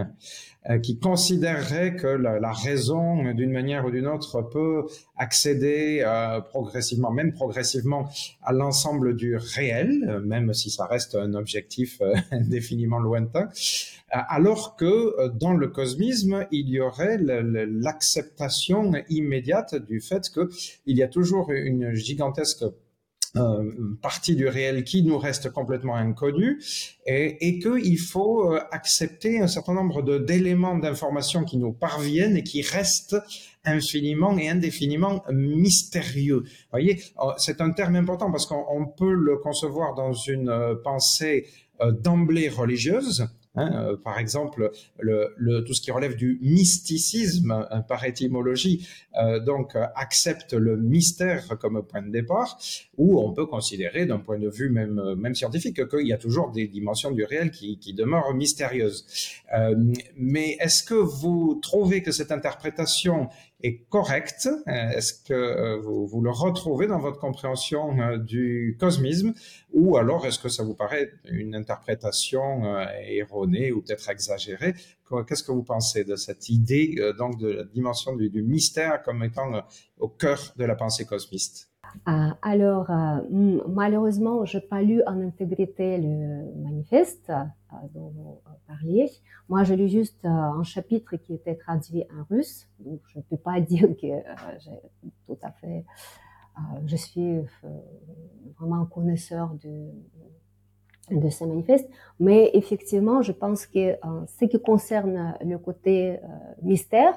qui 0.82 0.98
considérerait 0.98 1.96
que 1.96 2.06
la, 2.06 2.52
raison, 2.52 3.32
d'une 3.32 3.50
manière 3.50 3.84
ou 3.84 3.90
d'une 3.90 4.06
autre, 4.06 4.42
peut 4.42 4.84
accéder 5.16 6.02
euh, 6.06 6.40
progressivement, 6.40 7.10
même 7.10 7.32
progressivement, 7.32 8.08
à 8.42 8.52
l'ensemble 8.52 9.16
du 9.16 9.36
réel, 9.36 10.20
même 10.24 10.54
si 10.54 10.70
ça 10.70 10.86
reste 10.86 11.16
un 11.16 11.34
objectif 11.34 12.00
euh, 12.00 12.14
indéfiniment 12.30 13.00
lointain, 13.00 13.48
alors 14.10 14.76
que 14.76 15.30
dans 15.38 15.54
le 15.54 15.68
cosmisme, 15.68 16.46
il 16.50 16.68
y 16.68 16.80
aurait 16.80 17.18
l'acceptation 17.18 18.92
immédiate 19.08 19.74
du 19.74 20.00
fait 20.00 20.28
qu'il 20.28 20.96
y 20.96 21.02
a 21.02 21.08
toujours 21.08 21.50
une 21.50 21.94
gigantesque 21.94 22.62
euh, 22.62 22.70
partie 24.02 24.36
du 24.36 24.46
réel 24.46 24.84
qui 24.84 25.02
nous 25.02 25.18
reste 25.18 25.50
complètement 25.50 25.96
inconnu 25.96 26.62
et, 27.06 27.48
et 27.48 27.58
qu'il 27.58 27.98
faut 27.98 28.52
euh, 28.52 28.60
accepter 28.70 29.40
un 29.40 29.46
certain 29.46 29.72
nombre 29.72 30.02
d'éléments 30.20 30.76
d'information 30.76 31.44
qui 31.44 31.56
nous 31.56 31.72
parviennent 31.72 32.36
et 32.36 32.42
qui 32.42 32.60
restent 32.60 33.16
infiniment 33.64 34.36
et 34.36 34.48
indéfiniment 34.50 35.24
mystérieux. 35.32 36.40
Vous 36.44 36.70
voyez, 36.72 37.02
euh, 37.20 37.32
c'est 37.38 37.62
un 37.62 37.70
terme 37.70 37.96
important 37.96 38.30
parce 38.30 38.44
qu'on 38.44 38.86
peut 38.86 39.14
le 39.14 39.38
concevoir 39.38 39.94
dans 39.94 40.12
une 40.12 40.76
pensée 40.84 41.46
d'emblée 42.00 42.48
religieuse, 42.48 43.28
Hein, 43.54 43.70
euh, 43.74 43.96
par 43.96 44.18
exemple, 44.18 44.70
le, 44.98 45.60
tout 45.64 45.74
ce 45.74 45.80
qui 45.80 45.90
relève 45.90 46.16
du 46.16 46.38
mysticisme 46.42 47.66
hein, 47.70 47.82
par 47.82 48.04
étymologie, 48.04 48.88
euh, 49.20 49.40
donc 49.40 49.76
accepte 49.94 50.54
le 50.54 50.76
mystère 50.76 51.58
comme 51.58 51.82
point 51.82 52.02
de 52.02 52.10
départ, 52.10 52.58
ou 52.96 53.20
on 53.20 53.32
peut 53.32 53.46
considérer 53.46 54.06
d'un 54.06 54.18
point 54.18 54.38
de 54.38 54.48
vue 54.48 54.70
même, 54.70 55.14
même 55.14 55.34
scientifique 55.34 55.86
qu'il 55.88 56.06
y 56.06 56.12
a 56.12 56.18
toujours 56.18 56.50
des 56.50 56.66
dimensions 56.66 57.10
du 57.10 57.24
réel 57.24 57.50
qui, 57.50 57.78
qui 57.78 57.92
demeurent 57.92 58.32
mystérieuses. 58.34 59.06
Euh, 59.54 59.74
mais 60.16 60.56
est-ce 60.60 60.82
que 60.82 60.94
vous 60.94 61.58
trouvez 61.62 62.02
que 62.02 62.12
cette 62.12 62.32
interprétation 62.32 63.28
est 63.62 63.84
correcte 63.88 64.48
Est-ce 64.66 65.14
que 65.14 65.78
vous, 65.78 66.06
vous, 66.06 66.20
le 66.20 66.30
retrouvez 66.30 66.86
dans 66.86 66.98
votre 66.98 67.18
compréhension 67.18 68.16
du 68.18 68.76
cosmisme? 68.78 69.34
Ou 69.72 69.96
alors 69.96 70.26
est-ce 70.26 70.38
que 70.38 70.48
ça 70.48 70.62
vous 70.62 70.74
paraît 70.74 71.12
une 71.24 71.54
interprétation 71.54 72.64
euh, 72.64 72.84
erronée 73.06 73.72
ou 73.72 73.80
peut-être 73.80 74.08
exagérée? 74.10 74.74
Qu'est-ce 75.26 75.42
que 75.42 75.52
vous 75.52 75.62
pensez 75.62 76.04
de 76.04 76.16
cette 76.16 76.48
idée 76.48 76.96
euh, 76.98 77.12
donc 77.12 77.38
de 77.38 77.48
la 77.48 77.64
dimension 77.64 78.14
du, 78.16 78.42
mystère 78.42 79.02
comme 79.02 79.22
étant 79.22 79.54
euh, 79.54 79.60
au 79.98 80.08
cœur 80.08 80.54
de 80.56 80.64
la 80.64 80.74
pensée 80.74 81.04
cosmiste? 81.04 81.71
Alors, 82.06 82.90
malheureusement, 83.68 84.44
je 84.44 84.58
n'ai 84.58 84.64
pas 84.64 84.82
lu 84.82 85.02
en 85.06 85.20
intégrité 85.20 85.98
le 85.98 86.52
manifeste 86.62 87.32
dont 87.94 88.12
vous 88.14 88.40
parliez. 88.66 89.10
Moi, 89.48 89.64
j'ai 89.64 89.76
lu 89.76 89.88
juste 89.88 90.24
un 90.24 90.62
chapitre 90.62 91.16
qui 91.16 91.34
était 91.34 91.54
traduit 91.54 92.04
en 92.10 92.24
russe, 92.28 92.68
donc 92.80 93.00
je 93.08 93.18
ne 93.18 93.22
peux 93.22 93.36
pas 93.36 93.60
dire 93.72 93.88
que 94.00 94.06
j'ai 94.58 94.80
tout 95.26 95.38
à 95.42 95.50
fait 95.52 95.84
je 96.86 96.96
suis 96.96 97.38
vraiment 98.58 98.84
connaisseur 98.86 99.54
de, 99.62 99.90
de 101.10 101.28
ces 101.28 101.46
manifestes. 101.46 101.88
Mais 102.20 102.50
effectivement, 102.54 103.22
je 103.22 103.32
pense 103.32 103.66
que 103.66 103.96
ce 104.26 104.44
qui 104.44 104.60
concerne 104.60 105.34
le 105.44 105.58
côté 105.58 106.18
mystère, 106.62 107.14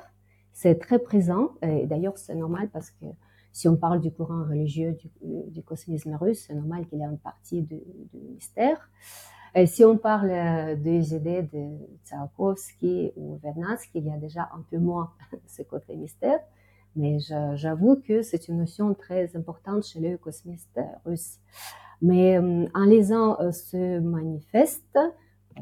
c'est 0.54 0.80
très 0.80 1.00
présent. 1.00 1.50
Et 1.62 1.86
d'ailleurs, 1.86 2.18
c'est 2.18 2.36
normal 2.36 2.70
parce 2.72 2.92
que 2.92 3.06
si 3.56 3.70
on 3.70 3.78
parle 3.78 4.02
du 4.02 4.12
courant 4.12 4.44
religieux 4.44 4.98
du, 5.22 5.64
cosmisme 5.64 6.14
russe, 6.16 6.44
c'est 6.46 6.54
normal 6.54 6.86
qu'il 6.88 7.00
y 7.00 7.04
ait 7.04 7.06
une 7.06 7.18
partie 7.18 7.62
de, 7.62 7.82
mystère. 8.34 8.90
Et 9.56 9.66
si 9.66 9.86
on 9.86 9.98
parle 9.98 10.30
euh, 10.30 10.76
des 10.76 11.16
idées 11.16 11.44
de 11.44 11.78
Tsakovsky 12.04 13.14
ou 13.16 13.38
Vernadsky, 13.42 14.00
il 14.00 14.08
y 14.08 14.12
a 14.12 14.18
déjà 14.18 14.50
un 14.54 14.62
peu 14.70 14.78
moins 14.78 15.14
ce 15.48 15.62
côté 15.62 15.96
mystère. 15.96 16.40
Mais 16.98 17.18
j'avoue 17.56 17.96
que 18.06 18.24
c'est 18.24 18.50
une 18.50 18.58
notion 18.58 18.94
très 18.94 19.34
importante 19.38 19.86
chez 19.86 20.02
les 20.02 20.18
cosmistes 20.18 20.82
russes. 21.06 21.40
Mais 22.02 22.38
euh, 22.38 22.68
en 22.74 22.84
lisant 22.84 23.40
euh, 23.40 23.54
ce 23.54 24.00
manifeste, 24.00 25.00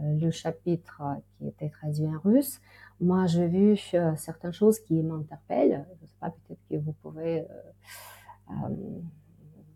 le 0.01 0.31
chapitre 0.31 1.03
qui 1.37 1.47
était 1.47 1.69
traduit 1.69 2.07
en 2.07 2.19
russe, 2.23 2.59
moi, 2.99 3.25
j'ai 3.25 3.47
vu 3.47 3.77
euh, 3.93 4.15
certaines 4.15 4.53
choses 4.53 4.79
qui 4.79 5.01
m'interpellent. 5.01 5.85
Je 5.97 6.03
ne 6.03 6.07
sais 6.07 6.15
pas, 6.19 6.29
peut-être 6.29 6.61
que 6.69 6.75
vous 6.77 6.93
pouvez, 6.93 7.41
euh, 7.41 7.45
euh, 8.51 8.69
vous 8.69 9.03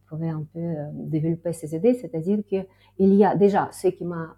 pouvez 0.08 0.30
un 0.30 0.46
peu 0.54 0.76
développer 0.94 1.54
ces 1.54 1.76
idées. 1.76 1.94
C'est-à-dire 1.94 2.40
qu'il 2.48 3.14
y 3.14 3.26
a 3.26 3.36
déjà 3.36 3.70
ce 3.72 3.88
qui 3.88 4.06
m'a 4.06 4.38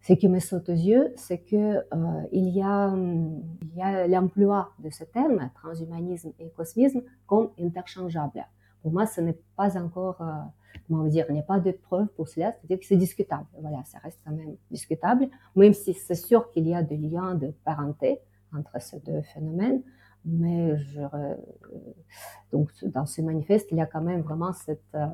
ce 0.00 0.12
qui 0.12 0.28
me 0.28 0.38
saute 0.38 0.68
aux 0.68 0.72
yeux, 0.72 1.12
c'est 1.16 1.40
que 1.40 1.84
il 2.30 2.50
y 2.50 2.62
a, 2.62 2.94
il 2.94 3.76
y 3.76 3.82
a 3.82 4.06
l'emploi 4.06 4.70
de 4.78 4.88
ce 4.88 5.02
terme, 5.02 5.50
transhumanisme 5.56 6.32
et 6.38 6.48
cosmisme, 6.50 7.02
comme 7.26 7.50
interchangeable. 7.58 8.46
Pour 8.82 8.92
moi, 8.92 9.06
ce 9.06 9.20
n'est 9.20 9.36
pas 9.56 9.76
encore 9.76 10.22
comment 10.86 11.04
dire, 11.04 11.26
il 11.28 11.34
n'y 11.34 11.40
a 11.40 11.44
pas 11.44 11.60
de 11.60 11.72
preuve 11.72 12.08
pour 12.08 12.28
cela, 12.28 12.52
c'est-à-dire 12.52 12.78
que 12.78 12.86
c'est 12.86 12.96
discutable. 12.96 13.46
Voilà, 13.60 13.82
ça 13.84 13.98
reste 13.98 14.20
quand 14.24 14.32
même 14.32 14.56
discutable, 14.70 15.28
même 15.54 15.72
si 15.72 15.94
c'est 15.94 16.14
sûr 16.14 16.50
qu'il 16.50 16.68
y 16.68 16.74
a 16.74 16.82
des 16.82 16.96
liens 16.96 17.34
de 17.34 17.52
parenté 17.64 18.20
entre 18.52 18.80
ces 18.80 19.00
deux 19.00 19.22
phénomènes. 19.22 19.82
Mais 20.24 20.76
je, 20.76 21.00
euh, 21.00 21.34
donc 22.52 22.70
dans 22.84 23.06
ce 23.06 23.22
manifeste, 23.22 23.68
il 23.70 23.78
y 23.78 23.80
a 23.80 23.86
quand 23.86 24.00
même 24.00 24.22
vraiment 24.22 24.52
cette, 24.52 24.82
euh, 24.94 25.06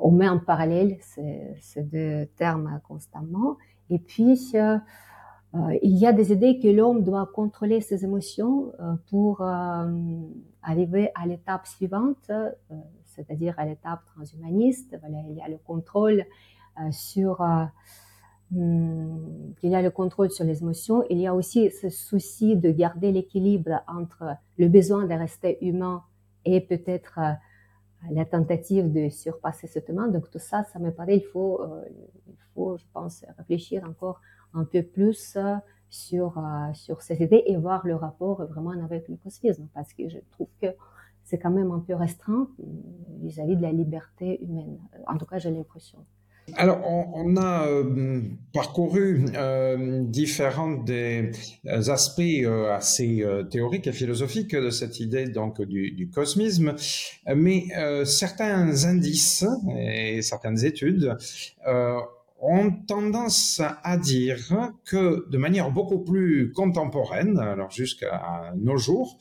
on 0.00 0.10
met 0.10 0.28
en 0.28 0.38
parallèle 0.38 0.98
ces, 1.00 1.82
deux 1.82 2.26
termes 2.36 2.80
constamment. 2.86 3.56
Et 3.88 3.98
puis 3.98 4.52
euh, 4.54 4.78
il 5.82 5.96
y 5.96 6.06
a 6.06 6.12
des 6.12 6.32
idées 6.32 6.60
que 6.60 6.68
l'homme 6.68 7.02
doit 7.02 7.28
contrôler 7.34 7.80
ses 7.80 8.04
émotions 8.04 8.72
pour 9.08 9.42
arriver 10.62 11.10
à 11.14 11.26
l'étape 11.26 11.66
suivante 11.66 12.30
c'est-à-dire 13.10 13.54
à, 13.58 13.66
l'étape 13.66 14.04
transhumaniste. 14.06 14.96
Il 15.28 15.36
y 15.36 15.42
a 15.42 15.48
le 15.48 15.58
contrôle 15.58 16.24
euh, 16.80 16.90
sur 16.90 17.40
euh, 17.42 17.64
hmm, 18.52 19.52
y 19.62 19.74
a 19.74 19.82
le 19.82 19.90
contrôle 19.90 20.30
sur 20.30 20.44
les 20.44 20.62
émotions. 20.62 21.04
Il 21.10 21.18
y 21.18 21.26
a 21.26 21.34
aussi 21.34 21.70
ce 21.70 21.90
souci 21.90 22.56
de 22.56 22.70
garder 22.70 23.12
l'équilibre 23.12 23.82
entre 23.86 24.36
le 24.56 24.68
besoin 24.68 25.06
de 25.06 25.14
rester 25.14 25.58
humain 25.64 26.02
et 26.44 26.60
peut-être 26.60 27.18
euh, 27.18 27.32
la 28.10 28.24
tentative 28.24 28.92
de 28.92 29.08
surpasser 29.10 29.66
ce 29.66 29.78
humain. 29.88 30.08
Donc 30.08 30.30
tout 30.30 30.38
ça, 30.38 30.64
ça 30.64 30.78
me 30.78 30.90
paraît, 30.90 31.18
il 31.18 31.24
faut, 31.24 31.62
il 32.26 32.38
faut, 32.54 32.78
je 32.78 32.84
pense, 32.94 33.26
réfléchir 33.36 33.84
encore 33.84 34.22
un 34.54 34.64
peu 34.64 34.82
plus 34.82 35.36
sur 35.90 36.42
sur 36.72 37.02
ces 37.02 37.22
idées 37.22 37.42
et 37.46 37.56
voir 37.56 37.86
le 37.86 37.96
rapport 37.96 38.44
vraiment 38.46 38.70
avec 38.70 39.08
le 39.08 39.16
cosmisme, 39.16 39.68
parce 39.74 39.92
que 39.92 40.08
je 40.08 40.18
trouve 40.30 40.48
que 40.62 40.68
c'est 41.24 41.38
quand 41.38 41.50
même 41.50 41.70
un 41.70 41.80
peu 41.80 41.94
restreint 41.94 42.48
vis-à-vis 43.20 43.56
de 43.56 43.62
la 43.62 43.72
liberté 43.72 44.42
humaine. 44.42 44.78
En 45.06 45.16
tout 45.16 45.26
cas, 45.26 45.38
j'ai 45.38 45.50
l'impression. 45.50 45.98
Alors, 46.56 46.80
on, 47.14 47.36
a 47.36 47.66
euh, 47.68 48.22
parcouru 48.52 49.24
euh, 49.36 50.02
différents 50.04 50.72
des 50.72 51.30
euh, 51.66 51.88
aspects 51.88 52.46
assez 52.70 53.24
théoriques 53.50 53.86
et 53.86 53.92
philosophiques 53.92 54.56
de 54.56 54.70
cette 54.70 55.00
idée 55.00 55.26
donc 55.26 55.62
du, 55.62 55.92
du 55.92 56.08
cosmisme, 56.08 56.74
mais 57.34 57.66
certains 58.04 58.84
indices 58.84 59.44
et 59.76 60.22
certaines 60.22 60.64
études 60.64 61.16
ont 62.40 62.72
tendance 62.72 63.60
à 63.82 63.96
dire 63.96 64.72
que 64.84 65.28
de 65.30 65.38
manière 65.38 65.70
beaucoup 65.70 66.00
plus 66.00 66.52
contemporaine, 66.52 67.38
alors 67.38 67.70
jusqu'à 67.70 68.52
nos 68.56 68.76
jours, 68.76 69.18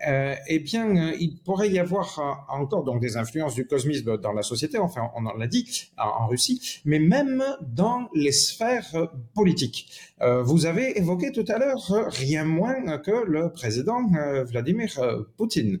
eh 0.00 0.58
bien, 0.58 0.96
euh, 0.96 1.16
il 1.18 1.38
pourrait 1.38 1.70
y 1.70 1.78
avoir 1.78 2.18
euh, 2.18 2.54
encore 2.54 2.84
donc 2.84 3.00
des 3.00 3.16
influences 3.16 3.54
du 3.54 3.66
cosmisme 3.66 4.18
dans 4.18 4.32
la 4.32 4.42
société, 4.42 4.78
enfin, 4.78 5.10
on 5.14 5.26
en 5.26 5.34
l'a 5.34 5.46
dit, 5.46 5.90
en, 5.96 6.26
Russie, 6.26 6.80
mais 6.84 6.98
même 6.98 7.42
dans 7.62 8.08
les 8.14 8.32
sphères 8.32 9.10
politiques. 9.34 9.88
vous 10.20 10.66
avez 10.66 10.98
évoqué 10.98 11.30
tout 11.30 11.44
à 11.48 11.58
l'heure 11.58 11.86
rien 12.08 12.44
moins 12.44 12.98
que 12.98 13.24
le 13.26 13.52
président 13.52 14.00
Vladimir 14.44 14.90
Poutine. 15.36 15.78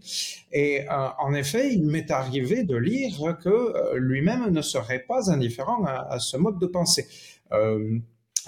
Et 0.52 0.84
en 0.88 1.34
effet, 1.34 1.74
il 1.74 1.86
m'est 1.86 2.10
arrivé 2.10 2.62
de 2.62 2.76
lire 2.76 3.36
que 3.42 3.96
lui-même 3.96 4.50
ne 4.50 4.62
serait 4.62 5.04
pas 5.08 5.30
indifférent 5.30 5.84
à, 5.84 6.18
ce 6.20 6.36
mode 6.36 6.58
de 6.58 6.66
pensée. 6.66 7.06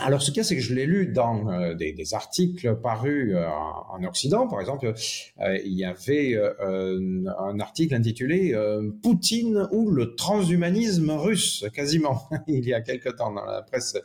Alors, 0.01 0.22
ce 0.22 0.30
qu'il 0.30 0.44
c'est 0.44 0.55
que 0.55 0.62
je 0.62 0.74
l'ai 0.74 0.86
lu 0.86 1.09
dans 1.09 1.51
euh, 1.51 1.74
des, 1.74 1.92
des, 1.92 2.14
articles 2.14 2.76
parus 2.76 3.34
euh, 3.34 3.44
en 3.49 4.03
Occident. 4.05 4.46
Par 4.46 4.61
exemple, 4.61 4.94
euh, 5.40 5.59
il 5.64 5.72
y 5.72 5.84
avait 5.84 6.40
un 6.68 7.59
article 7.61 7.94
intitulé 7.94 8.55
Poutine 9.03 9.68
ou 9.72 9.90
le 9.90 10.14
transhumanisme 10.14 11.11
russe, 11.11 11.66
quasiment, 11.74 12.28
il 12.46 12.64
y 12.64 12.74
a 12.74 12.80
quelque 12.80 13.09
temps 13.09 13.32
dans 13.32 13.44
la 13.44 13.62
presse 13.62 13.96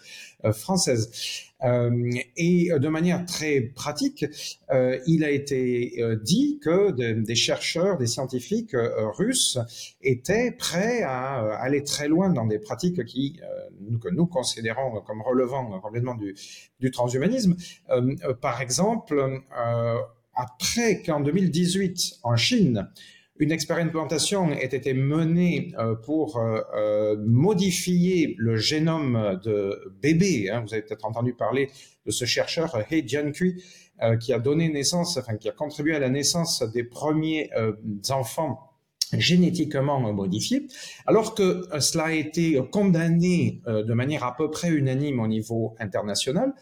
française. 0.52 1.12
Euh, 1.64 2.12
et 2.36 2.70
de 2.78 2.88
manière 2.88 3.26
très 3.26 3.62
pratique, 3.62 4.26
euh, 4.72 5.00
il 5.08 5.24
a 5.24 5.32
été 5.32 6.02
euh, 6.02 6.16
dit 6.16 6.60
que 6.62 6.92
des 6.92 7.36
chercheurs, 7.36 7.98
des 7.98 8.08
scientifiques 8.08 8.76
russes 9.18 9.58
étaient 10.02 10.52
prêts 10.52 11.04
à 11.04 11.56
aller 11.56 11.84
très 11.84 12.08
loin 12.08 12.30
dans 12.30 12.46
des 12.46 12.60
pratiques 12.60 13.04
qui, 13.06 13.40
que 14.02 14.10
nous 14.10 14.26
considérons 14.26 15.02
comme 15.02 15.22
relevant 15.22 15.80
complètement 15.80 16.16
du 16.16 16.92
transhumanisme. 16.92 17.56
par 18.42 18.62
exemple, 18.62 19.42
après 20.36 21.02
qu'en 21.02 21.20
2018, 21.22 22.20
en 22.24 22.36
Chine, 22.36 22.90
une 23.40 23.52
expérimentation 23.52 24.52
ait 24.52 24.66
été 24.66 24.94
menée 24.94 25.74
euh, 25.80 25.96
pour 25.96 26.38
euh, 26.38 26.62
euh, 26.76 27.18
modifier 27.26 28.36
le 28.38 28.58
génome 28.58 29.40
de 29.44 29.94
bébés. 30.02 30.50
Hein. 30.50 30.64
Vous 30.66 30.74
avez 30.74 30.84
peut-être 30.84 31.06
entendu 31.06 31.34
parler 31.34 31.70
de 32.06 32.12
ce 32.12 32.26
chercheur 32.26 32.76
He 32.92 33.08
Jiankui 33.08 33.64
qui 34.20 34.34
a 34.34 34.40
donné 34.40 34.68
naissance, 34.68 35.16
enfin 35.16 35.38
qui 35.38 35.48
a 35.48 35.54
contribué 35.54 35.96
à 35.96 36.00
la 36.00 36.10
naissance 36.10 36.62
des 36.74 36.84
premiers 36.84 37.50
enfants 38.10 38.60
génétiquement 39.14 40.00
modifiés, 40.12 40.68
alors 41.06 41.36
que 41.36 41.62
cela 41.80 42.06
a 42.06 42.12
été 42.12 42.60
condamné 42.72 43.62
de 43.66 43.94
manière 43.94 44.26
à 44.26 44.36
peu 44.36 44.50
près 44.50 44.72
unanime 44.72 45.22
au 45.22 45.28
niveau 45.28 45.76
international, 45.80 46.54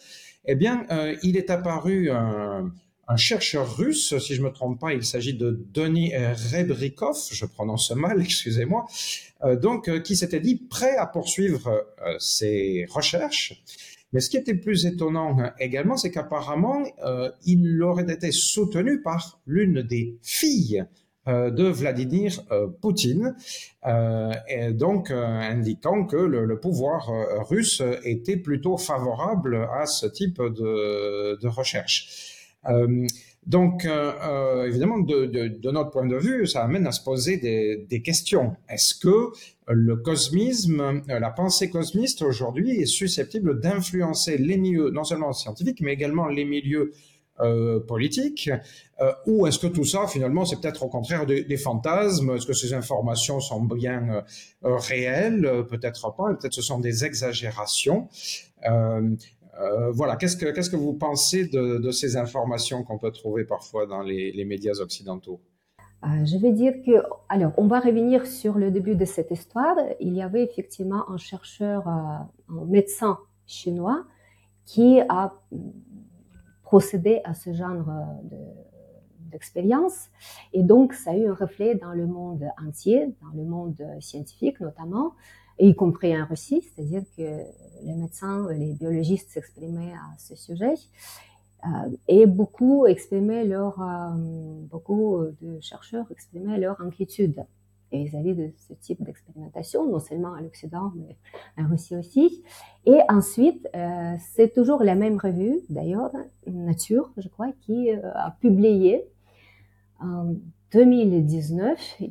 eh 0.45 0.55
bien, 0.55 0.85
il 1.23 1.35
est 1.35 1.49
apparu 1.49 2.11
un 3.11 3.17
chercheur 3.17 3.75
russe, 3.75 4.17
si 4.19 4.35
je 4.35 4.41
me 4.41 4.51
trompe 4.51 4.79
pas, 4.79 4.93
il 4.93 5.03
s'agit 5.03 5.33
de 5.33 5.65
Denis 5.73 6.13
Rebrikov, 6.15 7.17
je 7.31 7.45
prononce 7.45 7.91
mal, 7.91 8.21
excusez-moi, 8.29 8.85
euh, 9.43 9.57
donc 9.57 9.89
euh, 9.89 9.99
qui 9.99 10.15
s'était 10.15 10.39
dit 10.39 10.55
prêt 10.55 10.95
à 10.95 11.05
poursuivre 11.05 11.67
euh, 11.67 12.15
ses 12.19 12.85
recherches. 12.89 13.61
Mais 14.13 14.21
ce 14.21 14.29
qui 14.29 14.37
était 14.37 14.55
plus 14.55 14.85
étonnant 14.85 15.37
également, 15.59 15.95
c'est 15.95 16.11
qu'apparemment, 16.11 16.83
il 17.45 17.81
aurait 17.81 18.11
été 18.11 18.33
soutenu 18.33 19.01
par 19.01 19.39
l'une 19.45 19.83
des 19.83 20.17
filles 20.21 20.83
de 21.27 21.63
Vladimir 21.63 22.43
Poutine, 22.81 23.37
et 24.49 24.73
donc 24.73 25.11
indiquant 25.11 26.05
que 26.05 26.17
le, 26.17 26.59
pouvoir 26.59 27.09
russe 27.47 27.81
était 28.03 28.35
plutôt 28.35 28.75
favorable 28.75 29.65
à 29.73 29.85
ce 29.85 30.07
type 30.07 30.41
de, 30.41 31.39
de 31.41 31.47
recherche. 31.47 32.30
Euh, 32.69 33.07
donc, 33.45 33.85
euh, 33.85 34.13
euh, 34.23 34.67
évidemment, 34.67 34.99
de, 34.99 35.25
de, 35.25 35.47
de, 35.47 35.71
notre 35.71 35.89
point 35.89 36.05
de 36.05 36.15
vue, 36.15 36.45
ça 36.45 36.63
amène 36.63 36.85
à 36.85 36.91
se 36.91 37.03
poser 37.03 37.37
des, 37.37 37.87
des 37.89 38.01
questions. 38.03 38.55
Est-ce 38.69 38.93
que 38.93 39.31
le 39.67 39.95
cosmisme, 39.95 41.01
la 41.07 41.31
pensée 41.31 41.69
cosmiste 41.69 42.21
aujourd'hui 42.21 42.81
est 42.81 42.85
susceptible 42.85 43.59
d'influencer 43.59 44.37
les 44.37 44.57
milieux, 44.57 44.91
non 44.91 45.03
seulement 45.03 45.33
scientifiques, 45.33 45.81
mais 45.81 45.93
également 45.93 46.27
les 46.27 46.45
milieux 46.45 46.91
euh, 47.39 47.79
politiques 47.79 48.51
euh, 48.99 49.11
Ou 49.25 49.47
est-ce 49.47 49.57
que 49.57 49.65
tout 49.65 49.85
ça, 49.85 50.05
finalement, 50.05 50.45
c'est 50.45 50.61
peut-être 50.61 50.83
au 50.83 50.89
contraire 50.89 51.25
des, 51.25 51.43
des 51.43 51.57
fantasmes? 51.57 52.35
Est-ce 52.35 52.45
que 52.45 52.53
ces 52.53 52.75
informations 52.75 53.39
sont 53.39 53.63
bien 53.63 54.23
réelles? 54.61 55.65
Peut-être 55.67 56.15
pas, 56.15 56.35
peut-être 56.35 56.53
ce 56.53 56.61
sont 56.61 56.79
des 56.79 57.05
exagérations. 57.05 58.07
Euh, 59.61 59.91
voilà, 59.91 60.15
qu'est-ce 60.15 60.35
que, 60.37 60.75
vous 60.75 60.93
pensez 60.93 61.47
de, 61.47 61.91
ces 61.91 62.17
informations 62.17 62.83
qu'on 62.83 62.97
peut 62.97 63.11
trouver 63.11 63.45
parfois 63.45 63.85
dans 63.85 64.01
les, 64.01 64.45
médias 64.45 64.79
occidentaux? 64.79 65.39
Je 66.03 66.37
vais 66.37 66.51
dire 66.51 66.73
que, 66.83 67.03
alors, 67.29 67.53
on 67.57 67.67
va 67.67 67.79
revenir 67.79 68.25
sur 68.25 68.57
le 68.57 68.71
début 68.71 68.95
de 68.95 69.05
cette 69.05 69.29
histoire. 69.29 69.75
Il 69.99 70.13
y 70.13 70.21
avait 70.21 70.43
effectivement 70.43 71.09
un 71.11 71.17
chercheur, 71.17 71.87
un 71.87 72.27
médecin 72.49 73.19
chinois, 73.45 74.05
qui 74.65 74.99
a 75.09 75.33
procédé 76.63 77.21
à 77.23 77.35
ce 77.35 77.53
genre 77.53 77.83
de, 78.23 78.37
d'expérience. 79.31 80.09
Et 80.53 80.63
donc, 80.63 80.93
ça 80.93 81.11
a 81.11 81.15
eu 81.15 81.27
un 81.27 81.35
reflet 81.35 81.75
dans 81.75 81.93
le 81.93 82.07
monde 82.07 82.45
entier, 82.65 83.13
dans 83.21 83.35
le 83.35 83.43
monde 83.43 83.81
scientifique 83.99 84.59
notamment, 84.59 85.13
y 85.59 85.75
compris 85.75 86.19
en 86.19 86.25
Russie, 86.25 86.61
c'est-à-dire 86.61 87.03
que 87.15 87.43
les 87.83 87.93
médecins, 87.93 88.47
les 88.51 88.73
biologistes 88.73 89.29
s'exprimaient 89.29 89.93
à 89.93 90.17
ce 90.17 90.35
sujet. 90.35 90.75
Euh, 91.63 91.89
et 92.07 92.25
beaucoup 92.25 92.87
exprimaient 92.87 93.45
leur, 93.45 93.79
euh, 93.81 94.09
beaucoup 94.71 95.19
de 95.41 95.59
chercheurs 95.61 96.11
exprimaient 96.11 96.57
leur 96.57 96.81
inquiétude 96.81 97.45
vis-à-vis 97.91 98.33
de 98.33 98.51
ce 98.55 98.73
type 98.73 99.03
d'expérimentation, 99.03 99.85
non 99.85 99.99
seulement 99.99 100.33
à 100.33 100.41
l'Occident, 100.41 100.93
mais 100.95 101.17
en 101.61 101.67
Russie 101.67 101.95
aussi. 101.95 102.41
Et 102.85 102.97
ensuite, 103.09 103.67
euh, 103.75 104.15
c'est 104.33 104.53
toujours 104.53 104.81
la 104.81 104.95
même 104.95 105.17
revue, 105.17 105.59
d'ailleurs, 105.69 106.11
Nature, 106.47 107.11
je 107.17 107.27
crois, 107.27 107.51
qui 107.61 107.91
a 107.91 108.35
publié 108.39 109.03
en 109.99 110.35
2019, 110.71 112.01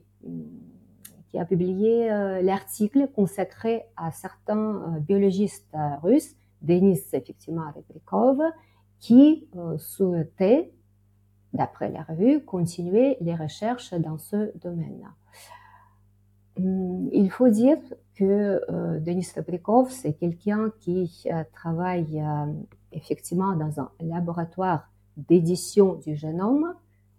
qui 1.30 1.38
a 1.38 1.44
publié 1.44 2.08
l'article 2.42 3.08
consacré 3.14 3.84
à 3.96 4.10
certains 4.10 4.98
biologistes 5.00 5.76
russes, 6.02 6.34
Denis 6.62 7.00
effectivement 7.12 7.70
Rebrikov, 7.74 8.40
qui 8.98 9.48
euh, 9.56 9.78
souhaitait, 9.78 10.72
d'après 11.52 11.90
la 11.90 12.02
revue, 12.02 12.44
continuer 12.44 13.16
les 13.20 13.34
recherches 13.34 13.94
dans 13.94 14.18
ce 14.18 14.56
domaine. 14.58 15.08
Hum, 16.58 17.08
il 17.12 17.30
faut 17.30 17.48
dire 17.48 17.78
que 18.14 18.62
euh, 18.70 19.00
Denis 19.00 19.24
Fabrikov, 19.24 19.90
c'est 19.90 20.12
quelqu'un 20.12 20.70
qui 20.80 21.26
euh, 21.26 21.42
travaille 21.52 22.22
effectivement 22.92 23.56
dans 23.56 23.80
un 23.80 23.90
laboratoire 24.00 24.90
d'édition 25.16 25.94
du 25.94 26.14
génome. 26.14 26.74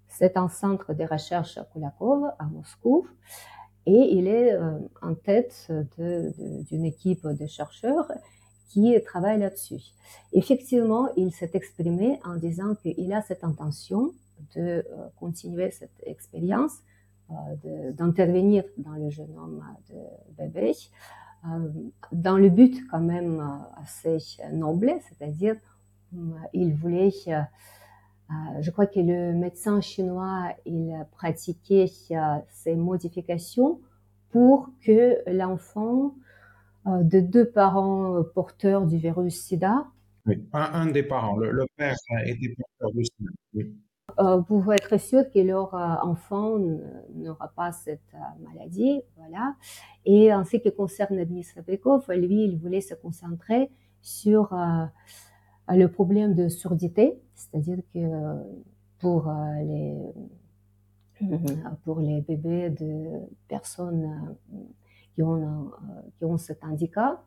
C'est 0.08 0.38
un 0.38 0.50
centre 0.50 0.94
de 0.94 1.04
recherche 1.04 1.58
à 1.58 1.64
Kulakov, 1.64 2.32
à 2.38 2.46
Moscou. 2.46 3.08
Et 3.86 4.16
il 4.16 4.28
est 4.28 4.56
en 5.02 5.16
tête 5.16 5.72
d'une 5.98 6.86
équipe 6.86 7.26
de 7.26 7.48
chercheurs 7.48 8.12
qui 8.72 8.96
travaille 9.04 9.40
là-dessus. 9.40 9.82
Effectivement, 10.32 11.10
il 11.18 11.34
s'est 11.34 11.52
exprimé 11.54 12.20
en 12.24 12.36
disant 12.36 12.76
qu'il 12.76 13.12
a 13.12 13.22
cette 13.22 13.44
intention 13.44 14.14
de 14.56 14.62
euh, 14.62 14.84
continuer 15.18 15.72
cette 15.72 16.02
expérience, 16.04 16.78
euh, 17.32 17.92
d'intervenir 17.92 18.64
dans 18.78 18.94
le 18.94 19.10
génome 19.10 19.64
de 19.90 19.96
bébé, 20.38 20.74
euh, 21.46 21.70
dans 22.12 22.38
le 22.38 22.50
but 22.50 22.82
quand 22.90 23.02
même 23.02 23.44
assez 23.82 24.18
noble, 24.52 24.94
c'est-à-dire 25.08 25.56
il 26.54 26.74
voulait, 26.74 27.12
je 28.62 28.72
crois 28.72 28.86
que 28.86 29.00
le 29.00 29.34
médecin 29.34 29.82
chinois, 29.82 30.54
il 30.66 31.06
pratiquait 31.12 31.88
ces 32.50 32.76
modifications 32.76 33.80
pour 34.32 34.70
que 34.86 35.18
l'enfant 35.30 36.16
euh, 36.88 37.04
de 37.04 37.20
deux 37.20 37.46
parents 37.46 38.16
euh, 38.16 38.24
porteurs 38.24 38.88
du 38.88 38.98
virus 38.98 39.40
sida. 39.40 39.86
Oui, 40.26 40.44
un, 40.54 40.88
des 40.88 41.04
parents, 41.04 41.38
le, 41.38 41.66
père 41.76 41.96
était 42.26 42.56
porteur 42.56 42.92
du 42.96 43.06
sida. 43.06 43.32
Oui. 43.54 43.76
Euh, 44.20 44.42
pour 44.42 44.74
être 44.74 45.00
sûr 45.00 45.24
que 45.32 45.40
leur 45.40 45.74
enfant 45.74 46.60
n'aura 47.16 47.48
pas 47.56 47.72
cette 47.72 48.14
maladie, 48.42 49.02
voilà. 49.16 49.56
Et 50.06 50.34
en 50.34 50.44
ce 50.44 50.58
qui 50.58 50.72
concerne 50.74 51.24
Denis 51.24 51.48
Rabekov, 51.56 52.12
lui, 52.12 52.44
il 52.44 52.58
voulait 52.58 52.82
se 52.82 52.94
concentrer 52.94 53.70
sur 54.02 54.54
le 55.70 55.88
problème 55.88 56.34
de 56.34 56.50
surdité, 56.50 57.22
c'est-à-dire 57.36 57.80
que 57.94 58.00
pour 59.00 59.32
les 59.64 60.14
pour 61.84 62.00
les 62.00 62.22
bébés 62.22 62.70
de 62.72 63.20
personnes 63.48 64.36
qui 65.14 65.24
ont, 65.24 65.36
euh, 65.36 66.02
qui 66.18 66.26
ont 66.26 66.38
cet 66.38 66.64
handicap, 66.64 67.24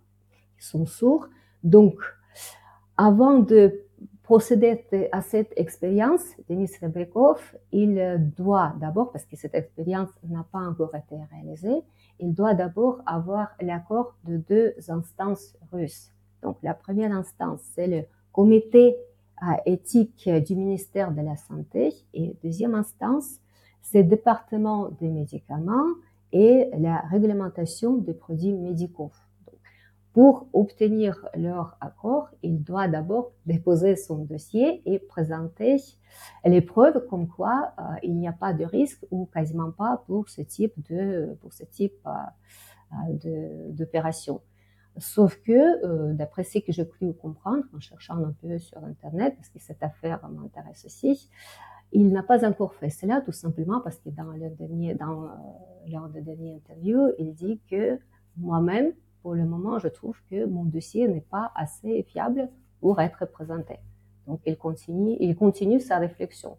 qui 0.59 0.67
sont 0.67 0.87
sourds. 0.87 1.29
Donc, 1.63 1.95
avant 2.97 3.39
de 3.39 3.81
procéder 4.23 4.87
à 5.13 5.21
cette 5.21 5.53
expérience, 5.57 6.23
Denis 6.49 6.71
Rebekov, 6.81 7.57
il 7.73 8.33
doit 8.37 8.75
d'abord, 8.81 9.13
parce 9.13 9.27
que 9.27 9.37
cette 9.37 9.55
expérience 9.55 10.09
n'a 10.27 10.47
pas 10.51 10.61
encore 10.61 10.95
été 10.95 11.17
réalisée, 11.31 11.83
il 12.19 12.33
doit 12.33 12.55
d'abord 12.55 13.03
avoir 13.07 13.49
l'accord 13.61 14.15
de 14.25 14.39
deux 14.39 14.75
instances 14.89 15.57
russes. 15.73 16.11
Donc, 16.43 16.57
la 16.63 16.75
première 16.75 17.13
instance, 17.13 17.61
c'est 17.75 17.87
le 17.87 18.05
comité 18.35 18.97
éthique 19.65 20.29
du 20.29 20.57
ministère 20.57 21.13
de 21.13 21.23
la 21.23 21.37
Santé 21.37 21.95
et 22.13 22.37
deuxième 22.43 22.75
instance, 22.75 23.39
c'est 23.81 24.03
le 24.03 24.09
département 24.09 24.91
des 25.01 25.09
médicaments 25.09 25.87
et 26.33 26.69
la 26.79 26.99
réglementation 26.99 27.97
des 27.97 28.13
produits 28.13 28.53
médicaux. 28.53 29.13
pour 30.13 30.47
obtenir 30.53 31.29
leur 31.35 31.77
accord, 31.81 32.29
il 32.43 32.63
doit 32.63 32.87
d'abord 32.87 33.33
déposer 33.47 33.97
son 33.97 34.19
dossier 34.19 34.81
et 34.87 35.01
présenter 35.01 35.77
les 36.45 36.61
preuves 36.61 37.05
comme 37.09 37.27
quoi 37.27 37.73
euh, 37.79 37.83
il 38.05 38.15
n'y 38.17 38.29
a 38.29 38.33
pas 38.33 38.53
de 38.53 38.65
risque 38.65 39.05
ou 39.11 39.27
quasiment 39.27 39.73
pas 39.73 40.05
pour 40.07 40.29
ce 40.29 40.43
type 40.43 40.75
de 40.89 41.37
pour 41.41 41.53
ce 41.53 41.65
type 41.65 41.99
euh, 42.07 43.71
d'opération. 43.71 44.41
Sauf 44.97 45.41
que, 45.43 45.85
euh, 45.85 46.13
d'après 46.13 46.45
ce 46.45 46.59
que 46.59 46.73
j'ai 46.73 46.87
cru 46.87 47.13
comprendre 47.15 47.65
en 47.75 47.81
cherchant 47.81 48.17
un 48.17 48.33
peu 48.41 48.59
sur 48.59 48.83
Internet, 48.85 49.35
parce 49.37 49.49
que 49.49 49.59
cette 49.59 49.83
affaire 49.83 50.21
m'intéresse 50.29 50.85
aussi, 50.85 51.29
il 51.93 52.13
n'a 52.13 52.23
pas 52.23 52.47
encore 52.47 52.75
fait 52.75 52.91
cela, 52.91 53.21
tout 53.21 53.33
simplement 53.33 53.81
parce 53.81 53.99
que 53.99 54.11
dans 54.11 54.33
le 54.33 54.51
dernier, 54.51 54.95
dans, 54.95 55.31
de 55.87 56.21
dernier 56.21 56.55
interview, 56.55 57.13
il 57.19 57.35
dit 57.35 57.61
que 57.71 57.99
moi-même, 58.37 58.93
pour 59.23 59.35
le 59.35 59.45
moment, 59.45 59.79
je 59.79 59.89
trouve 59.89 60.17
que 60.31 60.45
mon 60.45 60.65
dossier 60.65 61.09
n'est 61.09 61.21
pas 61.21 61.53
assez 61.55 62.03
fiable 62.05 62.49
pour 62.81 63.01
être 63.01 63.27
présenté. 63.27 63.79
Donc, 64.27 64.41
il 64.47 64.57
continue, 64.57 65.17
il 65.21 65.37
continue 65.37 65.81
sa 65.81 65.99
réflexion. 65.99 66.57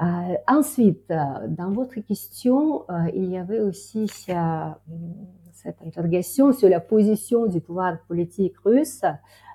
Euh, 0.00 0.34
ensuite, 0.48 1.10
euh, 1.10 1.46
dans 1.48 1.70
votre 1.70 2.00
question, 2.00 2.84
euh, 2.90 3.10
il 3.14 3.26
y 3.26 3.36
avait 3.36 3.60
aussi 3.60 4.08
cette 4.08 5.82
interrogation 5.84 6.52
sur 6.52 6.68
la 6.68 6.80
position 6.80 7.46
du 7.46 7.60
pouvoir 7.60 7.98
politique 8.08 8.56
russe. 8.64 9.02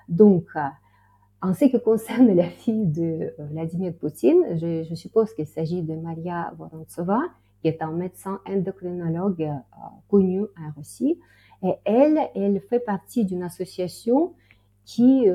Donc, 0.08 0.46
en 1.42 1.54
ce 1.54 1.64
qui 1.66 1.80
concerne 1.80 2.28
la 2.34 2.48
fille 2.48 2.86
de 2.86 3.34
Vladimir 3.38 3.92
Poutine, 3.94 4.42
je, 4.56 4.94
suppose 4.94 5.34
qu'il 5.34 5.46
s'agit 5.46 5.82
de 5.82 5.94
Maria 5.96 6.52
Vorontsova, 6.56 7.20
qui 7.60 7.68
est 7.68 7.82
un 7.82 7.92
médecin 7.92 8.40
endocrinologue 8.46 9.50
connu 10.08 10.42
en 10.42 10.70
Russie. 10.76 11.18
Et 11.62 11.74
elle, 11.84 12.20
elle 12.36 12.60
fait 12.60 12.78
partie 12.78 13.24
d'une 13.24 13.42
association 13.42 14.34
qui 14.84 15.26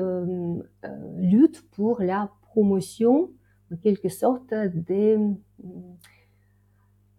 lutte 1.18 1.62
pour 1.72 2.00
la 2.00 2.30
promotion, 2.50 3.28
en 3.72 3.76
quelque 3.76 4.08
sorte, 4.08 4.52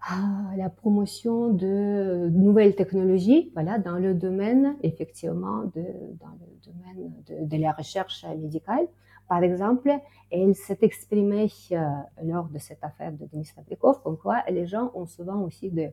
ah, 0.08 0.52
la 0.56 0.70
promotion 0.70 1.50
de 1.50 2.30
nouvelles 2.30 2.76
technologies, 2.76 3.52
voilà, 3.56 3.80
dans 3.80 3.98
le 3.98 4.14
domaine, 4.14 4.78
effectivement, 4.84 5.64
de, 5.64 5.84
dans 6.20 6.36
le 6.40 6.72
domaine 6.72 7.48
de, 7.48 7.58
la 7.58 7.72
recherche 7.72 8.24
médicale. 8.38 8.88
Par 9.28 9.42
exemple, 9.42 9.92
elle 10.30 10.54
s'est 10.54 10.78
exprimée 10.84 11.50
euh, 11.72 11.78
lors 12.24 12.50
de 12.50 12.60
cette 12.60 12.84
affaire 12.84 13.14
de 13.14 13.26
Denis 13.26 13.46
Fabrikov, 13.46 14.04
comme 14.04 14.18
quoi 14.18 14.44
les 14.48 14.68
gens 14.68 14.92
ont 14.94 15.08
souvent 15.08 15.42
aussi 15.42 15.72
des 15.72 15.92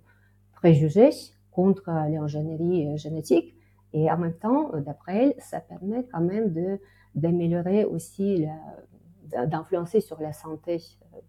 préjugés 0.53 1.11
contre 1.51 1.87
l'ingénierie 1.87 2.99
génétique. 2.99 3.55
Et 3.95 4.11
en 4.11 4.19
même 4.19 4.35
temps, 4.35 4.73
d'après 4.77 5.25
elle, 5.25 5.35
ça 5.39 5.61
permet 5.61 6.05
quand 6.13 6.21
même 6.21 6.53
de 6.53 6.79
d'améliorer 7.15 7.85
aussi, 7.85 8.47
d'influencer 9.47 10.01
sur 10.01 10.21
la 10.21 10.33
santé 10.33 10.83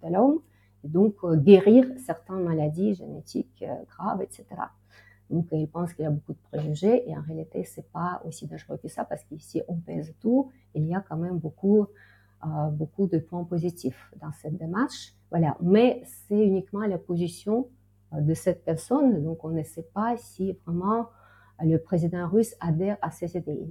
de 0.03 0.13
l'homme 0.13 0.39
et 0.83 0.87
donc 0.87 1.15
euh, 1.23 1.35
guérir 1.35 1.85
certaines 1.97 2.43
maladies 2.43 2.95
génétiques 2.95 3.63
euh, 3.67 3.75
graves, 3.87 4.21
etc. 4.21 4.45
Donc, 5.29 5.47
il 5.51 5.67
pense 5.67 5.93
qu'il 5.93 6.03
y 6.03 6.07
a 6.07 6.11
beaucoup 6.11 6.33
de 6.33 6.39
préjugés 6.51 7.09
et 7.09 7.17
en 7.17 7.21
réalité, 7.21 7.63
c'est 7.63 7.89
pas 7.91 8.21
aussi 8.25 8.45
dangereux 8.45 8.77
que 8.77 8.87
ça 8.87 9.03
parce 9.03 9.23
qu'ici, 9.23 9.61
on 9.67 9.75
pèse 9.75 10.13
tout. 10.19 10.51
Il 10.75 10.85
y 10.85 10.93
a 10.93 11.01
quand 11.01 11.17
même 11.17 11.39
beaucoup, 11.39 11.87
euh, 12.45 12.67
beaucoup 12.71 13.07
de 13.07 13.17
points 13.17 13.43
positifs 13.43 14.11
dans 14.21 14.31
cette 14.31 14.57
démarche. 14.57 15.13
Voilà. 15.31 15.57
Mais 15.61 16.03
c'est 16.05 16.45
uniquement 16.45 16.85
la 16.85 16.99
position 16.99 17.67
euh, 18.13 18.21
de 18.21 18.33
cette 18.33 18.63
personne. 18.63 19.23
Donc, 19.23 19.43
on 19.43 19.49
ne 19.49 19.63
sait 19.63 19.87
pas 19.93 20.17
si 20.17 20.53
vraiment 20.65 21.07
le 21.61 21.77
président 21.77 22.27
russe 22.27 22.55
adhère 22.59 22.97
à 23.01 23.09
ces 23.09 23.35
idées. 23.37 23.65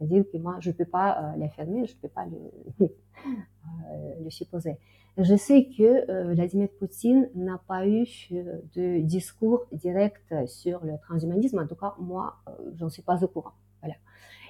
C'est-à-dire 0.00 0.24
que 0.32 0.38
moi, 0.38 0.56
je 0.60 0.70
ne 0.70 0.74
peux 0.74 0.86
pas 0.86 1.18
euh, 1.18 1.36
l'affirmer, 1.36 1.84
je 1.86 1.94
ne 1.94 1.98
peux 2.00 2.08
pas 2.08 2.24
le, 2.26 2.86
euh, 2.86 4.14
le 4.18 4.24
le 4.24 4.30
supposait. 4.30 4.78
Je 5.18 5.36
sais 5.36 5.68
que 5.76 6.32
Vladimir 6.32 6.68
Poutine 6.78 7.28
n'a 7.34 7.60
pas 7.66 7.86
eu 7.86 8.06
de 8.30 9.00
discours 9.00 9.66
direct 9.72 10.32
sur 10.46 10.82
le 10.84 10.92
transhumanisme. 11.02 11.58
En 11.58 11.66
tout 11.66 11.74
cas, 11.74 11.94
moi, 11.98 12.36
j'en 12.76 12.88
suis 12.88 13.02
pas 13.02 13.22
au 13.22 13.28
courant. 13.28 13.52
Voilà. 13.82 13.96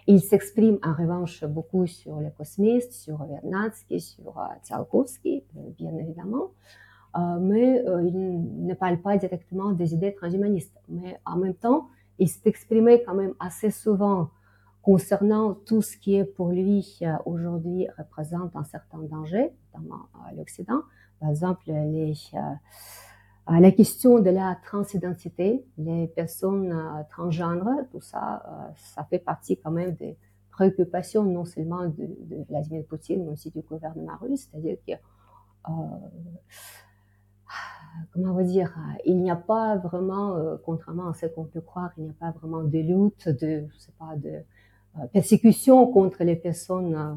Il 0.06 0.20
s'exprime 0.20 0.78
en 0.84 0.92
revanche 0.92 1.44
beaucoup 1.44 1.86
sur 1.86 2.20
les 2.20 2.30
cosmistes, 2.30 2.92
sur 2.92 3.24
Vernadsky, 3.24 4.00
sur 4.00 4.38
Tsiolkovsky, 4.62 5.44
bien 5.78 5.96
évidemment. 5.96 6.50
Euh, 7.16 7.38
mais 7.40 7.84
euh, 7.86 8.02
il 8.04 8.66
ne 8.66 8.74
parle 8.74 8.98
pas 8.98 9.16
directement 9.16 9.72
des 9.72 9.94
idées 9.94 10.14
transhumanistes. 10.14 10.76
Mais 10.88 11.18
en 11.26 11.36
même 11.36 11.54
temps, 11.54 11.88
il 12.18 12.28
s'est 12.28 12.48
exprimé 12.48 13.02
quand 13.04 13.14
même 13.14 13.34
assez 13.40 13.70
souvent 13.70 14.30
concernant 14.82 15.54
tout 15.54 15.82
ce 15.82 15.96
qui 15.96 16.14
est 16.16 16.24
pour 16.24 16.50
lui 16.50 16.98
euh, 17.02 17.16
aujourd'hui 17.26 17.86
représente 17.98 18.56
un 18.56 18.64
certain 18.64 18.98
danger, 18.98 19.52
notamment 19.74 20.06
à 20.26 20.32
l'Occident. 20.32 20.82
Par 21.20 21.30
exemple, 21.30 21.64
les, 21.66 22.14
la 23.46 23.70
question 23.72 24.20
de 24.20 24.30
la 24.30 24.56
transidentité, 24.64 25.64
les 25.76 26.06
personnes 26.06 26.74
transgenres, 27.10 27.68
tout 27.90 28.00
ça, 28.00 28.72
ça 28.76 29.04
fait 29.04 29.18
partie 29.18 29.58
quand 29.58 29.70
même 29.70 29.92
des 29.96 30.16
préoccupations 30.60 31.24
non 31.24 31.46
seulement 31.46 31.86
de, 31.86 32.44
Vladimir 32.48 32.84
Poutine, 32.86 33.24
mais 33.24 33.32
aussi 33.32 33.50
du 33.50 33.62
gouvernement 33.62 34.16
russe. 34.20 34.48
C'est-à-dire 34.50 34.76
que 34.86 34.92
euh, 34.92 35.72
comment 38.12 38.32
on 38.32 38.34
va 38.34 38.44
dire, 38.44 38.74
il 39.06 39.22
n'y 39.22 39.30
a 39.30 39.36
pas 39.36 39.76
vraiment, 39.76 40.36
euh, 40.36 40.56
contrairement 40.64 41.08
à 41.08 41.14
ce 41.14 41.26
qu'on 41.26 41.44
peut 41.44 41.62
croire, 41.62 41.92
il 41.96 42.04
n'y 42.04 42.10
a 42.10 42.14
pas 42.14 42.32
vraiment 42.32 42.62
de 42.62 42.78
lutte, 42.78 43.28
de, 43.28 43.66
je 43.72 43.78
sais 43.78 43.92
pas, 43.98 44.16
de 44.16 44.28
euh, 44.28 44.40
persécution 45.12 45.86
contre 45.86 46.24
les 46.24 46.36
personnes 46.36 46.94
euh, 46.94 47.14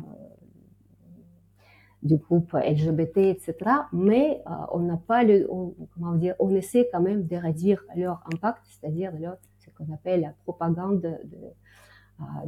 du 2.01 2.17
groupe 2.17 2.53
LGBT, 2.53 3.17
etc. 3.17 3.55
Mais 3.93 4.43
on 4.71 4.79
n'a 4.79 4.97
pas 4.97 5.23
le, 5.23 5.47
comment 5.93 6.15
dire, 6.15 6.35
on 6.39 6.53
essaie 6.53 6.89
quand 6.91 7.01
même 7.01 7.25
de 7.25 7.35
réduire 7.37 7.83
leur 7.95 8.21
impact, 8.33 8.61
c'est-à-dire 8.65 9.13
ce 9.59 9.69
qu'on 9.69 9.91
appelle 9.93 10.21
la 10.21 10.33
propagande 10.43 10.99
de, 11.01 11.15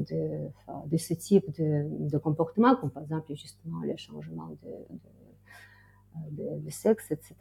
de, 0.09 0.49
de, 0.87 0.97
ce 0.97 1.13
type 1.13 1.49
de, 1.57 1.87
de, 2.09 2.17
comportement, 2.17 2.75
comme 2.75 2.91
par 2.91 3.03
exemple 3.03 3.33
justement 3.33 3.79
le 3.81 3.95
changement 3.95 4.49
de, 6.31 6.43
de 6.59 6.69
sexe, 6.69 7.11
etc. 7.11 7.35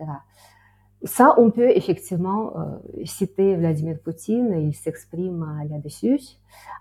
Ça, 1.05 1.35
on 1.37 1.51
peut 1.51 1.69
effectivement 1.77 2.59
euh, 2.59 3.05
citer 3.05 3.57
Vladimir 3.57 3.99
Poutine, 4.03 4.55
il 4.59 4.75
s'exprime 4.75 5.43
euh, 5.43 5.69
là-dessus. 5.69 6.19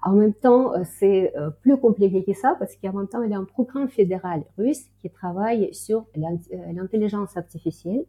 En 0.01 0.13
même 0.13 0.34
temps, 0.34 0.74
euh, 0.74 0.84
c'est 0.86 1.36
euh, 1.36 1.49
plus 1.49 1.78
compliqué 1.78 2.24
que 2.24 2.34
ça 2.34 2.55
parce 2.57 2.74
qu'en 2.78 2.93
même 2.93 3.09
temps, 3.09 3.21
il 3.21 3.32
y 3.32 3.34
a 3.34 3.38
un 3.38 3.43
programme 3.43 3.89
fédéral 3.89 4.43
russe 4.57 4.86
qui 5.01 5.09
travaille 5.09 5.74
sur 5.74 6.05
l'intelligence 6.15 7.36
artificielle, 7.36 8.05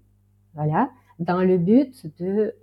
voilà, 0.55 0.89
dans 1.19 1.43
le 1.43 1.59
but 1.59 2.07
de, 2.21 2.55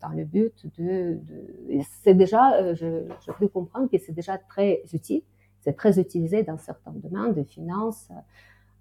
dans 0.00 0.10
le 0.16 0.24
but 0.24 0.66
de, 0.78 1.18
de 1.22 1.82
c'est 2.02 2.14
déjà, 2.14 2.72
je, 2.72 3.04
je 3.26 3.32
peux 3.32 3.48
comprendre 3.48 3.90
que 3.90 3.98
c'est 3.98 4.12
déjà 4.12 4.38
très 4.38 4.82
utile, 4.94 5.22
c'est 5.60 5.74
très 5.74 6.00
utilisé 6.00 6.42
dans 6.44 6.56
certains 6.56 6.92
domaines 6.92 7.34
de 7.34 7.42
finances, 7.42 8.08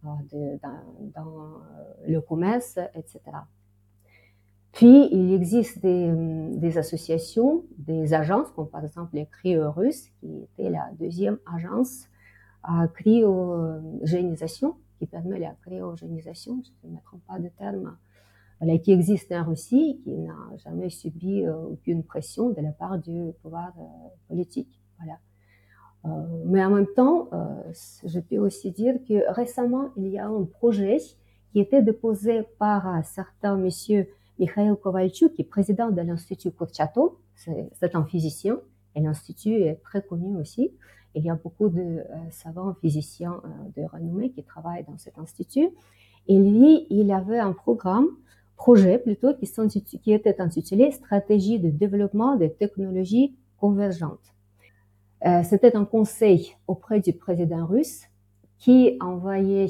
de, 0.03 0.57
dans, 0.61 0.79
dans 1.15 1.47
le 2.07 2.21
commerce, 2.21 2.79
etc. 2.95 3.19
Puis, 4.73 5.07
il 5.11 5.33
existe 5.33 5.81
des, 5.81 6.09
euh, 6.09 6.49
des, 6.55 6.77
associations, 6.77 7.63
des 7.77 8.13
agences, 8.13 8.49
comme 8.51 8.67
par 8.67 8.83
exemple 8.83 9.15
les 9.15 9.27
Cryo-Russes, 9.27 10.09
qui 10.19 10.43
était 10.43 10.69
la 10.69 10.89
deuxième 10.99 11.37
agence 11.55 12.09
à 12.63 12.87
cryogénisation, 12.87 14.75
qui 14.97 15.05
permet 15.05 15.39
la 15.39 15.55
cryogénisation, 15.61 16.61
je 16.63 16.87
ne 16.87 16.95
me 16.95 16.99
trompe 17.01 17.21
pas 17.27 17.39
de 17.39 17.49
terme, 17.49 17.97
voilà, 18.59 18.77
qui 18.79 18.91
existe 18.91 19.31
en 19.31 19.43
Russie, 19.43 19.99
qui 20.03 20.11
n'a 20.11 20.35
jamais 20.63 20.89
subi 20.89 21.45
euh, 21.45 21.53
aucune 21.55 22.03
pression 22.03 22.49
de 22.49 22.61
la 22.61 22.71
part 22.71 22.97
du 22.97 23.31
pouvoir 23.41 23.73
euh, 23.77 23.83
politique. 24.27 24.81
Voilà. 24.97 25.19
Euh, 26.05 26.43
mais 26.45 26.63
en 26.63 26.69
même 26.69 26.87
temps, 26.95 27.29
je 28.05 28.19
peux 28.19 28.37
aussi 28.37 28.71
dire 28.71 28.95
que 29.07 29.31
récemment, 29.33 29.89
il 29.95 30.07
y 30.09 30.19
a 30.19 30.27
un 30.27 30.43
projet 30.43 30.97
qui 31.51 31.59
était 31.59 31.81
déposé 31.81 32.43
par 32.57 33.05
certains 33.05 33.55
messieurs 33.55 34.07
Mikhail 34.39 34.73
Kovalchuk, 34.81 35.39
est 35.39 35.43
président 35.43 35.89
de 35.89 36.01
l'Institut 36.01 36.51
Kurchatov, 36.51 37.11
c'est 37.35 37.95
un 37.95 38.03
physicien, 38.05 38.59
et 38.95 39.01
l'Institut 39.01 39.61
est 39.61 39.81
très 39.83 40.01
connu 40.01 40.35
aussi. 40.37 40.71
Il 41.15 41.23
y 41.23 41.29
a 41.29 41.35
beaucoup 41.35 41.69
de 41.69 41.81
euh, 41.81 42.03
savants 42.31 42.73
physiciens 42.81 43.39
euh, 43.43 43.81
de 43.81 43.87
renommée 43.87 44.31
qui 44.31 44.43
travaillent 44.43 44.83
dans 44.83 44.97
cet 44.97 45.19
institut. 45.19 45.69
Et 46.27 46.37
lui, 46.37 46.87
il 46.89 47.11
avait 47.11 47.39
un 47.39 47.53
programme, 47.53 48.07
projet 48.55 48.97
plutôt, 48.97 49.33
qui, 49.35 50.11
était 50.11 50.41
intitulé 50.41 50.91
Stratégie 50.91 51.59
de 51.59 51.69
développement 51.69 52.35
des 52.35 52.51
technologies 52.51 53.35
convergentes. 53.57 54.33
Euh, 55.25 55.43
C'était 55.43 55.75
un 55.75 55.85
conseil 55.85 56.55
auprès 56.67 56.99
du 56.99 57.13
président 57.13 57.65
russe 57.65 58.03
qui 58.57 58.97
envoyait 59.01 59.67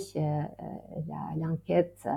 l'enquête 1.35 2.07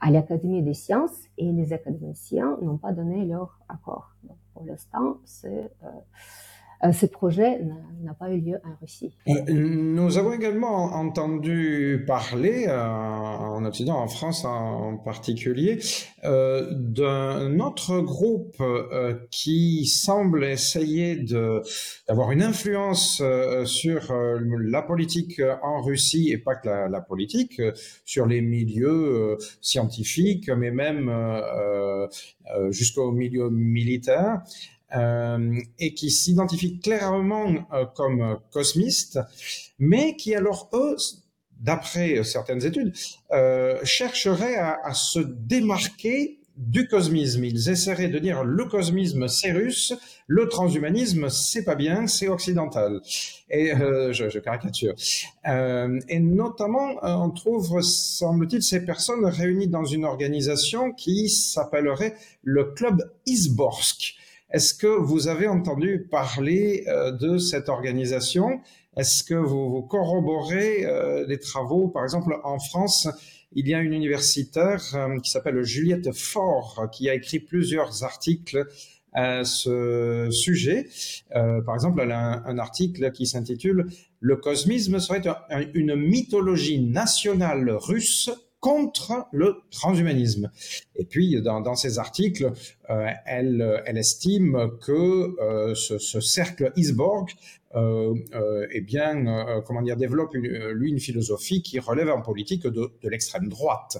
à 0.00 0.10
l'Académie 0.10 0.62
des 0.62 0.74
sciences 0.74 1.24
et 1.38 1.50
les 1.50 1.72
académiciens 1.72 2.58
n'ont 2.62 2.76
pas 2.76 2.92
donné 2.92 3.24
leur 3.24 3.58
accord. 3.68 4.14
Donc, 4.24 4.36
pour 4.52 4.64
l'instant, 4.64 5.18
c'est 5.24 5.70
euh, 5.84 5.88
ce 6.92 7.06
projet 7.06 7.60
n'a 8.02 8.14
pas 8.14 8.30
eu 8.30 8.40
lieu 8.40 8.56
en 8.64 8.76
Russie. 8.80 9.12
Euh, 9.28 9.32
nous 9.48 10.18
avons 10.18 10.32
également 10.32 10.94
entendu 10.94 12.04
parler, 12.06 12.66
euh, 12.68 12.78
en 12.78 13.64
Occident, 13.64 13.96
en 13.96 14.08
France 14.08 14.44
en 14.44 14.96
particulier, 14.98 15.80
d'un 16.22 17.60
autre 17.60 18.00
groupe 18.00 18.62
qui 19.30 19.86
semble 19.86 20.44
essayer 20.44 21.24
d'avoir 22.08 22.32
une 22.32 22.42
influence 22.42 23.22
sur 23.64 24.12
la 24.12 24.82
politique 24.82 25.40
en 25.62 25.82
Russie, 25.82 26.30
et 26.32 26.38
pas 26.38 26.56
que 26.56 26.68
la, 26.68 26.88
la 26.88 27.00
politique, 27.00 27.60
sur 28.04 28.26
les 28.26 28.40
milieux 28.40 29.36
scientifiques, 29.60 30.50
mais 30.50 30.70
même 30.70 31.10
jusqu'au 32.70 33.12
milieu 33.12 33.50
militaire. 33.50 34.42
Euh, 34.94 35.58
et 35.80 35.94
qui 35.94 36.12
s'identifient 36.12 36.78
clairement 36.78 37.52
euh, 37.72 37.86
comme 37.96 38.38
cosmistes, 38.52 39.18
mais 39.80 40.14
qui 40.14 40.32
alors, 40.32 40.70
eux, 40.74 40.96
d'après 41.60 42.22
certaines 42.24 42.64
études, 42.64 42.92
euh, 43.32 43.78
chercheraient 43.82 44.56
à, 44.56 44.94
se 44.94 45.18
démarquer 45.18 46.38
du 46.56 46.88
cosmisme. 46.88 47.44
Ils 47.44 47.68
essaieraient 47.68 48.08
de 48.08 48.18
dire 48.18 48.42
le 48.42 48.64
cosmisme 48.64 49.28
c'est 49.28 49.52
russe, 49.52 49.92
le 50.26 50.48
transhumanisme 50.48 51.28
c'est 51.28 51.64
pas 51.64 51.74
bien, 51.74 52.06
c'est 52.06 52.28
occidental. 52.28 53.00
Et 53.50 53.74
euh, 53.74 54.12
je, 54.12 54.38
caricature. 54.38 54.94
Euh, 55.46 56.00
et 56.08 56.18
notamment, 56.18 56.94
on 57.02 57.30
trouve, 57.30 57.82
semble-t-il, 57.82 58.62
ces 58.62 58.84
personnes 58.84 59.26
réunies 59.26 59.68
dans 59.68 59.84
une 59.84 60.04
organisation 60.04 60.92
qui 60.92 61.28
s'appellerait 61.28 62.14
le 62.42 62.72
Club 62.72 63.02
Isborsk. 63.26 64.16
Est-ce 64.56 64.72
que 64.72 64.86
vous 64.86 65.28
avez 65.28 65.48
entendu 65.48 66.08
parler 66.10 66.84
euh, 66.88 67.12
de 67.12 67.36
cette 67.36 67.68
organisation? 67.68 68.62
Est-ce 68.96 69.22
que 69.22 69.34
vous, 69.34 69.68
vous 69.68 69.82
corroborez 69.82 70.86
euh, 70.86 71.26
les 71.28 71.38
travaux? 71.38 71.88
Par 71.88 72.04
exemple, 72.04 72.40
en 72.42 72.58
France, 72.58 73.06
il 73.52 73.68
y 73.68 73.74
a 73.74 73.80
une 73.80 73.92
universitaire 73.92 74.82
euh, 74.94 75.20
qui 75.20 75.30
s'appelle 75.30 75.62
Juliette 75.62 76.10
Faure 76.14 76.88
qui 76.90 77.10
a 77.10 77.14
écrit 77.14 77.38
plusieurs 77.38 78.02
articles 78.02 78.66
à 79.12 79.44
ce 79.44 80.28
sujet. 80.30 80.88
Par 81.30 81.74
exemple, 81.74 82.00
elle 82.02 82.12
un, 82.12 82.58
article 82.58 83.12
qui 83.12 83.26
s'intitule 83.26 83.86
Le 84.20 84.36
cosmisme 84.36 85.00
serait 85.00 85.22
un, 85.26 85.64
une 85.74 85.96
mythologie 85.96 86.80
nationale 86.80 87.70
russe 87.70 88.30
contre 88.66 89.28
le 89.30 89.58
transhumanisme. 89.70 90.50
Et 90.96 91.04
puis, 91.04 91.40
dans, 91.40 91.60
dans 91.60 91.76
ces 91.76 92.00
articles, 92.00 92.52
euh, 92.90 93.06
elle, 93.24 93.96
estime 93.96 94.72
que 94.84 95.40
euh, 95.40 95.76
ce, 95.76 95.98
ce, 95.98 96.20
cercle 96.20 96.72
Isborg 96.74 97.28
eh 97.76 98.80
bien, 98.80 99.26
euh, 99.26 99.60
comment 99.62 99.82
dire, 99.82 99.96
développe 99.96 100.34
une, 100.34 100.46
lui 100.70 100.90
une 100.90 101.00
philosophie 101.00 101.62
qui 101.62 101.78
relève 101.78 102.08
en 102.10 102.22
politique 102.22 102.66
de, 102.66 102.70
de 102.70 103.08
l'extrême 103.08 103.48
droite. 103.48 103.98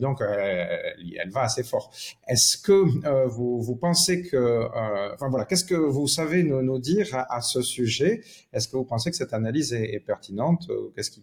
Donc, 0.00 0.20
elle 0.20 1.30
va 1.30 1.42
assez 1.42 1.62
fort. 1.62 1.90
Est-ce 2.26 2.58
que 2.58 3.26
vous, 3.26 3.60
vous 3.60 3.76
pensez 3.76 4.22
que, 4.22 4.66
enfin 5.14 5.28
voilà, 5.28 5.44
qu'est-ce 5.44 5.64
que 5.64 5.74
vous 5.74 6.08
savez 6.08 6.42
nous, 6.42 6.62
nous 6.62 6.78
dire 6.78 7.06
à, 7.12 7.40
ce 7.40 7.62
sujet? 7.62 8.22
Est-ce 8.52 8.68
que 8.68 8.76
vous 8.76 8.84
pensez 8.84 9.10
que 9.10 9.16
cette 9.16 9.34
analyse 9.34 9.72
est, 9.72 9.94
est 9.94 10.00
pertinente 10.00 10.70
Qu'est-ce 10.94 11.10
qu'il 11.10 11.22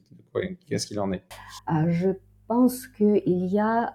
qu'est-ce 0.67 0.87
qu'il 0.87 0.99
en 0.99 1.11
est? 1.11 1.23
Je 1.87 2.11
pense 2.47 2.87
qu'il 2.87 3.45
y 3.45 3.59
a 3.59 3.93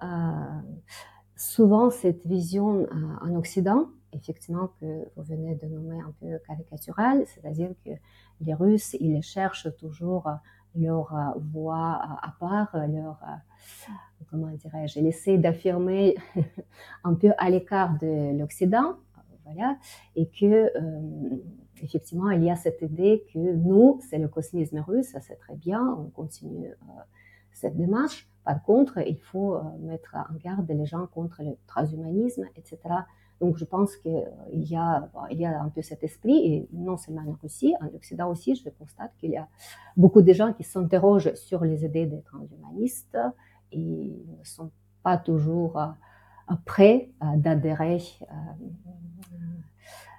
souvent 1.35 1.89
cette 1.89 2.25
vision 2.25 2.87
en 3.21 3.35
Occident 3.35 3.89
effectivement 4.13 4.69
que 4.79 5.07
vous 5.15 5.23
venez 5.23 5.55
de 5.55 5.67
nommer 5.67 5.99
un 5.99 6.13
peu 6.19 6.37
caricatural, 6.47 7.23
c'est-à-dire 7.27 7.71
que 7.85 7.91
les 8.41 8.53
Russes, 8.53 8.95
ils 8.99 9.21
cherchent 9.21 9.73
toujours 9.77 10.29
leur 10.75 11.37
voix 11.39 12.01
à 12.21 12.33
part, 12.39 12.75
leur, 12.87 13.19
comment 14.29 14.47
dirais-je, 14.51 14.99
laisser 14.99 15.37
d'affirmer 15.37 16.15
un 17.03 17.13
peu 17.13 17.31
à 17.37 17.49
l'écart 17.49 17.97
de 17.99 18.37
l'Occident, 18.37 18.95
voilà, 19.45 19.77
et 20.15 20.27
que 20.27 20.71
effectivement, 21.81 22.29
il 22.29 22.43
y 22.43 22.49
a 22.49 22.55
cette 22.55 22.81
idée 22.81 23.25
que 23.33 23.39
nous, 23.39 23.99
c'est 24.09 24.17
le 24.17 24.27
cosmisme 24.27 24.79
russe, 24.79 25.07
ça 25.07 25.19
c'est 25.19 25.35
très 25.35 25.55
bien, 25.55 25.95
on 25.97 26.09
continue 26.09 26.71
cette 27.53 27.75
démarche. 27.75 28.27
Par 28.43 28.61
contre, 28.63 28.99
il 29.05 29.19
faut 29.19 29.59
mettre 29.79 30.15
en 30.15 30.35
garde 30.35 30.69
les 30.69 30.85
gens 30.85 31.05
contre 31.07 31.43
le 31.43 31.57
transhumanisme, 31.67 32.47
etc. 32.55 32.79
Donc, 33.41 33.57
je 33.57 33.65
pense 33.65 33.95
qu'il 33.97 34.15
euh, 34.15 34.29
y, 34.53 34.75
a, 34.75 35.09
il 35.31 35.39
y 35.39 35.45
a 35.45 35.59
un 35.59 35.69
peu 35.69 35.81
cet 35.81 36.03
esprit, 36.03 36.45
et 36.45 36.69
non 36.71 36.95
seulement 36.95 37.23
en 37.27 37.35
Russie, 37.41 37.73
en 37.81 37.87
Occident 37.87 38.29
aussi, 38.29 38.55
je 38.55 38.69
constate 38.69 39.11
qu'il 39.17 39.31
y 39.31 39.37
a 39.37 39.47
beaucoup 39.97 40.21
de 40.21 40.31
gens 40.31 40.53
qui 40.53 40.63
s'interrogent 40.63 41.33
sur 41.33 41.63
les 41.63 41.83
idées 41.83 42.05
des 42.05 42.21
transhumanistes 42.21 43.17
et 43.71 44.15
ne 44.39 44.43
sont 44.43 44.69
pas 45.01 45.17
toujours 45.17 45.79
euh, 45.79 45.87
prêts 46.65 47.09
euh, 47.23 47.35
d'adhérer 47.35 47.97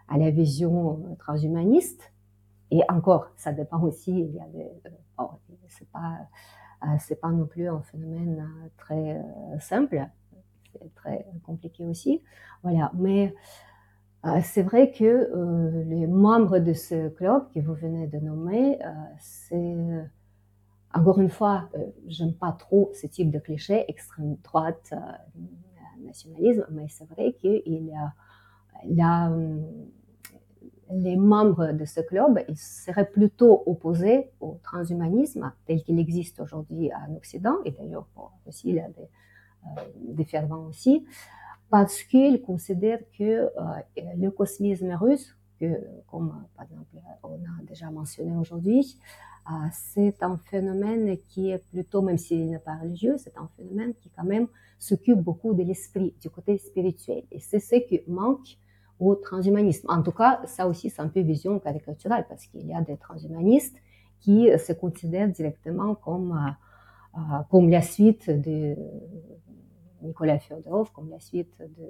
à 0.08 0.18
la 0.18 0.30
vision 0.30 1.16
transhumaniste. 1.20 2.12
Et 2.72 2.80
encore, 2.88 3.28
ça 3.36 3.52
dépend 3.52 3.80
aussi, 3.82 4.10
il 4.10 4.34
y 4.34 4.42
c'est 5.68 5.88
pas, 5.90 6.18
c'est 6.98 7.20
pas 7.20 7.30
non 7.30 7.46
plus 7.46 7.68
un 7.68 7.82
phénomène 7.82 8.70
très 8.76 9.22
simple 9.60 10.06
c'est 10.72 10.94
très 10.94 11.26
compliqué 11.44 11.84
aussi. 11.84 12.22
Voilà, 12.62 12.90
mais 12.94 13.34
euh, 14.24 14.40
c'est 14.44 14.62
vrai 14.62 14.92
que 14.92 15.04
euh, 15.04 15.84
les 15.84 16.06
membres 16.06 16.58
de 16.58 16.72
ce 16.72 17.08
club 17.08 17.50
que 17.52 17.60
vous 17.60 17.74
venez 17.74 18.06
de 18.06 18.18
nommer, 18.18 18.78
euh, 18.84 18.88
c'est 19.18 19.76
encore 20.94 21.18
une 21.20 21.30
fois, 21.30 21.70
j'aime 22.06 22.34
pas 22.34 22.52
trop 22.52 22.90
ce 22.92 23.06
type 23.06 23.30
de 23.30 23.38
cliché, 23.38 23.86
extrême 23.88 24.36
droite, 24.44 24.92
nationalisme, 26.04 26.66
mais 26.70 26.86
c'est 26.88 27.06
vrai 27.06 27.32
qu'il 27.32 27.90
là, 28.90 29.34
les 30.90 31.16
membres 31.16 31.72
de 31.72 31.86
ce 31.86 32.00
club, 32.02 32.40
seraient 32.54 33.10
plutôt 33.10 33.62
opposés 33.64 34.30
au 34.40 34.60
transhumanisme 34.62 35.50
tel 35.64 35.82
qu'il 35.82 35.98
existe 35.98 36.40
aujourd'hui 36.40 36.90
en 36.92 37.14
Occident, 37.14 37.56
et 37.64 37.70
d'ailleurs 37.70 38.06
aussi 38.46 38.68
il 38.68 38.74
y 38.74 38.80
a 38.80 38.88
des 38.88 39.00
euh, 39.00 39.06
des 39.96 40.24
fervents 40.24 40.66
aussi, 40.66 41.04
parce 41.70 42.02
qu'ils 42.02 42.42
considèrent 42.42 43.02
que 43.18 43.22
euh, 43.22 43.50
le 44.16 44.30
cosmisme 44.30 44.92
russe, 44.92 45.34
que, 45.58 45.80
comme 46.06 46.44
par 46.56 46.66
exemple 46.66 46.96
on 47.22 47.36
a 47.36 47.64
déjà 47.66 47.90
mentionné 47.90 48.36
aujourd'hui, 48.36 48.98
euh, 49.50 49.54
c'est 49.72 50.22
un 50.22 50.36
phénomène 50.36 51.16
qui 51.28 51.50
est 51.50 51.64
plutôt, 51.70 52.02
même 52.02 52.18
s'il 52.18 52.50
n'est 52.50 52.58
pas 52.58 52.76
religieux, 52.76 53.16
c'est 53.16 53.36
un 53.38 53.48
phénomène 53.56 53.94
qui 53.94 54.10
quand 54.10 54.24
même 54.24 54.48
s'occupe 54.78 55.18
beaucoup 55.18 55.54
de 55.54 55.62
l'esprit, 55.62 56.14
du 56.20 56.28
côté 56.30 56.58
spirituel. 56.58 57.22
Et 57.30 57.40
c'est 57.40 57.60
ce 57.60 57.76
qui 57.76 58.00
manque 58.06 58.58
au 59.00 59.14
transhumanisme. 59.14 59.86
En 59.90 60.02
tout 60.02 60.12
cas, 60.12 60.42
ça 60.44 60.68
aussi, 60.68 60.90
c'est 60.90 61.00
un 61.00 61.08
peu 61.08 61.20
vision 61.20 61.58
caricaturale, 61.58 62.26
parce 62.28 62.46
qu'il 62.46 62.66
y 62.66 62.74
a 62.74 62.82
des 62.82 62.96
transhumanistes 62.96 63.76
qui 64.20 64.48
se 64.58 64.72
considèrent 64.72 65.28
directement 65.28 65.96
comme, 65.96 66.54
comme 67.50 67.68
la 67.68 67.82
suite 67.82 68.30
de, 68.30 68.76
Nicolas 70.03 70.38
Fyodorov 70.38 70.92
comme 70.92 71.11
la 71.11 71.20
suite 71.20 71.55
de 71.61 71.86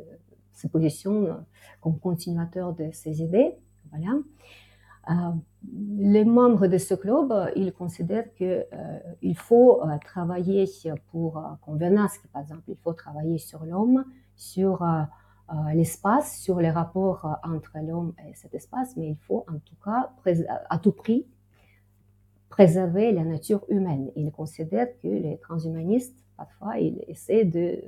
ses 0.52 0.68
positions 0.68 1.24
euh, 1.24 1.34
comme 1.80 1.98
continuateur 1.98 2.72
de 2.74 2.90
ses 2.92 3.22
idées. 3.22 3.56
Voilà. 3.90 4.18
Euh, 5.10 5.32
les 5.98 6.24
membres 6.24 6.68
de 6.68 6.78
ce 6.78 6.94
club, 6.94 7.32
ils 7.56 7.72
considèrent 7.72 8.32
qu'il 8.34 8.66
euh, 8.72 9.34
faut 9.34 9.82
euh, 9.82 9.98
travailler 10.04 10.64
pour 11.10 11.38
euh, 11.38 11.42
convenance, 11.62 12.18
par 12.32 12.42
exemple, 12.42 12.62
il 12.68 12.76
faut 12.76 12.92
travailler 12.92 13.38
sur 13.38 13.64
l'homme, 13.64 14.04
sur 14.36 14.84
l'espace, 15.74 16.38
sur 16.40 16.60
les 16.60 16.70
rapports 16.70 17.36
entre 17.44 17.72
l'homme 17.82 18.14
et 18.26 18.34
cet 18.34 18.54
espace, 18.54 18.96
mais 18.96 19.08
il 19.08 19.16
faut 19.16 19.44
en 19.48 19.58
tout 19.58 19.76
cas, 19.84 20.10
à 20.70 20.78
tout 20.78 20.92
prix, 20.92 21.26
préserver 22.48 23.12
la 23.12 23.24
nature 23.24 23.62
humaine. 23.68 24.10
Ils 24.16 24.32
considèrent 24.32 24.96
que 25.02 25.08
les 25.08 25.38
transhumanistes 25.38 26.21
parfois, 26.36 26.78
il 26.78 27.02
essaie 27.08 27.44
de, 27.44 27.82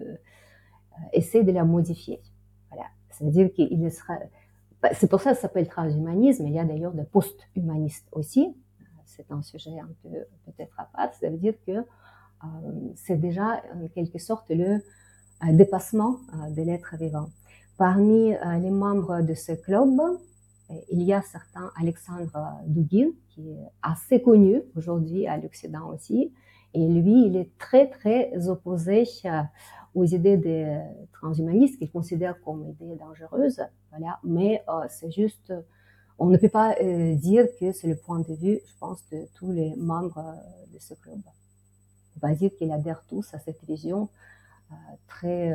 euh, 1.15 1.43
de 1.43 1.53
la 1.53 1.65
modifier. 1.65 2.21
Voilà. 2.71 2.87
C'est-à-dire 3.11 3.53
qu'il 3.53 3.91
sera. 3.91 4.15
Bah, 4.83 4.91
c'est 4.93 5.09
pour 5.09 5.21
ça 5.21 5.31
que 5.31 5.37
ça 5.37 5.43
s'appelle 5.43 5.69
transhumanisme. 5.69 6.47
Il 6.47 6.53
y 6.53 6.59
a 6.59 6.65
d'ailleurs 6.65 6.93
des 6.93 7.05
post-humanistes 7.05 8.09
aussi. 8.13 8.55
C'est 9.07 9.31
un 9.31 9.43
sujet 9.43 9.79
un 9.79 9.91
peu 10.03 10.11
peut-être 10.45 10.79
à 10.79 10.85
part. 10.93 11.15
Ça 11.15 11.31
veut 11.31 11.37
dire 11.37 11.55
que 11.67 11.73
euh, 11.73 11.85
c'est 12.97 13.17
déjà 13.17 13.63
en 13.75 13.89
quelque 13.89 14.19
sorte 14.19 14.51
le 14.51 14.75
euh, 14.75 15.53
dépassement 15.53 16.19
de 16.51 16.63
l'être 16.63 16.97
vivant. 16.97 17.29
Parmi 17.77 18.33
les 18.61 18.71
membres 18.71 19.21
de 19.23 19.35
ce 19.35 19.51
club, 19.51 20.01
il 20.91 21.03
y 21.03 21.13
a 21.13 21.23
certains 21.23 21.73
Alexandre 21.77 22.61
Dugin, 22.67 23.11
qui 23.29 23.51
est 23.51 23.69
assez 23.83 24.23
connu 24.23 24.63
aujourd'hui 24.77 25.27
à 25.27 25.37
l'Occident 25.39 25.89
aussi, 25.93 26.33
et 26.75 26.89
lui, 26.89 27.27
il 27.27 27.37
est 27.37 27.57
très, 27.57 27.89
très 27.89 28.49
opposé 28.49 29.05
euh, 29.25 29.43
aux 29.95 30.05
idées 30.05 30.37
des 30.37 30.81
transhumanistes 31.13 31.79
qu'il 31.79 31.91
considère 31.91 32.41
comme 32.43 32.69
idées 32.69 32.97
dangereuses. 32.97 33.63
Voilà. 33.91 34.19
Mais 34.25 34.65
euh, 34.69 34.85
c'est 34.89 35.13
juste, 35.13 35.55
on 36.19 36.27
ne 36.27 36.37
peut 36.37 36.49
pas 36.49 36.75
euh, 36.83 37.15
dire 37.15 37.47
que 37.61 37.71
c'est 37.71 37.87
le 37.87 37.97
point 37.97 38.19
de 38.19 38.35
vue, 38.35 38.61
je 38.67 38.73
pense, 38.81 39.09
de 39.11 39.29
tous 39.35 39.53
les 39.53 39.77
membres 39.77 40.37
de 40.73 40.79
ce 40.81 40.95
club. 40.95 41.21
On 42.17 42.27
va 42.27 42.35
dire 42.35 42.51
qu'ils 42.57 42.73
adhèrent 42.73 43.05
tous 43.09 43.33
à 43.35 43.39
cette 43.39 43.63
vision 43.65 44.09
très, 45.07 45.53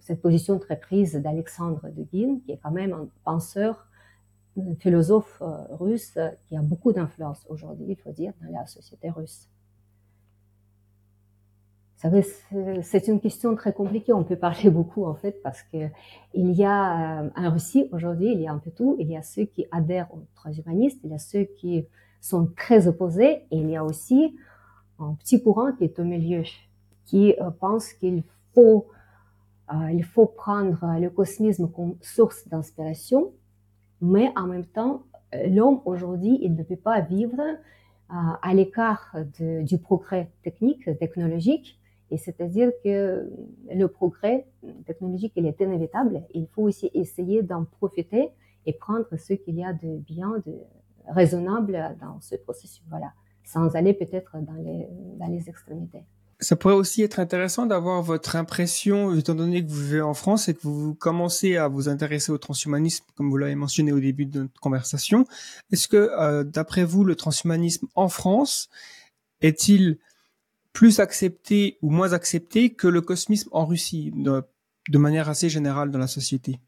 cette 0.00 0.22
position 0.22 0.58
très 0.58 0.78
prise 0.78 1.14
d'Alexandre 1.16 1.90
de 1.90 2.02
Guin, 2.04 2.38
qui 2.44 2.52
est 2.52 2.56
quand 2.56 2.70
même 2.70 2.94
un 2.94 3.08
penseur, 3.24 3.88
un 4.56 4.74
philosophe 4.76 5.42
russe 5.70 6.18
qui 6.46 6.56
a 6.56 6.62
beaucoup 6.62 6.92
d'influence 6.92 7.44
aujourd'hui, 7.48 7.86
il 7.90 7.96
faut 7.96 8.12
dire, 8.12 8.32
dans 8.40 8.50
la 8.50 8.66
société 8.66 9.10
russe 9.10 9.48
savez, 11.98 12.24
c'est 12.82 13.08
une 13.08 13.20
question 13.20 13.56
très 13.56 13.72
compliquée. 13.72 14.12
On 14.12 14.24
peut 14.24 14.36
parler 14.36 14.70
beaucoup 14.78 15.04
en 15.04 15.14
fait 15.14 15.42
parce 15.42 15.62
que 15.62 15.88
il 16.32 16.52
y 16.52 16.64
a 16.64 17.22
euh, 17.22 17.30
en 17.36 17.50
Russie 17.50 17.88
aujourd'hui, 17.92 18.32
il 18.32 18.40
y 18.40 18.46
a 18.46 18.52
un 18.52 18.58
peu 18.58 18.70
tout. 18.70 18.96
Il 18.98 19.10
y 19.10 19.16
a 19.16 19.22
ceux 19.22 19.44
qui 19.44 19.66
adhèrent 19.72 20.12
aux 20.14 20.24
transhumanistes, 20.34 21.00
il 21.04 21.10
y 21.10 21.14
a 21.14 21.18
ceux 21.18 21.44
qui 21.44 21.86
sont 22.20 22.50
très 22.56 22.88
opposés, 22.88 23.42
et 23.50 23.58
il 23.58 23.70
y 23.70 23.76
a 23.76 23.84
aussi 23.84 24.36
un 24.98 25.14
petit 25.14 25.42
courant 25.42 25.72
qui 25.72 25.84
est 25.84 25.98
au 25.98 26.04
milieu, 26.04 26.42
qui 27.04 27.34
euh, 27.40 27.50
pense 27.50 27.92
qu'il 27.92 28.22
faut 28.54 28.86
euh, 29.72 29.90
il 29.92 30.04
faut 30.04 30.26
prendre 30.26 30.78
le 30.98 31.10
cosmisme 31.10 31.68
comme 31.68 31.96
source 32.00 32.48
d'inspiration, 32.48 33.32
mais 34.00 34.32
en 34.36 34.46
même 34.46 34.64
temps, 34.64 35.02
l'homme 35.46 35.80
aujourd'hui, 35.84 36.38
il 36.40 36.54
ne 36.54 36.62
peut 36.62 36.76
pas 36.76 37.00
vivre 37.00 37.36
à 38.08 38.54
l'écart 38.54 39.14
du 39.38 39.76
progrès 39.76 40.30
technique, 40.42 40.88
technologique, 40.98 41.77
et 42.10 42.18
c'est-à-dire 42.18 42.70
que 42.82 43.30
le 43.72 43.86
progrès 43.86 44.46
technologique, 44.86 45.32
il 45.36 45.46
est 45.46 45.60
inévitable. 45.60 46.22
Il 46.34 46.46
faut 46.48 46.62
aussi 46.62 46.90
essayer 46.94 47.42
d'en 47.42 47.64
profiter 47.64 48.30
et 48.66 48.72
prendre 48.72 49.06
ce 49.16 49.34
qu'il 49.34 49.56
y 49.56 49.64
a 49.64 49.72
de 49.72 49.98
bien, 49.98 50.32
de 50.46 50.54
raisonnable 51.08 51.96
dans 52.00 52.20
ce 52.20 52.36
processus. 52.36 52.82
Voilà. 52.88 53.12
Sans 53.44 53.74
aller 53.76 53.94
peut-être 53.94 54.36
dans 54.40 54.54
les, 54.54 54.88
dans 55.18 55.26
les 55.26 55.48
extrémités. 55.48 56.04
Ça 56.40 56.54
pourrait 56.54 56.74
aussi 56.74 57.02
être 57.02 57.18
intéressant 57.18 57.66
d'avoir 57.66 58.00
votre 58.00 58.36
impression, 58.36 59.12
étant 59.14 59.34
donné 59.34 59.64
que 59.64 59.70
vous 59.70 59.82
vivez 59.82 60.00
en 60.00 60.14
France 60.14 60.48
et 60.48 60.54
que 60.54 60.60
vous 60.62 60.94
commencez 60.94 61.56
à 61.56 61.66
vous 61.66 61.88
intéresser 61.88 62.30
au 62.30 62.38
transhumanisme, 62.38 63.04
comme 63.16 63.28
vous 63.28 63.36
l'avez 63.36 63.56
mentionné 63.56 63.90
au 63.90 63.98
début 63.98 64.24
de 64.24 64.42
notre 64.42 64.60
conversation. 64.60 65.26
Est-ce 65.72 65.88
que, 65.88 65.96
euh, 65.96 66.44
d'après 66.44 66.84
vous, 66.84 67.04
le 67.04 67.16
transhumanisme 67.16 67.88
en 67.96 68.08
France 68.08 68.68
est-il 69.40 69.98
plus 70.72 71.00
accepté 71.00 71.78
ou 71.82 71.90
moins 71.90 72.12
accepté 72.12 72.74
que 72.74 72.86
le 72.86 73.00
cosmisme 73.00 73.48
en 73.52 73.66
Russie, 73.66 74.12
de, 74.14 74.98
manière 74.98 75.28
assez 75.28 75.48
générale 75.48 75.90
dans 75.90 75.98
la 75.98 76.06
société 76.06 76.60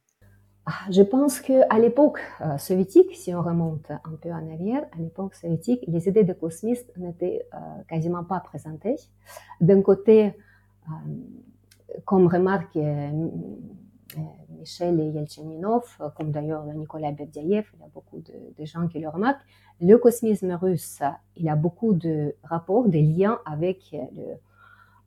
ah, 0.66 0.72
Je 0.90 1.02
pense 1.02 1.40
qu'à 1.40 1.78
l'époque 1.78 2.20
euh, 2.40 2.58
soviétique, 2.58 3.14
si 3.14 3.34
on 3.34 3.42
remonte 3.42 3.90
un 3.90 4.16
peu 4.20 4.30
en 4.30 4.52
arrière, 4.52 4.84
à 4.92 5.00
l'époque 5.00 5.34
soviétique, 5.34 5.84
les 5.86 6.08
idées 6.08 6.24
de 6.24 6.32
cosmisme 6.32 6.90
n'étaient 6.96 7.46
euh, 7.54 7.58
quasiment 7.88 8.24
pas 8.24 8.40
présentées. 8.40 8.96
D'un 9.60 9.82
côté, 9.82 10.26
euh, 10.88 10.92
comme 12.04 12.26
remarque 12.26 12.76
Michel 14.58 14.98
Yelcheninov, 14.98 15.98
comme 16.16 16.30
d'ailleurs 16.30 16.64
Nicolas 16.64 17.12
Berdyaev, 17.12 17.66
il 17.74 17.80
y 17.80 17.82
a 17.82 17.88
beaucoup 17.92 18.18
de, 18.20 18.64
gens 18.64 18.88
qui 18.88 18.98
le 18.98 19.08
remarquent, 19.08 19.44
le 19.80 19.96
cosmisme 19.96 20.52
russe, 20.52 21.02
il 21.36 21.48
a 21.48 21.56
beaucoup 21.56 21.94
de 21.94 22.34
rapports, 22.42 22.88
des 22.88 23.02
liens 23.02 23.38
avec 23.44 23.92
le, 23.92 24.34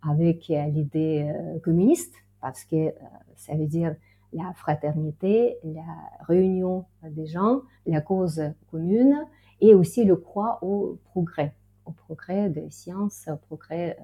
avec 0.08 0.48
l'idée 0.48 1.32
euh, 1.34 1.60
communiste, 1.60 2.16
parce 2.42 2.64
que 2.64 2.76
euh, 2.76 2.92
ça 3.36 3.56
veut 3.56 3.68
dire 3.68 3.96
la 4.34 4.52
fraternité, 4.54 5.58
la 5.64 5.82
réunion 6.28 6.86
des 7.04 7.28
gens, 7.28 7.62
la 7.86 8.02
cause 8.02 8.42
commune, 8.72 9.26
et 9.62 9.76
aussi 9.76 10.04
le 10.04 10.16
croix 10.16 10.60
au 10.64 11.00
progrès. 11.06 11.54
au 11.86 11.92
progrès 11.92 12.50
des 12.50 12.70
sciences, 12.72 13.28
au 13.28 13.36
progrès 13.36 13.98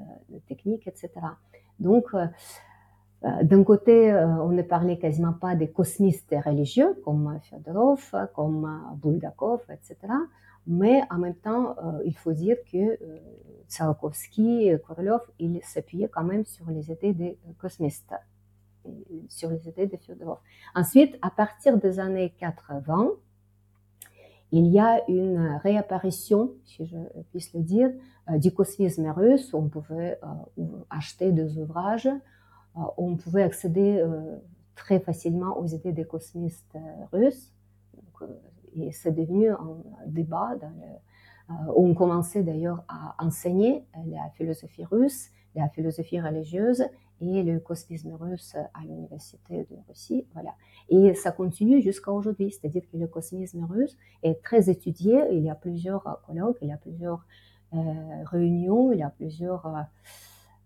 techniques, 0.48 0.88
etc. 0.88 1.10
Donc, 1.80 2.14
d'un 3.22 3.64
côté, 3.64 4.14
on 4.14 4.50
ne 4.50 4.62
parlait 4.62 4.98
quasiment 4.98 5.34
pas 5.34 5.56
des 5.56 5.70
cosmistes 5.70 6.34
religieux 6.46 6.96
comme 7.04 7.38
Fyodorov, 7.42 8.16
comme 8.34 8.98
Bulgakov, 9.02 9.62
etc. 9.70 9.98
Mais 10.68 11.02
en 11.10 11.18
même 11.18 11.36
temps, 11.36 11.76
il 12.06 12.16
faut 12.16 12.34
dire 12.34 12.58
que 12.72 12.98
Tsiolkovsky, 13.68 14.72
Korolov, 14.86 15.22
ils 15.38 15.62
s'appuyaient 15.64 16.08
quand 16.08 16.24
même 16.24 16.46
sur 16.46 16.70
les 16.70 16.92
idées 16.92 17.14
des 17.14 17.38
cosmistes, 17.58 18.14
sur 19.28 19.50
les 19.50 19.68
idées 19.68 19.88
de 19.88 19.98
Fyodorov. 19.98 20.38
Ensuite, 20.74 21.18
à 21.22 21.30
partir 21.30 21.78
des 21.78 22.00
années 22.00 22.34
80, 22.40 23.10
il 24.52 24.66
y 24.68 24.80
a 24.80 25.04
une 25.10 25.60
réapparition, 25.62 26.54
si 26.66 26.86
je 26.86 26.98
puisse 27.32 27.54
le 27.54 27.62
dire, 27.62 27.92
du 28.38 28.54
cosmisme 28.54 29.10
russe. 29.10 29.54
On 29.54 29.68
pouvait 29.68 30.20
acheter 30.90 31.32
des 31.32 31.58
ouvrages, 31.58 32.10
on 32.98 33.16
pouvait 33.16 33.44
accéder 33.44 34.04
très 34.76 35.00
facilement 35.00 35.58
aux 35.58 35.66
idées 35.66 35.92
des 35.92 36.06
cosmistes 36.06 36.78
russes. 37.12 37.54
et 38.76 38.92
c'est 38.92 39.12
devenu 39.12 39.50
un 39.50 39.78
débat 40.06 40.56
on 41.76 41.94
commençait 41.94 42.44
d'ailleurs 42.44 42.84
à 42.88 43.16
enseigner 43.24 43.84
la 44.06 44.30
philosophie 44.36 44.86
russe, 44.86 45.32
la 45.56 45.68
philosophie 45.70 46.20
religieuse 46.20 46.84
et 47.22 47.44
le 47.44 47.60
cosmisme 47.60 48.14
russe 48.14 48.56
à 48.56 48.82
l'université 48.84 49.68
de 49.70 49.76
Russie. 49.88 50.26
Voilà. 50.34 50.56
Et 50.90 51.14
ça 51.16 51.32
continue 51.32 51.82
jusqu'à 51.82 52.12
aujourd'hui, 52.12 52.52
c'est-à-dire 52.52 52.84
que 52.92 52.98
le 52.98 53.08
cosmisme 53.08 53.66
russe 53.66 53.98
est 54.24 54.42
très 54.42 54.70
étudié. 54.70 55.22
Il 55.32 55.42
y 55.42 55.50
a 55.50 55.56
plusieurs 55.56 56.22
colloques, 56.26 56.58
il 56.62 56.70
y 56.70 56.72
a 56.72 56.78
plusieurs 56.78 57.26
euh, 57.74 58.24
réunions, 58.26 58.94
il 58.94 59.00
y 59.00 59.04
a 59.04 59.10
plusieurs 59.10 59.66
euh, 59.66 59.82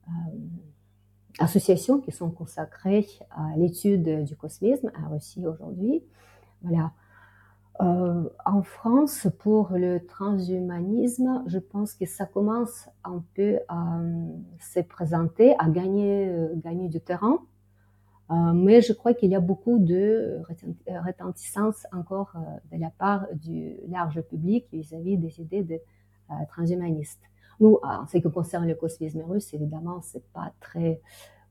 euh, 0.08 0.12
associations 1.40 2.00
qui 2.00 2.12
sont 2.12 2.30
consacrées 2.30 3.08
à 3.32 3.56
l'étude 3.58 4.24
du 4.24 4.36
cosmisme 4.36 4.92
à 4.96 5.08
Russie 5.08 5.46
aujourd'hui. 5.46 6.04
Voilà. 6.62 6.92
Euh, 7.82 8.30
en 8.46 8.62
France, 8.62 9.28
pour 9.40 9.72
le 9.72 10.06
transhumanisme, 10.06 11.44
je 11.48 11.58
pense 11.58 11.94
que 11.94 12.06
ça 12.06 12.26
commence 12.26 12.88
un 13.04 13.24
peu 13.36 13.60
à 13.68 14.00
euh, 14.00 14.28
se 14.60 14.80
présenter, 14.82 15.56
à 15.58 15.70
gagner, 15.70 16.28
euh, 16.28 16.88
du 16.88 17.02
terrain. 17.02 17.40
Mais 18.56 18.82
je 18.82 18.94
crois 18.94 19.14
qu'il 19.14 19.30
y 19.30 19.36
a 19.36 19.40
beaucoup 19.40 19.78
de 19.78 20.42
réticence 20.88 21.86
encore 21.92 22.34
de 22.72 22.80
la 22.80 22.90
part 22.90 23.28
du 23.36 23.76
large 23.90 24.22
public 24.22 24.66
vis-à-vis 24.74 25.18
des 25.18 25.40
idées 25.40 25.62
de 25.62 25.80
transhumanistes. 26.48 27.22
Nous, 27.64 27.80
en 27.82 28.06
ce 28.08 28.18
qui 28.18 28.30
concerne 28.30 28.68
le 28.68 28.76
cosmisme 28.76 29.22
russe, 29.22 29.54
évidemment, 29.54 30.02
c'est 30.02 30.28
pas 30.34 30.52
très 30.60 31.00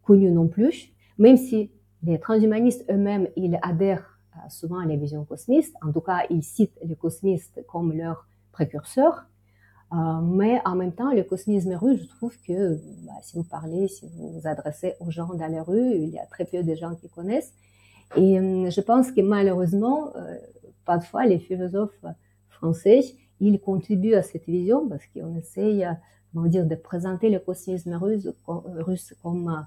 connu 0.05 0.31
non 0.31 0.47
plus, 0.47 0.93
même 1.17 1.39
si 1.39 1.71
les 2.03 2.21
transhumanistes 2.21 2.85
eux-mêmes, 2.91 3.29
ils 3.35 3.59
adhèrent 3.63 4.19
souvent 4.51 4.83
les 4.83 4.99
visions 4.99 5.25
cosmistes. 5.25 5.75
En 5.81 5.91
tout 5.91 6.03
cas, 6.03 6.27
ils 6.29 6.43
citent 6.43 6.79
les 6.85 6.97
cosmistes 6.97 7.65
comme 7.67 7.95
leurs 7.95 8.27
précurseurs. 8.53 9.25
Euh, 9.95 10.21
mais 10.21 10.61
en 10.67 10.75
même 10.75 10.93
temps, 10.93 11.13
le 11.13 11.23
cosmisme 11.23 11.73
russe, 11.77 12.03
je 12.03 12.09
trouve 12.09 12.37
que 12.47 12.77
bah, 13.07 13.13
si 13.23 13.39
vous 13.39 13.45
parlez, 13.45 13.89
si 13.89 14.07
vous 14.07 14.33
vous 14.33 14.47
adressez 14.47 14.97
aux 15.01 15.11
gens 15.11 15.33
dans 15.33 15.51
la 15.51 15.63
rue, 15.63 15.95
il 15.95 16.11
y 16.11 16.19
a 16.19 16.27
très 16.27 16.45
peu 16.45 16.63
de 16.63 16.75
gens 16.75 16.95
qui 16.95 17.09
connaissent. 17.09 17.55
Et 18.17 18.39
euh, 18.39 18.69
je 18.69 18.81
pense 18.83 19.13
que 19.13 19.23
malheureusement, 19.23 20.15
euh, 20.17 20.37
parfois, 20.85 21.25
les 21.25 21.39
philosophes 21.39 22.05
français, 22.51 23.03
ils 23.43 23.61
contribuent 23.61 24.15
à 24.15 24.23
cette 24.23 24.47
vision 24.47 24.89
parce 24.89 25.07
qu'on 25.07 25.35
essaye, 25.37 25.87
comment 26.33 26.47
dire, 26.47 26.67
de 26.67 26.75
présenter 26.75 27.29
le 27.29 27.39
cosmisme 27.41 27.95
russe, 27.95 29.15
comme 29.23 29.67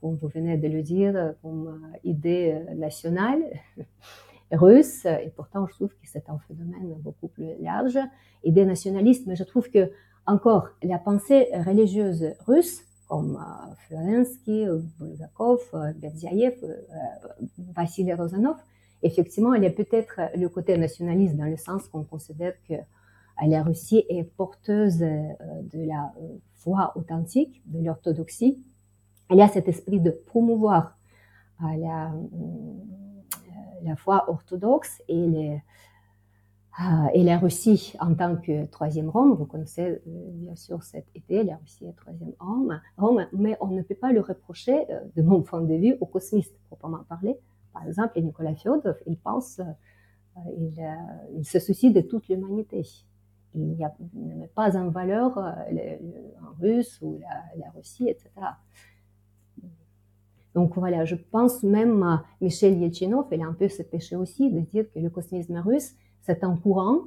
comme 0.00 0.16
vous 0.16 0.28
venez 0.28 0.58
de 0.58 0.68
le 0.68 0.82
dire, 0.82 1.34
comme 1.40 1.80
idée 2.04 2.62
nationale 2.76 3.40
russe. 4.52 5.06
Et 5.06 5.32
pourtant, 5.34 5.66
je 5.66 5.72
trouve 5.72 5.88
que 5.88 6.06
c'est 6.06 6.28
un 6.28 6.38
phénomène 6.46 6.94
beaucoup 6.98 7.28
plus 7.28 7.56
large, 7.60 7.98
idée 8.44 8.66
nationaliste. 8.66 9.26
Mais 9.26 9.34
je 9.34 9.44
trouve 9.44 9.70
que, 9.70 9.90
encore, 10.26 10.68
la 10.82 10.98
pensée 10.98 11.48
religieuse 11.64 12.34
russe, 12.46 12.82
comme 13.08 13.42
Florensky, 13.86 14.66
Bulgakov, 14.98 15.60
Berdiaev, 15.96 16.56
Vassili 17.74 18.12
Rozanov, 18.12 18.56
effectivement, 19.06 19.54
elle 19.54 19.64
est 19.64 19.70
peut-être 19.70 20.20
le 20.36 20.48
côté 20.48 20.76
nationaliste 20.76 21.36
dans 21.36 21.44
le 21.44 21.56
sens 21.56 21.88
qu'on 21.88 22.04
considère 22.04 22.54
que 22.68 22.74
la 23.46 23.62
Russie 23.62 24.04
est 24.08 24.24
porteuse 24.24 24.98
de 24.98 25.86
la 25.86 26.12
foi 26.54 26.92
authentique, 26.96 27.62
de 27.66 27.84
l'orthodoxie, 27.84 28.62
y 29.34 29.40
a 29.40 29.48
cet 29.48 29.68
esprit 29.68 30.00
de 30.00 30.10
promouvoir 30.10 30.96
euh, 31.62 31.76
la, 31.78 32.12
euh, 32.12 33.94
foi 33.96 34.28
orthodoxe 34.28 35.02
et, 35.08 35.52
euh, 35.52 37.22
la 37.24 37.38
Russie 37.38 37.94
en 38.00 38.14
tant 38.14 38.36
que 38.36 38.66
troisième 38.66 39.08
Rome. 39.08 39.34
Vous 39.34 39.46
connaissez 39.46 40.02
bien 40.04 40.54
sûr 40.54 40.82
cette 40.82 41.08
idée, 41.14 41.42
la 41.44 41.56
Russie 41.56 41.86
est 41.86 41.96
troisième 41.96 42.32
Rome, 42.38 42.80
Rome, 42.98 43.26
mais 43.32 43.56
on 43.60 43.68
ne 43.68 43.82
peut 43.82 43.94
pas 43.94 44.12
le 44.12 44.20
reprocher, 44.20 44.86
de 45.16 45.22
mon 45.22 45.42
point 45.48 45.62
de 45.62 45.74
vue, 45.74 45.96
aux 46.00 46.06
cosmistes, 46.06 46.54
proprement 46.66 47.02
parler. 47.08 47.38
Par 47.76 47.86
exemple, 47.86 48.20
Nicolas 48.20 48.54
Fyodorov, 48.54 48.96
il 49.06 49.18
pense, 49.18 49.60
il, 50.58 50.74
il 51.34 51.44
se 51.44 51.58
soucie 51.58 51.92
de 51.92 52.00
toute 52.00 52.28
l'humanité 52.28 52.84
il 53.56 53.76
ne 54.14 54.34
met 54.34 54.50
pas 54.54 54.76
en 54.76 54.90
valeur 54.90 55.38
euh, 55.38 55.96
russe 56.60 56.98
ou 57.02 57.20
la, 57.56 57.70
Russie, 57.74 58.08
etc. 58.08 58.30
Donc 60.54 60.76
voilà, 60.76 61.04
je 61.04 61.16
pense 61.16 61.62
même 61.62 62.20
Michel 62.40 62.78
Yelchinov, 62.78 63.26
il 63.32 63.42
a 63.42 63.46
un 63.46 63.52
peu 63.52 63.68
ce 63.68 63.82
péché 63.82 64.16
aussi 64.16 64.50
de 64.50 64.60
dire 64.60 64.90
que 64.92 64.98
le 64.98 65.10
cosmisme 65.10 65.58
russe, 65.58 65.94
c'est 66.22 66.44
un 66.44 66.56
courant 66.56 67.00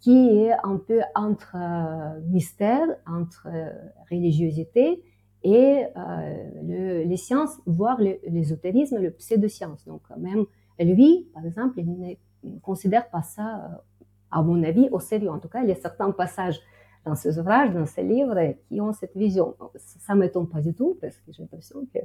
qui 0.00 0.28
est 0.28 0.52
un 0.62 0.76
peu 0.76 1.00
entre 1.14 1.56
euh, 1.56 2.20
mystère, 2.28 2.86
entre 3.06 3.48
euh, 3.52 3.70
religiosité 4.10 5.02
et 5.44 5.84
euh, 5.96 6.50
le, 6.62 7.02
les 7.04 7.16
sciences, 7.16 7.60
voire 7.66 8.00
l'ésotérisme, 8.00 8.98
le, 8.98 9.10
pseudo-science. 9.10 9.84
Donc 9.86 10.02
même 10.18 10.44
lui, 10.80 11.28
par 11.32 11.46
exemple, 11.46 11.78
il 11.78 12.18
ne 12.42 12.58
considère 12.60 13.08
pas 13.10 13.22
ça, 13.22 13.84
à 14.30 14.42
mon 14.42 14.62
avis, 14.64 14.88
au 14.90 14.98
sérieux. 14.98 15.30
En 15.30 15.38
tout 15.38 15.48
cas, 15.48 15.62
il 15.62 15.68
y 15.68 15.72
a 15.72 15.76
certains 15.76 16.10
passages 16.10 16.60
dans 17.04 17.14
ses 17.14 17.38
ouvrages, 17.38 17.72
dans 17.72 17.86
ses 17.86 18.02
livres, 18.02 18.54
qui 18.66 18.80
ont 18.80 18.92
cette 18.92 19.16
vision. 19.16 19.54
Ça 19.76 20.14
ne 20.14 20.20
m'étonne 20.20 20.48
pas 20.48 20.60
du 20.60 20.74
tout, 20.74 20.98
parce 21.00 21.16
que 21.18 21.32
j'ai 21.32 21.42
l'impression 21.42 21.86
que 21.94 22.00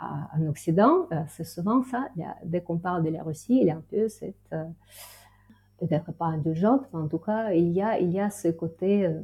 en 0.00 0.46
Occident, 0.46 1.08
euh, 1.12 1.22
c'est 1.28 1.44
souvent 1.44 1.82
ça. 1.82 2.08
dès 2.44 2.60
qu'on 2.60 2.78
parle 2.78 3.02
de 3.02 3.10
la 3.10 3.22
Russie, 3.22 3.58
il 3.60 3.66
y 3.66 3.70
a 3.70 3.76
un 3.76 3.84
peu 3.90 4.08
cette, 4.08 4.36
euh, 4.52 4.64
peut-être 5.78 6.12
pas 6.12 6.26
indulgente, 6.26 6.82
mais 6.92 7.00
en 7.00 7.08
tout 7.08 7.18
cas, 7.18 7.52
il 7.52 7.70
y 7.70 7.82
a, 7.82 7.98
il 7.98 8.10
y 8.10 8.20
a 8.20 8.30
ce 8.30 8.48
côté 8.48 9.06
euh, 9.06 9.20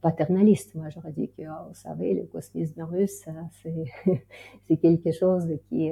paternaliste. 0.00 0.74
Moi, 0.74 0.88
j'aurais 0.90 1.12
dit 1.12 1.30
que, 1.30 1.42
oh, 1.42 1.68
vous 1.68 1.74
savez, 1.74 2.14
le 2.14 2.24
cosmisme 2.24 2.82
russe, 2.82 3.24
c'est 4.66 4.76
quelque 4.78 5.12
chose 5.12 5.46
qui 5.68 5.90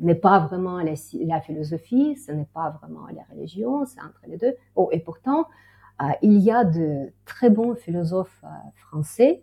n'est 0.00 0.14
pas 0.14 0.40
vraiment 0.40 0.78
la, 0.78 1.40
philosophie, 1.40 2.16
ce 2.16 2.32
n'est 2.32 2.48
pas 2.52 2.70
vraiment 2.70 3.06
la 3.08 3.22
religion, 3.30 3.84
c'est 3.86 4.00
entre 4.00 4.20
les 4.26 4.36
deux. 4.36 4.54
Oh, 4.74 4.88
et 4.92 5.00
pourtant, 5.00 5.46
il 6.22 6.38
y 6.38 6.50
a 6.50 6.64
de 6.64 7.12
très 7.24 7.50
bons 7.50 7.74
philosophes 7.74 8.44
français 8.74 9.42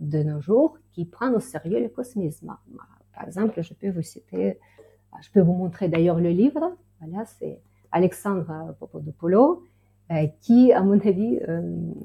de 0.00 0.22
nos 0.22 0.40
jours 0.40 0.78
qui 0.92 1.04
prennent 1.04 1.34
au 1.34 1.40
sérieux 1.40 1.80
le 1.80 1.88
cosmisme. 1.88 2.56
Par 3.14 3.24
exemple, 3.24 3.62
je 3.62 3.72
peux 3.74 3.90
vous 3.90 4.02
citer, 4.02 4.58
je 5.20 5.30
peux 5.30 5.40
vous 5.40 5.54
montrer 5.54 5.88
d'ailleurs 5.88 6.20
le 6.20 6.30
livre. 6.30 6.76
Voilà, 7.00 7.24
c'est 7.24 7.60
Alexandre 7.92 8.74
Popodopoulou, 8.78 9.52
euh, 9.52 9.56
qui, 10.40 10.72
à 10.72 10.82
mon 10.82 10.98
avis, 11.00 11.38
euh, 11.48 11.62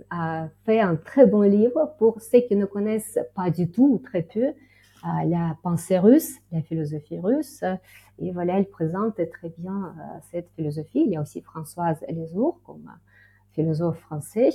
a 0.09 0.47
fait 0.65 0.79
un 0.79 0.95
très 0.95 1.25
bon 1.25 1.41
livre 1.41 1.93
pour 1.99 2.21
ceux 2.21 2.41
qui 2.41 2.55
ne 2.55 2.65
connaissent 2.65 3.19
pas 3.35 3.49
du 3.49 3.69
tout 3.69 3.93
ou 3.93 3.97
très 3.99 4.23
peu 4.23 4.45
euh, 4.45 4.53
la 5.27 5.57
pensée 5.61 5.99
russe, 5.99 6.35
la 6.51 6.61
philosophie 6.61 7.19
russe. 7.19 7.63
Et 8.19 8.31
voilà, 8.31 8.57
elle 8.57 8.69
présente 8.69 9.15
très 9.15 9.49
bien 9.57 9.95
cette 10.31 10.49
philosophie. 10.55 11.03
Il 11.05 11.11
y 11.11 11.15
a 11.15 11.21
aussi 11.21 11.41
Françoise 11.41 11.97
Lesour 12.09 12.59
comme 12.63 12.89
philosophe 13.53 13.99
français. 13.99 14.49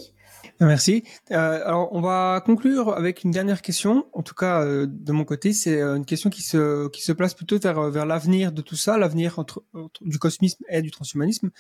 Merci. 0.61 1.05
Euh, 1.31 1.67
alors, 1.67 1.89
on 1.93 2.01
va 2.01 2.43
conclure 2.45 2.91
avec 2.91 3.25
une 3.25 3.31
dernière 3.31 3.63
question. 3.63 4.07
En 4.13 4.23
tout 4.23 4.35
cas, 4.35 4.63
euh, 4.63 4.87
de 4.89 5.13
mon 5.13 5.25
côté, 5.25 5.53
c'est 5.53 5.81
euh, 5.81 5.97
une 5.97 6.05
question 6.05 6.31
qui 6.31 6.43
se 6.43 6.89
qui 6.89 7.03
se 7.03 7.13
place 7.13 7.35
plutôt 7.35 7.59
vers 7.59 7.91
vers 7.91 8.07
l'avenir 8.07 8.53
de 8.53 8.63
tout 8.63 8.77
ça, 8.77 8.97
l'avenir 8.99 9.39
entre, 9.39 9.65
du 10.01 10.19
cosmisme 10.19 10.65
et 10.69 10.83
du 10.83 10.91
transhumanisme. 10.91 11.51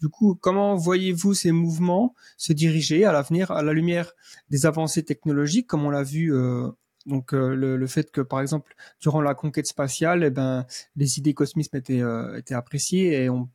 Du 0.00 0.08
coup, 0.08 0.34
comment 0.34 0.76
voyez-vous 0.76 1.34
ces 1.34 1.52
mouvements 1.52 2.14
se 2.36 2.52
diriger 2.52 3.04
à 3.04 3.12
l'avenir 3.12 3.50
à 3.50 3.62
la 3.62 3.72
lumière 3.72 4.12
des 4.50 4.66
avancées 4.66 5.04
technologiques, 5.04 5.66
comme 5.66 5.84
on 5.84 5.90
l'a 5.90 6.02
vu 6.02 6.32
Donc 7.06 7.32
le, 7.32 7.76
le, 7.76 7.86
fait 7.86 8.10
que 8.10 8.22
par 8.22 8.40
exemple 8.40 8.74
durant 9.00 9.20
la 9.20 9.34
conquête 9.34 9.66
spatiale, 9.66 10.24
eh 10.24 10.30
ben 10.30 10.66
les 10.96 11.18
idées 11.18 11.34
cosmisme 11.34 11.76
étaient 11.76 12.02
étaient 12.38 12.54
appréciées 12.54 13.24
et 13.24 13.30
ont, 13.30 13.48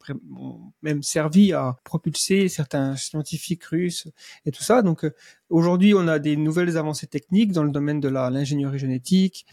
même 0.83 1.01
servi 1.01 1.53
à 1.53 1.75
propulser 1.83 2.47
certains 2.47 2.95
scientifiques 2.95 3.63
russes 3.63 4.07
et 4.45 4.51
tout 4.51 4.63
ça. 4.63 4.83
Donc 4.83 5.05
aujourd'hui, 5.49 5.93
on 5.95 6.07
a 6.07 6.19
des 6.19 6.37
nouvelles 6.37 6.77
avancées 6.77 7.07
techniques 7.07 7.51
dans 7.51 7.63
le 7.63 7.71
domaine 7.71 7.99
de 7.99 8.07
l'ingénierie 8.09 8.79
génétique, 8.79 9.47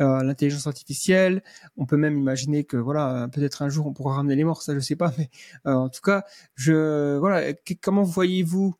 euh, 0.00 0.22
l'intelligence 0.22 0.66
artificielle. 0.66 1.42
On 1.76 1.86
peut 1.86 1.96
même 1.98 2.16
imaginer 2.18 2.64
que 2.64 2.76
voilà, 2.78 3.28
peut-être 3.32 3.62
un 3.62 3.68
jour 3.68 3.86
on 3.86 3.92
pourra 3.92 4.14
ramener 4.16 4.36
les 4.36 4.44
morts, 4.44 4.62
ça 4.62 4.74
je 4.74 4.80
sais 4.80 4.96
pas, 4.96 5.12
mais 5.18 5.30
euh, 5.66 5.74
en 5.74 5.88
tout 5.90 6.00
cas, 6.00 6.24
je 6.54 7.18
voilà, 7.18 7.52
comment 7.82 8.02
voyez-vous 8.02 8.74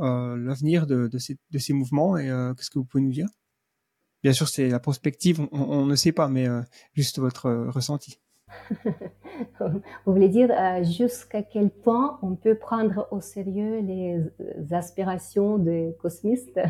euh, 0.00 0.36
l'avenir 0.36 0.86
de, 0.86 1.08
ces, 1.18 1.38
de 1.50 1.58
ces 1.58 1.72
mouvements 1.72 2.16
et 2.18 2.26
qu'est-ce 2.56 2.70
que 2.70 2.78
vous 2.78 2.84
pouvez 2.84 3.04
nous 3.04 3.12
dire? 3.12 3.28
Bien 4.22 4.32
sûr, 4.32 4.48
c'est 4.48 4.68
la 4.68 4.80
prospective, 4.80 5.46
on, 5.52 5.86
ne 5.86 5.94
sait 5.94 6.12
pas, 6.12 6.28
mais 6.28 6.46
juste 6.92 7.18
votre 7.18 7.50
ressenti. 7.68 8.18
Vous 9.60 10.12
voulez 10.12 10.28
dire 10.28 10.50
jusqu'à 10.82 11.42
quel 11.42 11.70
point 11.70 12.18
on 12.22 12.34
peut 12.34 12.56
prendre 12.56 13.06
au 13.12 13.20
sérieux 13.20 13.80
les 13.80 14.24
aspirations 14.72 15.58
des 15.58 15.94
cosmistes? 16.00 16.60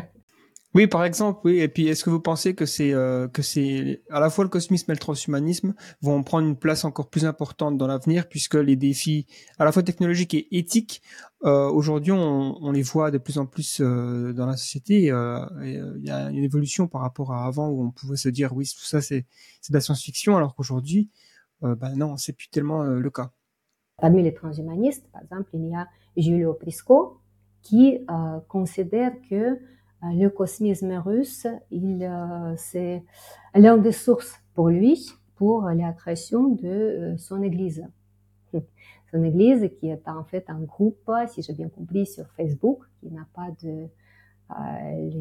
Oui, 0.75 0.85
par 0.85 1.03
exemple, 1.03 1.39
oui. 1.45 1.59
Et 1.59 1.67
puis, 1.67 1.87
est-ce 1.87 2.03
que 2.03 2.11
vous 2.11 2.19
pensez 2.19 2.53
que 2.53 2.67
c'est 2.67 2.93
euh, 2.93 3.27
que 3.27 3.41
c'est 3.41 4.03
à 4.11 4.19
la 4.19 4.29
fois 4.29 4.43
le 4.43 4.51
cosmisme 4.51 4.91
et 4.91 4.93
le 4.93 4.99
transhumanisme 4.99 5.73
vont 6.01 6.21
prendre 6.21 6.47
une 6.47 6.57
place 6.57 6.85
encore 6.85 7.09
plus 7.09 7.25
importante 7.25 7.75
dans 7.77 7.87
l'avenir, 7.87 8.29
puisque 8.29 8.53
les 8.53 8.75
défis 8.75 9.25
à 9.57 9.65
la 9.65 9.71
fois 9.71 9.81
technologiques 9.81 10.35
et 10.35 10.47
éthiques 10.51 11.01
euh, 11.43 11.69
aujourd'hui, 11.69 12.11
on, 12.11 12.61
on, 12.61 12.71
les 12.71 12.83
voit 12.83 13.09
de 13.09 13.17
plus 13.17 13.39
en 13.39 13.47
plus 13.47 13.81
euh, 13.81 14.31
dans 14.33 14.45
la 14.45 14.57
société. 14.57 15.09
Euh, 15.09 15.43
il 15.63 16.05
y 16.05 16.11
a 16.11 16.29
une 16.29 16.43
évolution 16.43 16.87
par 16.87 17.01
rapport 17.01 17.33
à 17.33 17.45
avant 17.47 17.69
où 17.69 17.83
on 17.83 17.89
pouvait 17.89 18.17
se 18.17 18.29
dire 18.29 18.53
oui, 18.53 18.65
tout 18.65 18.85
ça 18.85 19.01
c'est 19.01 19.25
c'est 19.61 19.71
de 19.71 19.77
la 19.77 19.81
science-fiction, 19.81 20.37
alors 20.37 20.53
qu'aujourd'hui, 20.53 21.09
ben 21.61 21.95
non, 21.95 22.15
c'est 22.15 22.33
plus 22.33 22.47
tellement 22.49 22.83
le 22.83 23.09
cas. 23.09 23.31
Parmi 23.97 24.23
les 24.23 24.33
transhumanistes, 24.33 25.09
par 25.11 25.21
exemple, 25.23 25.49
il 25.53 25.67
y 25.67 25.75
a 25.75 25.87
Giulio 26.15 26.53
Prisco 26.53 27.21
qui 27.61 27.97
considère 28.47 29.11
que 29.29 29.35
euh, 29.35 29.55
le 30.03 30.29
cosmisme 30.29 30.93
russe, 30.93 31.47
il, 31.71 32.03
euh, 32.03 32.53
c'est 32.55 33.03
l'un 33.53 33.77
des 33.77 33.91
sources 33.91 34.39
pour 34.53 34.69
lui 34.69 35.11
pour 35.35 35.63
la 35.69 35.93
création 35.93 36.49
de 36.49 36.67
euh, 36.67 37.17
son 37.17 37.41
église. 37.41 37.85
Son 39.11 39.23
église 39.23 39.71
qui 39.79 39.87
est 39.87 40.07
en 40.07 40.23
fait 40.23 40.49
un 40.49 40.59
groupe, 40.59 41.09
si 41.29 41.41
j'ai 41.41 41.53
bien 41.53 41.69
compris, 41.69 42.05
sur 42.05 42.27
Facebook, 42.37 42.83
qui 42.99 43.09
n'a 43.09 43.25
pas 43.33 43.47
de 43.63 43.87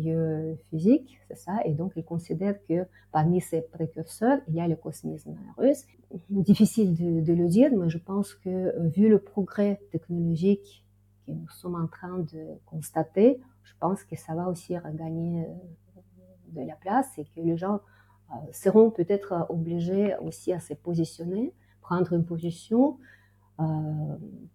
lieu 0.05 0.57
physique, 0.68 1.18
c'est 1.29 1.39
ça, 1.39 1.59
et 1.64 1.72
donc 1.72 1.93
il 1.97 2.05
considère 2.05 2.57
que 2.66 2.85
parmi 3.12 3.41
ses 3.41 3.62
précurseurs, 3.62 4.41
il 4.49 4.57
y 4.57 4.61
a 4.61 4.68
le 4.68 4.76
cosmisme 4.76 5.37
russe. 5.57 5.87
Difficile 6.29 7.24
de 7.24 7.33
le 7.33 7.49
dire, 7.49 7.70
mais 7.74 7.89
je 7.89 7.99
pense 7.99 8.35
que 8.35 8.79
vu 8.89 9.09
le 9.09 9.18
progrès 9.18 9.81
technologique 9.91 10.85
que 11.29 11.33
nous 11.33 11.49
sommes 11.49 11.74
en 11.74 11.87
train 11.87 12.18
de 12.18 12.59
constater, 12.64 13.41
je 13.62 13.72
pense 13.79 14.03
que 14.05 14.16
ça 14.16 14.35
va 14.35 14.49
aussi 14.49 14.76
regagner 14.79 15.45
euh, 15.45 16.01
de 16.49 16.66
la 16.66 16.74
place 16.74 17.18
et 17.18 17.24
que 17.24 17.41
les 17.41 17.57
gens 17.57 17.81
euh, 18.31 18.35
seront 18.53 18.91
peut-être 18.91 19.47
obligés 19.51 20.16
aussi 20.22 20.53
à 20.53 20.61
se 20.61 20.74
positionner, 20.74 21.53
prendre 21.83 22.12
une 22.14 22.24
position, 22.24 22.99
euh, 23.61 23.64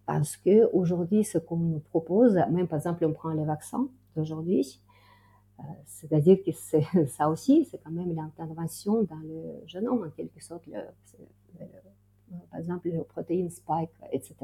parce 0.06 0.36
que 0.36 0.68
aujourd'hui, 0.72 1.24
ce 1.24 1.38
qu'on 1.38 1.56
nous 1.56 1.78
propose, 1.78 2.34
même 2.50 2.66
par 2.66 2.78
exemple, 2.78 3.04
on 3.04 3.12
prend 3.12 3.30
les 3.30 3.44
vaccins 3.44 3.88
d'aujourd'hui, 4.16 4.80
c'est-à-dire 5.86 6.38
que 6.44 6.50
ça 7.06 7.28
aussi, 7.28 7.64
c'est 7.70 7.78
quand 7.78 7.92
même 7.92 8.12
l'intervention 8.14 9.04
dans 9.04 9.20
le 9.22 9.62
génome, 9.66 10.04
en 10.04 10.10
quelque 10.10 10.42
sorte, 10.42 10.64
par 12.50 12.58
exemple, 12.58 12.88
les 12.88 13.04
protéines 13.04 13.50
spike, 13.50 13.90
etc. 14.10 14.34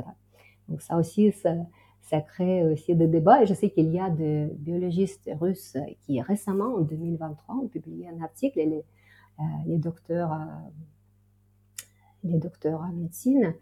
Donc 0.69 0.83
ça 0.83 0.97
aussi, 0.97 1.33
ça, 1.33 1.55
ça 2.03 2.21
crée 2.21 2.65
aussi 2.65 2.95
des 2.95 3.07
débats. 3.07 3.43
Et 3.43 3.47
je 3.47 3.55
sais 3.55 3.71
qu'il 3.71 3.91
y 3.91 4.01
a 4.01 4.11
des 4.11 4.47
biologistes 4.55 5.31
russes 5.41 5.77
qui 6.01 6.21
récemment, 6.21 6.75
en 6.75 6.81
2023, 6.81 7.55
ont 7.55 7.69
publié 7.69 8.09
un 8.09 8.23
article, 8.23 8.59
les, 8.59 8.85
euh, 9.39 9.43
les 9.67 9.79
docteurs, 9.79 10.33
euh, 10.33 10.37
les 12.25 12.39
docteurs 12.39 12.81
en 12.81 12.93
médecine, 12.93 13.55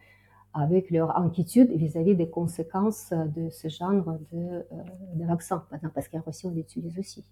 avec 0.54 0.90
leur 0.90 1.16
inquiétude 1.16 1.70
vis-à-vis 1.72 2.16
des 2.16 2.30
conséquences 2.30 3.12
de 3.12 3.50
ce 3.50 3.68
genre 3.68 4.18
de, 4.32 4.38
euh, 4.38 4.64
de 5.14 5.24
vaccin, 5.24 5.64
parce 5.94 6.08
qu'en 6.08 6.20
Russie, 6.20 6.46
on 6.46 6.50
l'utilise 6.50 6.98
aussi. 6.98 7.24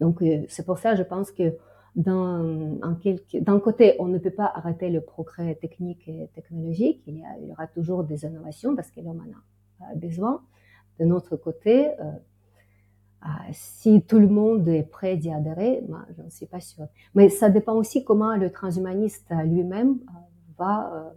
Donc, 0.00 0.22
c'est 0.48 0.66
pour 0.66 0.78
ça, 0.78 0.94
je 0.96 1.04
pense 1.04 1.30
que 1.30 1.56
d'un 1.96 3.60
côté, 3.60 3.94
on 4.00 4.06
ne 4.06 4.18
peut 4.18 4.30
pas 4.30 4.50
arrêter 4.54 4.90
le 4.90 5.00
progrès 5.00 5.54
technique 5.54 6.08
et 6.08 6.28
technologique. 6.34 7.02
Il 7.06 7.18
y, 7.18 7.52
aura 7.52 7.66
toujours 7.68 8.02
des 8.02 8.24
innovations 8.24 8.74
parce 8.74 8.90
que 8.90 9.00
l'homme 9.00 9.22
en 9.80 9.86
a 9.86 9.94
besoin. 9.94 10.42
De 10.98 11.04
notre 11.04 11.36
côté, 11.36 11.88
euh, 11.88 12.02
euh, 13.24 13.28
si 13.52 14.02
tout 14.02 14.18
le 14.18 14.28
monde 14.28 14.66
est 14.68 14.82
prêt 14.82 15.16
d'y 15.16 15.30
adhérer, 15.30 15.82
ben, 15.88 16.04
je 16.16 16.22
ne 16.22 16.30
suis 16.30 16.46
pas 16.46 16.60
sûre. 16.60 16.86
Mais 17.14 17.28
ça 17.28 17.48
dépend 17.48 17.74
aussi 17.74 18.04
comment 18.04 18.36
le 18.36 18.50
transhumaniste 18.50 19.30
lui-même 19.44 19.98
euh, 20.08 20.18
va, 20.58 21.14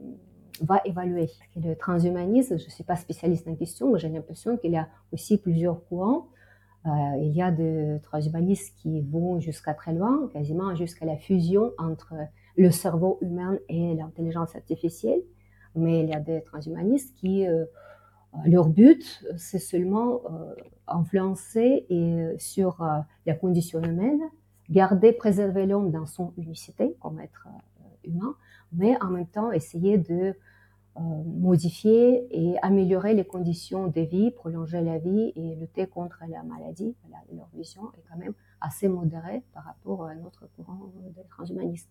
va 0.61 0.81
évaluer. 0.85 1.29
Le 1.55 1.73
transhumanisme, 1.75 2.57
je 2.57 2.65
ne 2.65 2.69
suis 2.69 2.83
pas 2.83 2.95
spécialiste 2.95 3.47
en 3.47 3.55
question, 3.55 3.91
mais 3.91 3.99
j'ai 3.99 4.09
l'impression 4.09 4.57
qu'il 4.57 4.71
y 4.71 4.77
a 4.77 4.87
aussi 5.11 5.37
plusieurs 5.37 5.83
courants. 5.85 6.27
Euh, 6.87 7.17
il 7.21 7.33
y 7.33 7.41
a 7.41 7.51
des 7.51 7.99
transhumanistes 8.03 8.75
qui 8.77 9.01
vont 9.01 9.39
jusqu'à 9.39 9.73
très 9.73 9.93
loin, 9.93 10.29
quasiment 10.31 10.73
jusqu'à 10.75 11.05
la 11.05 11.17
fusion 11.17 11.71
entre 11.77 12.13
le 12.55 12.71
cerveau 12.71 13.17
humain 13.21 13.57
et 13.67 13.93
l'intelligence 13.95 14.55
artificielle. 14.55 15.21
Mais 15.75 16.01
il 16.01 16.09
y 16.09 16.13
a 16.13 16.19
des 16.19 16.41
transhumanistes 16.43 17.13
qui, 17.15 17.45
euh, 17.45 17.65
leur 18.45 18.69
but, 18.69 19.23
c'est 19.37 19.59
seulement 19.59 20.21
euh, 20.25 20.53
influencer 20.87 21.85
et, 21.89 22.35
sur 22.37 22.85
la 23.25 23.35
condition 23.35 23.81
humaine, 23.81 24.21
garder, 24.69 25.11
préserver 25.11 25.65
l'homme 25.65 25.91
dans 25.91 26.05
son 26.05 26.33
unicité 26.37 26.95
comme 27.01 27.19
être 27.19 27.47
humain, 28.05 28.35
mais 28.71 28.95
en 29.01 29.09
même 29.09 29.27
temps 29.27 29.51
essayer 29.51 29.97
de 29.97 30.35
modifier 30.99 32.27
et 32.31 32.57
améliorer 32.61 33.13
les 33.13 33.25
conditions 33.25 33.87
de 33.87 34.01
vie, 34.01 34.31
prolonger 34.31 34.81
la 34.81 34.97
vie 34.97 35.31
et 35.35 35.55
lutter 35.55 35.87
contre 35.87 36.19
la 36.27 36.43
maladie. 36.43 36.95
leur 37.33 37.49
vision 37.53 37.83
est 37.93 38.03
quand 38.09 38.17
même 38.17 38.33
assez 38.61 38.87
modérée 38.87 39.43
par 39.53 39.63
rapport 39.63 40.05
à 40.05 40.15
notre 40.15 40.47
courant 40.55 40.91
de 41.15 41.21
transhumanisme. 41.29 41.89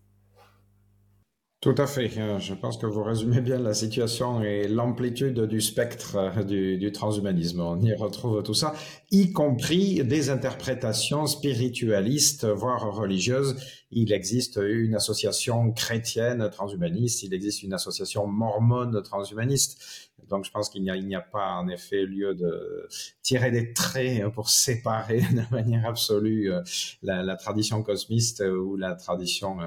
Tout 1.67 1.75
à 1.79 1.85
fait. 1.85 2.17
Euh, 2.17 2.39
je 2.39 2.53
pense 2.53 2.77
que 2.77 2.85
vous 2.85 3.03
résumez 3.03 3.41
bien 3.41 3.59
la 3.59 3.73
situation 3.73 4.41
et 4.41 4.69
l'amplitude 4.69 5.41
du 5.41 5.59
spectre 5.59 6.15
euh, 6.15 6.43
du, 6.77 6.91
transhumanisme. 6.93 7.59
On 7.59 7.81
y 7.81 7.93
retrouve 7.93 8.41
tout 8.41 8.53
ça, 8.53 8.73
y 9.11 9.33
compris 9.33 10.01
des 10.05 10.29
interprétations 10.29 11.27
spiritualistes, 11.27 12.45
voire 12.45 12.95
religieuses. 12.95 13.57
Il 13.91 14.13
existe 14.13 14.61
une 14.65 14.95
association 14.95 15.73
chrétienne 15.73 16.49
transhumaniste, 16.49 17.23
il 17.23 17.33
existe 17.33 17.63
une 17.63 17.73
association 17.73 18.27
mormone 18.27 19.01
transhumaniste. 19.03 20.07
Donc, 20.29 20.43
je 20.43 20.51
pense 20.51 20.69
qu'il 20.69 20.83
n'y 20.83 21.15
a, 21.15 21.21
pas 21.21 21.53
en 21.53 21.69
effet 21.69 22.05
lieu 22.05 22.33
de 22.33 22.89
tirer 23.21 23.49
des 23.49 23.71
traits 23.71 24.27
pour 24.33 24.49
séparer 24.49 25.19
de 25.21 25.55
manière 25.55 25.85
absolue 25.85 26.51
euh, 26.51 26.61
la, 27.01 27.35
tradition 27.35 27.81
cosmiste 27.81 28.41
ou 28.41 28.75
la 28.75 28.95
tradition 28.95 29.57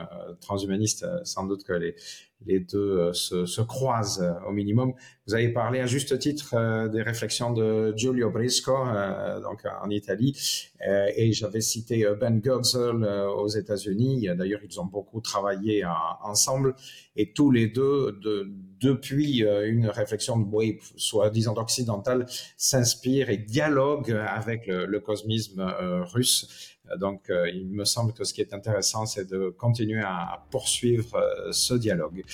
transhumaniste. 0.40 1.06
Sans 1.24 1.46
doute 1.46 1.64
que 1.64 1.72
les, 1.72 1.89
les 2.46 2.60
deux 2.60 2.98
euh, 2.98 3.12
se, 3.12 3.46
se, 3.46 3.60
croisent 3.60 4.22
euh, 4.22 4.48
au 4.48 4.52
minimum. 4.52 4.92
Vous 5.26 5.34
avez 5.34 5.48
parlé 5.50 5.80
à 5.80 5.86
juste 5.86 6.18
titre 6.18 6.54
euh, 6.54 6.88
des 6.88 7.02
réflexions 7.02 7.52
de 7.52 7.92
Giulio 7.96 8.30
Brisco, 8.30 8.72
donc 9.42 9.62
en 9.82 9.90
Italie, 9.90 10.36
et 10.82 11.32
j'avais 11.32 11.60
cité 11.60 12.06
Ben 12.20 12.40
Goetzel 12.40 13.04
aux 13.04 13.48
États-Unis. 13.48 14.28
D'ailleurs, 14.36 14.60
ils 14.64 14.80
ont 14.80 14.86
beaucoup 14.86 15.20
travaillé 15.20 15.84
ensemble, 16.22 16.74
et 17.16 17.32
tous 17.32 17.50
les 17.50 17.68
deux, 17.68 18.18
de, 18.22 18.50
depuis 18.80 19.40
une 19.40 19.88
réflexion 19.88 20.38
de 20.38 20.76
soi-disant 20.96 21.54
occidentale, 21.56 22.26
s'inspirent 22.56 23.30
et 23.30 23.38
dialoguent 23.38 24.12
avec 24.26 24.66
le 24.66 25.00
cosmisme 25.00 25.62
russe. 26.12 26.78
Donc, 26.98 27.30
euh, 27.30 27.48
il 27.50 27.68
me 27.68 27.84
semble 27.84 28.12
que 28.12 28.24
ce 28.24 28.34
qui 28.34 28.40
est 28.40 28.52
intéressant, 28.52 29.06
c'est 29.06 29.28
de 29.28 29.50
continuer 29.50 30.02
à, 30.02 30.44
poursuivre 30.50 31.14
euh, 31.16 31.52
ce 31.52 31.74
dialogue. 31.74 32.24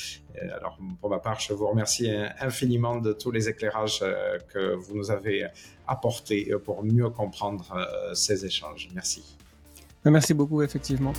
alors, 0.54 0.78
pour 1.00 1.10
ma 1.10 1.18
part, 1.18 1.40
je 1.40 1.52
vous 1.52 1.66
remercie 1.66 2.10
infiniment 2.40 2.96
de 2.96 3.12
tous 3.12 3.30
les 3.30 3.48
éclairages 3.48 4.00
euh, 4.02 4.38
que 4.52 4.74
vous 4.74 4.96
nous 4.96 5.10
avez 5.10 5.46
apportés 5.86 6.52
pour 6.64 6.82
mieux 6.82 7.10
comprendre 7.10 7.64
ces 8.12 8.44
échanges. 8.44 8.88
Merci. 8.94 9.36
Merci 10.04 10.34
beaucoup, 10.34 10.62
effectivement. 10.62 11.12